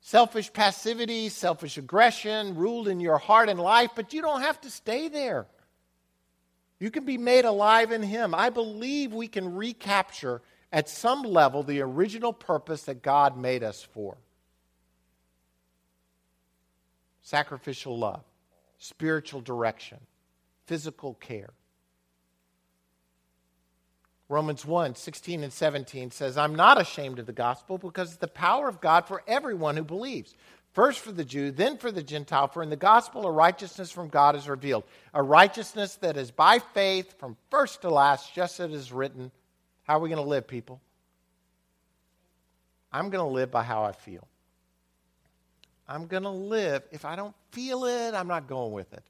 Selfish 0.00 0.52
passivity, 0.52 1.28
selfish 1.28 1.76
aggression 1.76 2.56
ruled 2.56 2.88
in 2.88 3.00
your 3.00 3.18
heart 3.18 3.48
and 3.48 3.60
life, 3.60 3.90
but 3.94 4.12
you 4.12 4.22
don't 4.22 4.40
have 4.40 4.60
to 4.62 4.70
stay 4.70 5.08
there. 5.08 5.46
You 6.78 6.90
can 6.90 7.04
be 7.04 7.18
made 7.18 7.44
alive 7.44 7.92
in 7.92 8.02
Him. 8.02 8.34
I 8.34 8.48
believe 8.48 9.12
we 9.12 9.28
can 9.28 9.54
recapture 9.54 10.40
at 10.72 10.88
some 10.88 11.22
level 11.22 11.62
the 11.62 11.82
original 11.82 12.32
purpose 12.32 12.84
that 12.84 13.02
God 13.02 13.36
made 13.36 13.62
us 13.62 13.82
for 13.82 14.16
sacrificial 17.22 17.96
love, 17.96 18.24
spiritual 18.78 19.40
direction, 19.40 19.98
physical 20.66 21.14
care. 21.14 21.50
Romans 24.30 24.64
1 24.64 24.94
16 24.94 25.42
and 25.42 25.52
17 25.52 26.12
says, 26.12 26.38
I'm 26.38 26.54
not 26.54 26.80
ashamed 26.80 27.18
of 27.18 27.26
the 27.26 27.32
gospel 27.32 27.78
because 27.78 28.10
it's 28.10 28.18
the 28.18 28.28
power 28.28 28.68
of 28.68 28.80
God 28.80 29.06
for 29.06 29.24
everyone 29.26 29.76
who 29.76 29.82
believes. 29.82 30.36
First 30.72 31.00
for 31.00 31.10
the 31.10 31.24
Jew, 31.24 31.50
then 31.50 31.76
for 31.78 31.90
the 31.90 32.02
Gentile, 32.02 32.46
for 32.46 32.62
in 32.62 32.70
the 32.70 32.76
gospel 32.76 33.26
a 33.26 33.30
righteousness 33.30 33.90
from 33.90 34.08
God 34.08 34.36
is 34.36 34.48
revealed. 34.48 34.84
A 35.12 35.20
righteousness 35.20 35.96
that 35.96 36.16
is 36.16 36.30
by 36.30 36.60
faith 36.60 37.18
from 37.18 37.36
first 37.50 37.82
to 37.82 37.90
last, 37.90 38.32
just 38.32 38.60
as 38.60 38.70
it 38.70 38.74
is 38.74 38.92
written. 38.92 39.32
How 39.82 39.96
are 39.96 40.00
we 40.00 40.08
going 40.08 40.22
to 40.22 40.28
live, 40.28 40.46
people? 40.46 40.80
I'm 42.92 43.10
going 43.10 43.26
to 43.26 43.34
live 43.34 43.50
by 43.50 43.64
how 43.64 43.82
I 43.82 43.90
feel. 43.90 44.28
I'm 45.88 46.06
going 46.06 46.22
to 46.22 46.30
live. 46.30 46.84
If 46.92 47.04
I 47.04 47.16
don't 47.16 47.34
feel 47.50 47.84
it, 47.84 48.14
I'm 48.14 48.28
not 48.28 48.46
going 48.46 48.70
with 48.70 48.92
it. 48.92 49.02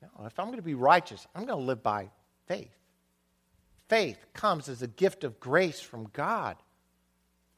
No, 0.00 0.24
if 0.24 0.38
I'm 0.38 0.46
going 0.46 0.56
to 0.56 0.62
be 0.62 0.74
righteous, 0.74 1.26
I'm 1.34 1.44
going 1.44 1.58
to 1.58 1.64
live 1.64 1.82
by 1.82 2.08
faith. 2.46 2.70
Faith 3.88 4.18
comes 4.34 4.68
as 4.68 4.82
a 4.82 4.86
gift 4.86 5.24
of 5.24 5.40
grace 5.40 5.80
from 5.80 6.08
God. 6.12 6.56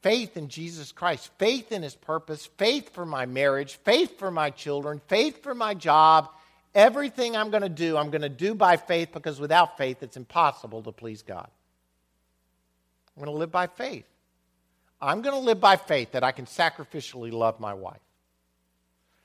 Faith 0.01 0.35
in 0.35 0.47
Jesus 0.47 0.91
Christ, 0.91 1.29
faith 1.37 1.71
in 1.71 1.83
his 1.83 1.93
purpose, 1.93 2.47
faith 2.57 2.93
for 2.93 3.05
my 3.05 3.25
marriage, 3.25 3.75
faith 3.83 4.17
for 4.17 4.31
my 4.31 4.49
children, 4.49 4.99
faith 5.07 5.43
for 5.43 5.53
my 5.53 5.73
job. 5.73 6.29
Everything 6.73 7.35
I'm 7.35 7.51
going 7.51 7.61
to 7.61 7.69
do, 7.69 7.97
I'm 7.97 8.09
going 8.09 8.21
to 8.21 8.29
do 8.29 8.55
by 8.55 8.77
faith 8.77 9.09
because 9.13 9.39
without 9.39 9.77
faith, 9.77 10.01
it's 10.01 10.17
impossible 10.17 10.81
to 10.83 10.91
please 10.91 11.21
God. 11.21 11.47
I'm 13.15 13.23
going 13.23 13.33
to 13.33 13.37
live 13.37 13.51
by 13.51 13.67
faith. 13.67 14.05
I'm 15.01 15.21
going 15.21 15.35
to 15.35 15.41
live 15.41 15.59
by 15.59 15.75
faith 15.75 16.13
that 16.13 16.23
I 16.23 16.31
can 16.31 16.45
sacrificially 16.45 17.31
love 17.31 17.59
my 17.59 17.73
wife. 17.73 17.99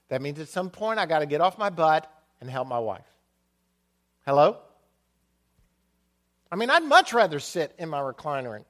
That 0.08 0.20
means 0.20 0.38
at 0.40 0.48
some 0.48 0.70
point 0.70 0.98
I 0.98 1.06
got 1.06 1.20
to 1.20 1.26
get 1.26 1.40
off 1.40 1.56
my 1.56 1.70
butt 1.70 2.10
and 2.40 2.50
help 2.50 2.68
my 2.68 2.78
wife. 2.78 3.06
Hello? 4.26 4.58
I 6.50 6.56
mean, 6.56 6.70
I'd 6.70 6.84
much 6.84 7.12
rather 7.12 7.40
sit 7.40 7.74
in 7.78 7.88
my 7.88 8.00
recliner 8.00 8.56
and 8.56 8.64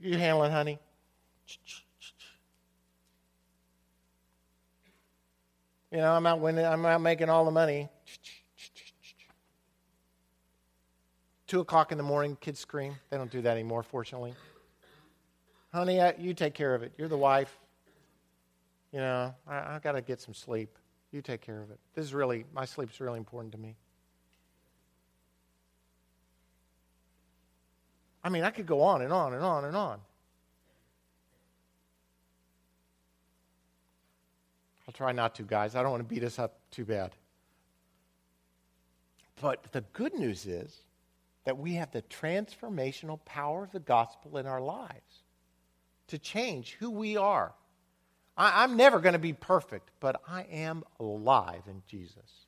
you 0.00 0.18
handle 0.18 0.44
it, 0.44 0.50
honey. 0.50 0.78
You 5.90 5.98
know, 5.98 6.12
I'm 6.12 6.26
out 6.26 6.40
winning, 6.40 6.66
I'm 6.66 6.84
out 6.84 7.00
making 7.00 7.28
all 7.28 7.44
the 7.44 7.52
money. 7.52 7.88
Two 11.46 11.60
o'clock 11.60 11.92
in 11.92 11.98
the 11.98 12.04
morning, 12.04 12.36
kids 12.40 12.58
scream. 12.58 12.96
They 13.10 13.16
don't 13.16 13.30
do 13.30 13.40
that 13.42 13.52
anymore, 13.52 13.84
fortunately. 13.84 14.34
Honey, 15.72 16.00
I, 16.00 16.14
you 16.18 16.34
take 16.34 16.54
care 16.54 16.74
of 16.74 16.82
it. 16.82 16.92
You're 16.98 17.08
the 17.08 17.16
wife. 17.16 17.56
You 18.92 18.98
know, 18.98 19.34
I, 19.46 19.54
I 19.54 19.78
got 19.82 19.92
to 19.92 20.02
get 20.02 20.20
some 20.20 20.34
sleep. 20.34 20.76
You 21.12 21.22
take 21.22 21.40
care 21.40 21.62
of 21.62 21.70
it. 21.70 21.78
This 21.94 22.04
is 22.04 22.14
really, 22.14 22.44
my 22.52 22.64
sleep's 22.64 23.00
really 23.00 23.18
important 23.18 23.52
to 23.52 23.58
me. 23.58 23.76
I 28.24 28.30
mean, 28.30 28.42
I 28.42 28.50
could 28.50 28.66
go 28.66 28.80
on 28.80 29.02
and 29.02 29.12
on 29.12 29.34
and 29.34 29.44
on 29.44 29.66
and 29.66 29.76
on. 29.76 30.00
I'll 34.88 34.94
try 34.94 35.12
not 35.12 35.34
to, 35.36 35.42
guys. 35.42 35.76
I 35.76 35.82
don't 35.82 35.90
want 35.90 36.08
to 36.08 36.14
beat 36.14 36.24
us 36.24 36.38
up 36.38 36.58
too 36.70 36.86
bad. 36.86 37.12
But 39.40 39.72
the 39.72 39.82
good 39.92 40.14
news 40.14 40.46
is 40.46 40.74
that 41.44 41.58
we 41.58 41.74
have 41.74 41.90
the 41.90 42.02
transformational 42.02 43.22
power 43.26 43.64
of 43.64 43.72
the 43.72 43.80
gospel 43.80 44.38
in 44.38 44.46
our 44.46 44.60
lives 44.60 45.22
to 46.08 46.18
change 46.18 46.76
who 46.78 46.90
we 46.90 47.16
are. 47.16 47.52
I, 48.36 48.64
am 48.64 48.76
never 48.76 49.00
going 49.00 49.12
to 49.12 49.18
be 49.18 49.32
perfect, 49.32 49.90
but 50.00 50.20
I 50.26 50.42
am 50.50 50.82
alive 50.98 51.62
in 51.68 51.82
Jesus. 51.86 52.43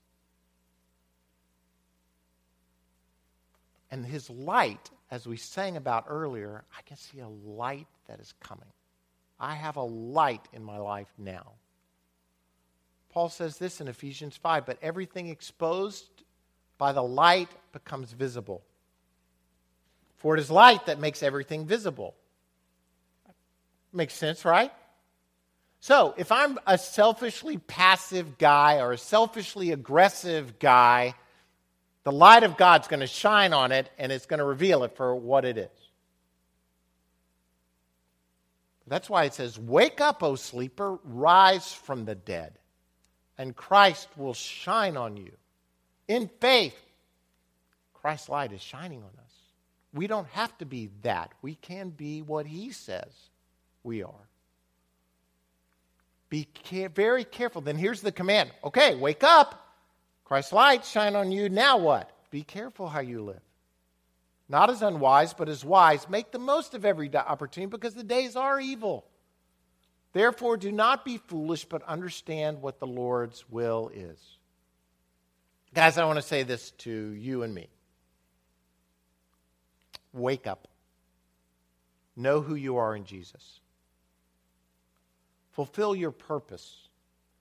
And 3.90 4.04
his 4.04 4.28
light, 4.28 4.90
as 5.10 5.26
we 5.26 5.36
sang 5.36 5.76
about 5.76 6.06
earlier, 6.08 6.64
I 6.76 6.82
can 6.82 6.96
see 6.96 7.20
a 7.20 7.28
light 7.28 7.86
that 8.08 8.20
is 8.20 8.34
coming. 8.40 8.68
I 9.38 9.54
have 9.54 9.76
a 9.76 9.82
light 9.82 10.46
in 10.52 10.64
my 10.64 10.78
life 10.78 11.12
now. 11.18 11.52
Paul 13.10 13.28
says 13.28 13.58
this 13.58 13.80
in 13.80 13.88
Ephesians 13.88 14.36
5 14.36 14.66
but 14.66 14.78
everything 14.82 15.28
exposed 15.28 16.06
by 16.78 16.92
the 16.92 17.02
light 17.02 17.48
becomes 17.72 18.12
visible. 18.12 18.62
For 20.16 20.36
it 20.36 20.40
is 20.40 20.50
light 20.50 20.86
that 20.86 20.98
makes 20.98 21.22
everything 21.22 21.66
visible. 21.66 22.14
Makes 23.92 24.14
sense, 24.14 24.44
right? 24.44 24.72
So, 25.80 26.14
if 26.16 26.32
I'm 26.32 26.58
a 26.66 26.76
selfishly 26.78 27.58
passive 27.58 28.38
guy 28.38 28.80
or 28.80 28.92
a 28.92 28.98
selfishly 28.98 29.72
aggressive 29.72 30.58
guy, 30.58 31.14
the 32.06 32.12
light 32.12 32.44
of 32.44 32.56
God's 32.56 32.86
going 32.86 33.00
to 33.00 33.08
shine 33.08 33.52
on 33.52 33.72
it 33.72 33.90
and 33.98 34.12
it's 34.12 34.26
going 34.26 34.38
to 34.38 34.44
reveal 34.44 34.84
it 34.84 34.94
for 34.96 35.12
what 35.16 35.44
it 35.44 35.58
is. 35.58 35.90
That's 38.86 39.10
why 39.10 39.24
it 39.24 39.34
says, 39.34 39.58
Wake 39.58 40.00
up, 40.00 40.22
O 40.22 40.36
sleeper, 40.36 41.00
rise 41.02 41.72
from 41.72 42.04
the 42.04 42.14
dead, 42.14 42.60
and 43.36 43.56
Christ 43.56 44.06
will 44.16 44.34
shine 44.34 44.96
on 44.96 45.16
you. 45.16 45.32
In 46.06 46.30
faith, 46.40 46.80
Christ's 47.92 48.28
light 48.28 48.52
is 48.52 48.62
shining 48.62 48.98
on 48.98 49.10
us. 49.24 49.32
We 49.92 50.06
don't 50.06 50.28
have 50.28 50.56
to 50.58 50.64
be 50.64 50.90
that. 51.02 51.32
We 51.42 51.56
can 51.56 51.90
be 51.90 52.22
what 52.22 52.46
He 52.46 52.70
says 52.70 53.12
we 53.82 54.04
are. 54.04 54.28
Be 56.28 56.44
care- 56.54 56.88
very 56.88 57.24
careful. 57.24 57.62
Then 57.62 57.76
here's 57.76 58.00
the 58.00 58.12
command 58.12 58.52
okay, 58.62 58.94
wake 58.94 59.24
up. 59.24 59.65
Christ's 60.26 60.52
light 60.52 60.84
shine 60.84 61.14
on 61.14 61.30
you. 61.30 61.48
Now 61.48 61.78
what? 61.78 62.10
Be 62.30 62.42
careful 62.42 62.88
how 62.88 63.00
you 63.00 63.22
live. 63.22 63.40
Not 64.48 64.70
as 64.70 64.82
unwise, 64.82 65.32
but 65.32 65.48
as 65.48 65.64
wise. 65.64 66.08
Make 66.08 66.32
the 66.32 66.38
most 66.38 66.74
of 66.74 66.84
every 66.84 67.14
opportunity 67.14 67.70
because 67.70 67.94
the 67.94 68.04
days 68.04 68.36
are 68.36 68.60
evil. 68.60 69.06
Therefore, 70.12 70.56
do 70.56 70.72
not 70.72 71.04
be 71.04 71.18
foolish, 71.18 71.64
but 71.64 71.82
understand 71.84 72.60
what 72.60 72.78
the 72.80 72.86
Lord's 72.86 73.44
will 73.50 73.90
is. 73.94 74.18
Guys, 75.74 75.98
I 75.98 76.04
want 76.06 76.18
to 76.18 76.22
say 76.22 76.42
this 76.42 76.70
to 76.78 76.90
you 76.90 77.42
and 77.42 77.54
me. 77.54 77.68
Wake 80.12 80.46
up. 80.46 80.68
Know 82.16 82.40
who 82.40 82.54
you 82.54 82.78
are 82.78 82.96
in 82.96 83.04
Jesus. 83.04 83.60
Fulfill 85.52 85.94
your 85.94 86.10
purpose 86.10 86.88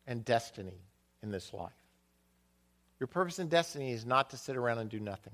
and 0.05 0.23
destiny 0.25 0.81
in 1.23 1.31
this 1.31 1.53
life. 1.53 1.71
Your 2.99 3.07
purpose 3.07 3.39
and 3.39 3.49
destiny 3.49 3.91
is 3.91 4.05
not 4.05 4.29
to 4.29 4.37
sit 4.37 4.55
around 4.55 4.79
and 4.79 4.89
do 4.89 4.99
nothing. 4.99 5.33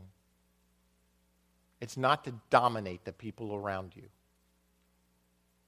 It's 1.79 1.97
not 1.97 2.23
to 2.25 2.33
dominate 2.49 3.05
the 3.05 3.13
people 3.13 3.55
around 3.55 3.95
you. 3.95 4.09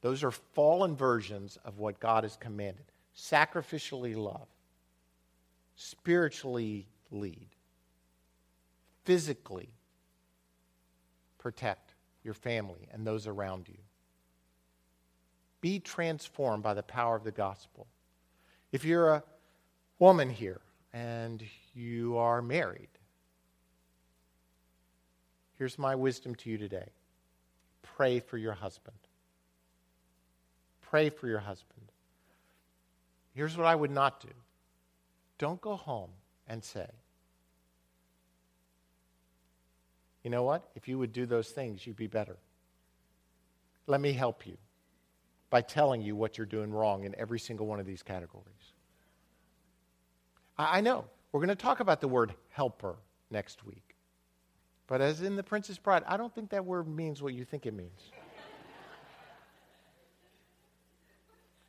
Those 0.01 0.23
are 0.23 0.31
fallen 0.31 0.95
versions 0.95 1.57
of 1.63 1.79
what 1.79 1.99
God 1.99 2.23
has 2.23 2.35
commanded 2.35 2.85
sacrificially 3.15 4.15
love, 4.15 4.47
spiritually 5.75 6.87
lead, 7.11 7.47
physically 9.05 9.69
protect 11.37 11.93
your 12.23 12.33
family 12.33 12.87
and 12.91 13.05
those 13.05 13.27
around 13.27 13.67
you. 13.67 13.77
Be 15.61 15.79
transformed 15.79 16.63
by 16.63 16.73
the 16.73 16.83
power 16.83 17.15
of 17.15 17.23
the 17.23 17.31
gospel. 17.31 17.87
If 18.71 18.83
you're 18.83 19.09
a 19.09 19.23
woman 19.99 20.29
here 20.29 20.61
and 20.91 21.43
you 21.73 22.17
are 22.17 22.41
married, 22.41 22.89
here's 25.57 25.77
my 25.77 25.95
wisdom 25.95 26.35
to 26.35 26.49
you 26.49 26.57
today 26.57 26.89
pray 27.81 28.19
for 28.19 28.37
your 28.37 28.53
husband. 28.53 28.97
Pray 30.81 31.09
for 31.09 31.27
your 31.27 31.39
husband. 31.39 31.91
Here's 33.35 33.57
what 33.57 33.65
I 33.65 33.75
would 33.75 33.91
not 33.91 34.19
do 34.21 34.29
don't 35.37 35.61
go 35.61 35.75
home 35.75 36.11
and 36.47 36.63
say, 36.63 36.87
you 40.23 40.29
know 40.29 40.43
what? 40.43 40.69
If 40.75 40.87
you 40.87 40.97
would 40.99 41.11
do 41.11 41.25
those 41.25 41.49
things, 41.49 41.85
you'd 41.85 41.97
be 41.97 42.07
better. 42.07 42.37
Let 43.87 43.99
me 43.99 44.13
help 44.13 44.47
you 44.47 44.57
by 45.49 45.61
telling 45.61 46.01
you 46.01 46.15
what 46.15 46.37
you're 46.37 46.47
doing 46.47 46.71
wrong 46.71 47.03
in 47.03 47.13
every 47.17 47.39
single 47.39 47.67
one 47.67 47.79
of 47.79 47.85
these 47.85 48.01
categories. 48.01 48.45
I 50.57 50.81
know 50.81 51.05
we're 51.33 51.39
going 51.39 51.49
to 51.49 51.55
talk 51.55 51.79
about 51.81 51.99
the 51.99 52.07
word 52.07 52.33
helper 52.49 52.95
next 53.29 53.65
week. 53.65 53.95
But 54.87 55.01
as 55.01 55.21
in 55.21 55.35
the 55.35 55.43
Princess 55.43 55.79
Bride, 55.79 56.03
I 56.07 56.15
don't 56.15 56.33
think 56.33 56.51
that 56.51 56.63
word 56.63 56.87
means 56.87 57.21
what 57.21 57.33
you 57.33 57.43
think 57.43 57.65
it 57.65 57.73
means. 57.73 57.99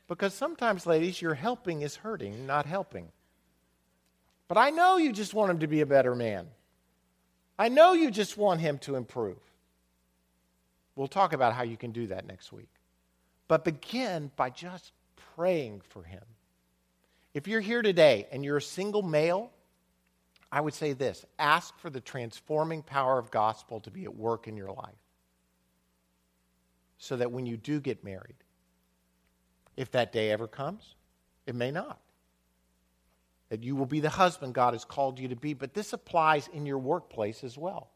because 0.06 0.34
sometimes, 0.34 0.86
ladies, 0.86 1.22
your 1.22 1.32
helping 1.32 1.80
is 1.80 1.96
hurting, 1.96 2.46
not 2.46 2.66
helping. 2.66 3.08
But 4.48 4.58
I 4.58 4.68
know 4.68 4.98
you 4.98 5.12
just 5.12 5.32
want 5.32 5.50
him 5.50 5.60
to 5.60 5.66
be 5.66 5.80
a 5.80 5.86
better 5.86 6.14
man. 6.14 6.48
I 7.58 7.70
know 7.70 7.94
you 7.94 8.10
just 8.10 8.36
want 8.36 8.60
him 8.60 8.78
to 8.80 8.96
improve. 8.96 9.38
We'll 10.94 11.08
talk 11.08 11.32
about 11.32 11.54
how 11.54 11.62
you 11.62 11.78
can 11.78 11.92
do 11.92 12.08
that 12.08 12.26
next 12.26 12.52
week. 12.52 12.68
But 13.48 13.64
begin 13.64 14.30
by 14.36 14.50
just 14.50 14.92
praying 15.34 15.80
for 15.88 16.02
him. 16.02 16.22
If 17.32 17.48
you're 17.48 17.60
here 17.60 17.82
today 17.82 18.26
and 18.30 18.44
you're 18.44 18.58
a 18.58 18.62
single 18.62 19.02
male, 19.02 19.50
I 20.54 20.60
would 20.60 20.74
say 20.74 20.92
this 20.92 21.26
ask 21.36 21.76
for 21.80 21.90
the 21.90 22.00
transforming 22.00 22.82
power 22.82 23.18
of 23.18 23.32
gospel 23.32 23.80
to 23.80 23.90
be 23.90 24.04
at 24.04 24.14
work 24.14 24.46
in 24.46 24.56
your 24.56 24.70
life. 24.70 24.94
So 26.98 27.16
that 27.16 27.32
when 27.32 27.44
you 27.44 27.56
do 27.56 27.80
get 27.80 28.04
married, 28.04 28.36
if 29.76 29.90
that 29.90 30.12
day 30.12 30.30
ever 30.30 30.46
comes, 30.46 30.94
it 31.44 31.56
may 31.56 31.72
not 31.72 31.98
that 33.48 33.62
you 33.64 33.76
will 33.76 33.86
be 33.86 34.00
the 34.00 34.10
husband 34.10 34.54
God 34.54 34.74
has 34.74 34.84
called 34.84 35.18
you 35.18 35.28
to 35.28 35.36
be. 35.36 35.54
But 35.54 35.74
this 35.74 35.92
applies 35.92 36.48
in 36.52 36.66
your 36.66 36.78
workplace 36.78 37.44
as 37.44 37.58
well. 37.58 37.90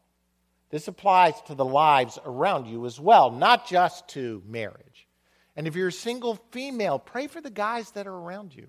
This 0.69 0.87
applies 0.87 1.41
to 1.43 1.55
the 1.55 1.65
lives 1.65 2.19
around 2.25 2.67
you 2.67 2.85
as 2.85 2.99
well, 2.99 3.31
not 3.31 3.67
just 3.67 4.07
to 4.09 4.43
marriage. 4.45 5.07
And 5.55 5.65
if 5.65 5.75
you're 5.75 5.87
a 5.87 5.93
single 5.93 6.35
female, 6.51 6.99
pray 6.99 7.27
for 7.27 7.41
the 7.41 7.49
guys 7.49 7.91
that 7.91 8.05
are 8.05 8.13
around 8.13 8.55
you. 8.55 8.67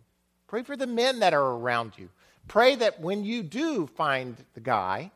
Pray 0.49 0.62
for 0.62 0.76
the 0.76 0.86
men 0.86 1.20
that 1.20 1.34
are 1.34 1.53
around 1.53 1.93
you. 1.97 2.09
Pray 2.49 2.74
that 2.76 3.01
when 3.01 3.24
you 3.24 3.43
do 3.43 3.86
find 3.86 4.36
the 4.55 4.61
guy, 4.61 5.12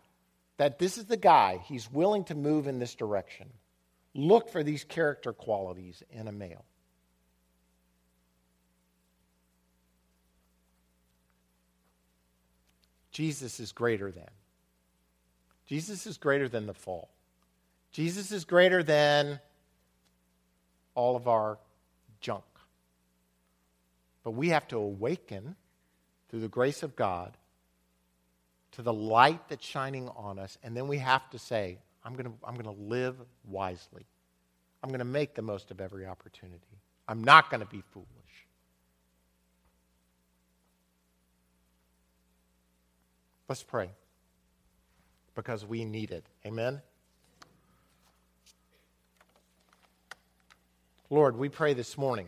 that 0.56 0.78
this 0.78 0.98
is 0.98 1.06
the 1.06 1.16
guy, 1.16 1.60
he's 1.64 1.90
willing 1.90 2.24
to 2.24 2.34
move 2.34 2.66
in 2.66 2.78
this 2.78 2.94
direction. 2.94 3.48
Look 4.14 4.50
for 4.50 4.62
these 4.62 4.84
character 4.84 5.32
qualities 5.32 6.02
in 6.10 6.28
a 6.28 6.32
male. 6.32 6.64
Jesus 13.10 13.60
is 13.60 13.72
greater 13.72 14.10
than. 14.10 14.30
Jesus 15.66 16.06
is 16.06 16.18
greater 16.18 16.48
than 16.48 16.66
the 16.66 16.74
fall. 16.74 17.08
Jesus 17.92 18.32
is 18.32 18.44
greater 18.44 18.82
than 18.82 19.40
all 20.94 21.16
of 21.16 21.28
our 21.28 21.58
junk. 22.20 22.44
But 24.24 24.32
we 24.32 24.48
have 24.48 24.66
to 24.68 24.78
awaken 24.78 25.54
through 26.34 26.40
the 26.40 26.48
grace 26.48 26.82
of 26.82 26.96
God 26.96 27.32
to 28.72 28.82
the 28.82 28.92
light 28.92 29.48
that's 29.48 29.64
shining 29.64 30.08
on 30.16 30.40
us. 30.40 30.58
And 30.64 30.76
then 30.76 30.88
we 30.88 30.98
have 30.98 31.30
to 31.30 31.38
say, 31.38 31.78
I'm 32.04 32.14
going 32.14 32.26
to, 32.26 32.32
I'm 32.42 32.54
going 32.54 32.64
to 32.64 32.82
live 32.82 33.14
wisely. 33.46 34.04
I'm 34.82 34.88
going 34.88 34.98
to 34.98 35.04
make 35.04 35.36
the 35.36 35.42
most 35.42 35.70
of 35.70 35.80
every 35.80 36.06
opportunity. 36.06 36.58
I'm 37.06 37.22
not 37.22 37.50
going 37.50 37.60
to 37.60 37.68
be 37.68 37.84
foolish. 37.92 38.08
Let's 43.48 43.62
pray 43.62 43.90
because 45.36 45.64
we 45.64 45.84
need 45.84 46.10
it. 46.10 46.24
Amen. 46.44 46.82
Lord, 51.10 51.38
we 51.38 51.48
pray 51.48 51.74
this 51.74 51.96
morning. 51.96 52.26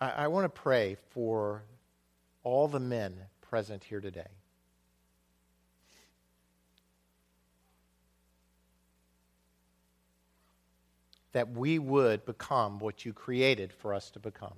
I, 0.00 0.10
I 0.10 0.26
want 0.28 0.44
to 0.44 0.48
pray 0.48 0.96
for 1.10 1.62
all 2.42 2.68
the 2.68 2.80
men 2.80 3.14
present 3.40 3.84
here 3.84 4.00
today. 4.00 4.26
That 11.32 11.50
we 11.50 11.78
would 11.78 12.24
become 12.24 12.78
what 12.78 13.04
you 13.04 13.12
created 13.12 13.72
for 13.72 13.92
us 13.92 14.10
to 14.12 14.18
become. 14.18 14.54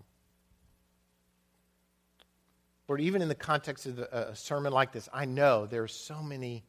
Lord, 2.86 3.01
even 3.01 3.20
in 3.20 3.28
the 3.28 3.34
context 3.34 3.84
of 3.84 3.99
a 3.99 4.34
sermon 4.34 4.72
like 4.72 4.93
this, 4.93 5.09
I 5.12 5.26
know 5.26 5.66
there 5.66 5.82
are 5.82 5.89
so 5.89 6.22
many 6.22 6.64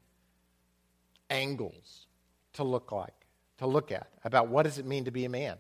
angles 1.30 2.08
to 2.54 2.64
look 2.64 2.92
like, 2.92 3.14
to 3.60 3.68
look 3.68 3.92
at 3.92 4.08
about 4.24 4.50
what 4.50 4.64
does 4.64 4.80
it 4.80 4.86
mean 4.86 5.06
to 5.06 5.12
be 5.12 5.26
a 5.26 5.30
man. 5.30 5.58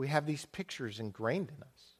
We 0.00 0.08
have 0.08 0.24
these 0.24 0.46
pictures 0.46 0.98
ingrained 0.98 1.52
in 1.54 1.62
us 1.62 1.96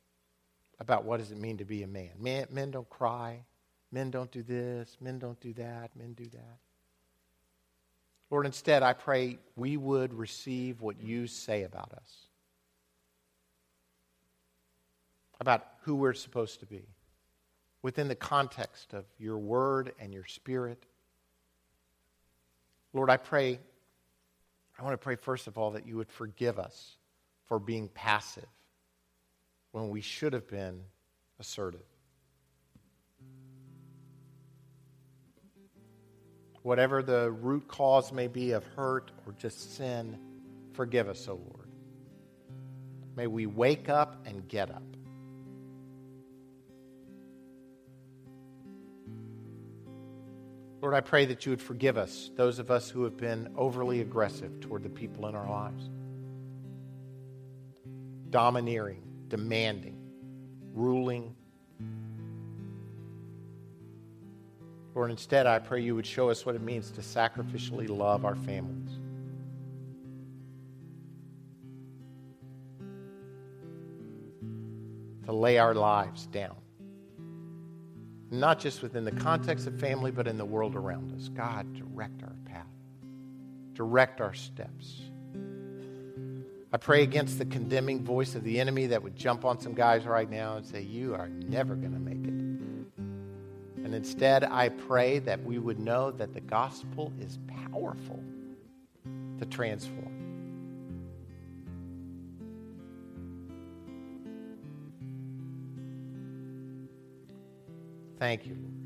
about 0.78 1.04
what 1.04 1.18
does 1.18 1.32
it 1.32 1.36
mean 1.36 1.58
to 1.58 1.66
be 1.66 1.82
a 1.82 1.86
man. 1.86 2.08
Men, 2.18 2.46
men 2.50 2.70
don't 2.70 2.88
cry. 2.88 3.44
Men 3.92 4.10
don't 4.10 4.32
do 4.32 4.42
this. 4.42 4.96
Men 5.02 5.18
don't 5.18 5.38
do 5.38 5.52
that. 5.52 5.90
Men 5.94 6.14
do 6.14 6.24
that. 6.24 6.58
Lord, 8.30 8.46
instead, 8.46 8.82
I 8.82 8.94
pray 8.94 9.36
we 9.54 9.76
would 9.76 10.14
receive 10.14 10.80
what 10.80 10.98
you 11.02 11.26
say 11.26 11.64
about 11.64 11.92
us, 11.92 12.28
about 15.38 15.66
who 15.82 15.94
we're 15.94 16.14
supposed 16.14 16.60
to 16.60 16.66
be, 16.66 16.86
within 17.82 18.08
the 18.08 18.14
context 18.14 18.94
of 18.94 19.04
your 19.18 19.36
word 19.36 19.92
and 20.00 20.14
your 20.14 20.24
spirit. 20.24 20.86
Lord, 22.94 23.10
I 23.10 23.18
pray, 23.18 23.60
I 24.78 24.84
want 24.84 24.94
to 24.94 25.04
pray 25.04 25.16
first 25.16 25.46
of 25.48 25.58
all 25.58 25.72
that 25.72 25.86
you 25.86 25.98
would 25.98 26.10
forgive 26.10 26.58
us 26.58 26.96
for 27.50 27.58
being 27.58 27.88
passive 27.88 28.46
when 29.72 29.88
we 29.90 30.00
should 30.00 30.32
have 30.34 30.46
been 30.46 30.82
assertive. 31.40 31.80
Whatever 36.62 37.02
the 37.02 37.28
root 37.28 37.66
cause 37.66 38.12
may 38.12 38.28
be 38.28 38.52
of 38.52 38.64
hurt 38.76 39.10
or 39.26 39.32
just 39.32 39.76
sin, 39.76 40.16
forgive 40.74 41.08
us, 41.08 41.26
O 41.26 41.34
Lord. 41.34 41.68
May 43.16 43.26
we 43.26 43.46
wake 43.46 43.88
up 43.88 44.24
and 44.26 44.46
get 44.46 44.70
up. 44.70 44.84
Lord, 50.80 50.94
I 50.94 51.00
pray 51.00 51.24
that 51.26 51.44
you 51.44 51.50
would 51.50 51.60
forgive 51.60 51.98
us, 51.98 52.30
those 52.36 52.60
of 52.60 52.70
us 52.70 52.88
who 52.88 53.02
have 53.02 53.16
been 53.16 53.52
overly 53.56 54.00
aggressive 54.02 54.60
toward 54.60 54.84
the 54.84 54.88
people 54.88 55.26
in 55.26 55.34
our 55.34 55.50
lives, 55.50 55.90
domineering, 58.30 59.02
demanding, 59.28 59.96
ruling. 60.72 61.34
Lord, 64.94 65.10
instead, 65.10 65.46
I 65.46 65.58
pray 65.58 65.80
you 65.80 65.94
would 65.94 66.06
show 66.06 66.30
us 66.30 66.44
what 66.46 66.54
it 66.54 66.62
means 66.62 66.90
to 66.92 67.00
sacrificially 67.00 67.88
love 67.88 68.24
our 68.24 68.34
families. 68.34 68.90
To 75.26 75.32
lay 75.32 75.58
our 75.58 75.74
lives 75.74 76.26
down. 76.26 76.56
Not 78.32 78.60
just 78.60 78.82
within 78.82 79.04
the 79.04 79.12
context 79.12 79.66
of 79.66 79.78
family, 79.78 80.10
but 80.10 80.28
in 80.28 80.38
the 80.38 80.44
world 80.44 80.76
around 80.76 81.12
us. 81.12 81.28
God, 81.28 81.72
direct 81.74 82.22
our 82.22 82.36
path, 82.44 82.66
direct 83.74 84.20
our 84.20 84.34
steps. 84.34 85.02
I 86.72 86.76
pray 86.76 87.02
against 87.02 87.38
the 87.38 87.44
condemning 87.44 88.04
voice 88.04 88.36
of 88.36 88.44
the 88.44 88.60
enemy 88.60 88.86
that 88.86 89.02
would 89.02 89.16
jump 89.16 89.44
on 89.44 89.58
some 89.58 89.74
guys 89.74 90.06
right 90.06 90.30
now 90.30 90.56
and 90.56 90.64
say, 90.64 90.82
You 90.82 91.14
are 91.14 91.28
never 91.28 91.74
going 91.74 91.92
to 91.92 91.98
make 91.98 92.24
it. 92.24 92.40
And 93.84 93.94
instead, 93.94 94.44
I 94.44 94.68
pray 94.68 95.18
that 95.20 95.42
we 95.42 95.58
would 95.58 95.80
know 95.80 96.12
that 96.12 96.32
the 96.32 96.40
gospel 96.40 97.12
is 97.18 97.38
powerful 97.72 98.22
to 99.38 99.46
transform. 99.46 100.20
Thank 108.20 108.46
you. 108.46 108.79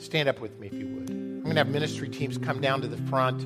Stand 0.00 0.28
up 0.30 0.40
with 0.40 0.58
me 0.58 0.68
if 0.68 0.72
you 0.72 0.86
would. 0.86 1.10
I'm 1.10 1.42
going 1.42 1.56
to 1.56 1.60
have 1.60 1.68
ministry 1.68 2.08
teams 2.08 2.38
come 2.38 2.60
down 2.60 2.80
to 2.80 2.88
the 2.88 2.96
front. 3.08 3.42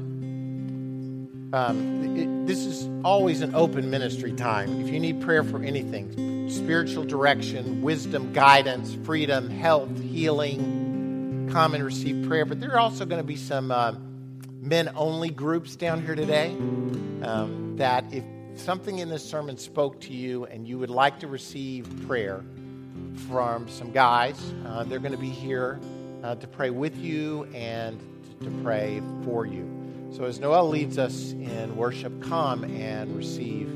Um, 1.52 2.16
it, 2.16 2.46
this 2.46 2.60
is 2.60 2.88
always 3.04 3.40
an 3.40 3.54
open 3.56 3.90
ministry 3.90 4.32
time. 4.32 4.80
If 4.80 4.88
you 4.88 5.00
need 5.00 5.20
prayer 5.20 5.42
for 5.42 5.62
anything 5.62 6.48
spiritual 6.50 7.04
direction, 7.04 7.82
wisdom, 7.82 8.32
guidance, 8.32 8.96
freedom, 9.04 9.50
health, 9.50 10.00
healing 10.00 11.48
come 11.50 11.74
and 11.74 11.84
receive 11.84 12.28
prayer. 12.28 12.44
But 12.44 12.60
there 12.60 12.72
are 12.72 12.78
also 12.78 13.04
going 13.04 13.20
to 13.20 13.26
be 13.26 13.36
some 13.36 13.70
uh, 13.70 13.94
men 14.60 14.90
only 14.94 15.30
groups 15.30 15.74
down 15.74 16.04
here 16.04 16.14
today 16.14 16.50
um, 17.22 17.74
that 17.78 18.04
if 18.12 18.24
something 18.56 18.98
in 18.98 19.08
this 19.08 19.28
sermon 19.28 19.56
spoke 19.56 20.00
to 20.02 20.12
you 20.12 20.44
and 20.46 20.68
you 20.68 20.78
would 20.78 20.90
like 20.90 21.20
to 21.20 21.26
receive 21.26 21.88
prayer 22.06 22.44
from 23.28 23.68
some 23.68 23.90
guys, 23.90 24.40
uh, 24.66 24.84
they're 24.84 25.00
going 25.00 25.12
to 25.12 25.18
be 25.18 25.30
here 25.30 25.80
uh, 26.24 26.34
to 26.36 26.46
pray 26.46 26.70
with 26.70 26.96
you 26.96 27.46
and 27.54 28.00
to 28.40 28.50
pray 28.62 29.02
for 29.24 29.44
you. 29.44 29.70
So 30.10 30.24
as 30.24 30.40
Noel 30.40 30.68
leads 30.68 30.96
us 30.96 31.32
in 31.32 31.76
worship, 31.76 32.22
come 32.22 32.64
and 32.64 33.14
receive 33.14 33.70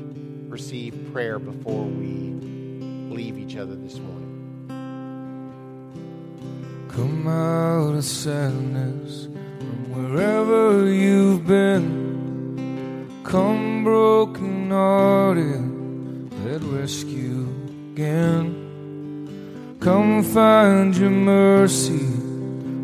receive 0.49 1.11
prayer 1.13 1.37
before 1.37 1.85
we 1.85 2.33
leave 3.15 3.37
each 3.37 3.55
other 3.55 3.75
this 3.75 3.99
morning. 3.99 4.25
Come 6.89 7.27
out 7.27 7.93
of 7.93 8.03
sadness 8.03 9.25
from 9.25 9.91
wherever 9.93 10.91
you've 10.91 11.45
been. 11.45 12.09
Come 13.23 13.83
broken 13.83 14.71
hearted, 14.71 16.33
let 16.45 16.63
rescue 16.63 17.47
again. 17.93 18.65
Come 19.79 20.23
find 20.23 20.97
your 20.97 21.11
mercy 21.11 22.18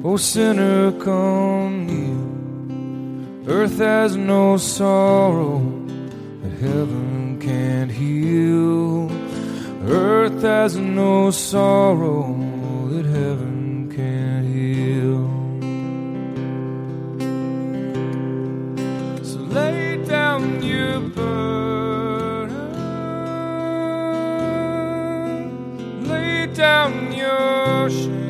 O 0.07 0.17
sinner, 0.17 0.91
come 0.91 1.87
near. 1.87 3.55
Earth 3.55 3.79
has 3.79 4.15
no 4.15 4.55
sorrow 4.55 5.63
that 6.43 6.51
heaven 6.61 7.39
can't 7.41 7.89
heal. 7.89 9.09
Earth 9.81 10.43
has 10.43 10.75
no 10.75 11.31
sorrow 11.31 12.35
that 12.91 13.05
heaven 13.05 13.89
can't 13.95 14.45
heal. 14.45 15.25
So 19.23 19.39
lay 19.39 19.97
down 20.05 20.61
your 20.61 20.99
burden, 20.99 22.59
lay 26.07 26.45
down 26.53 27.11
your 27.11 27.89
shame. 27.89 28.24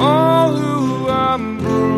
All 0.00 0.56
who 0.56 1.08
I'm 1.08 1.58
broken. 1.58 1.97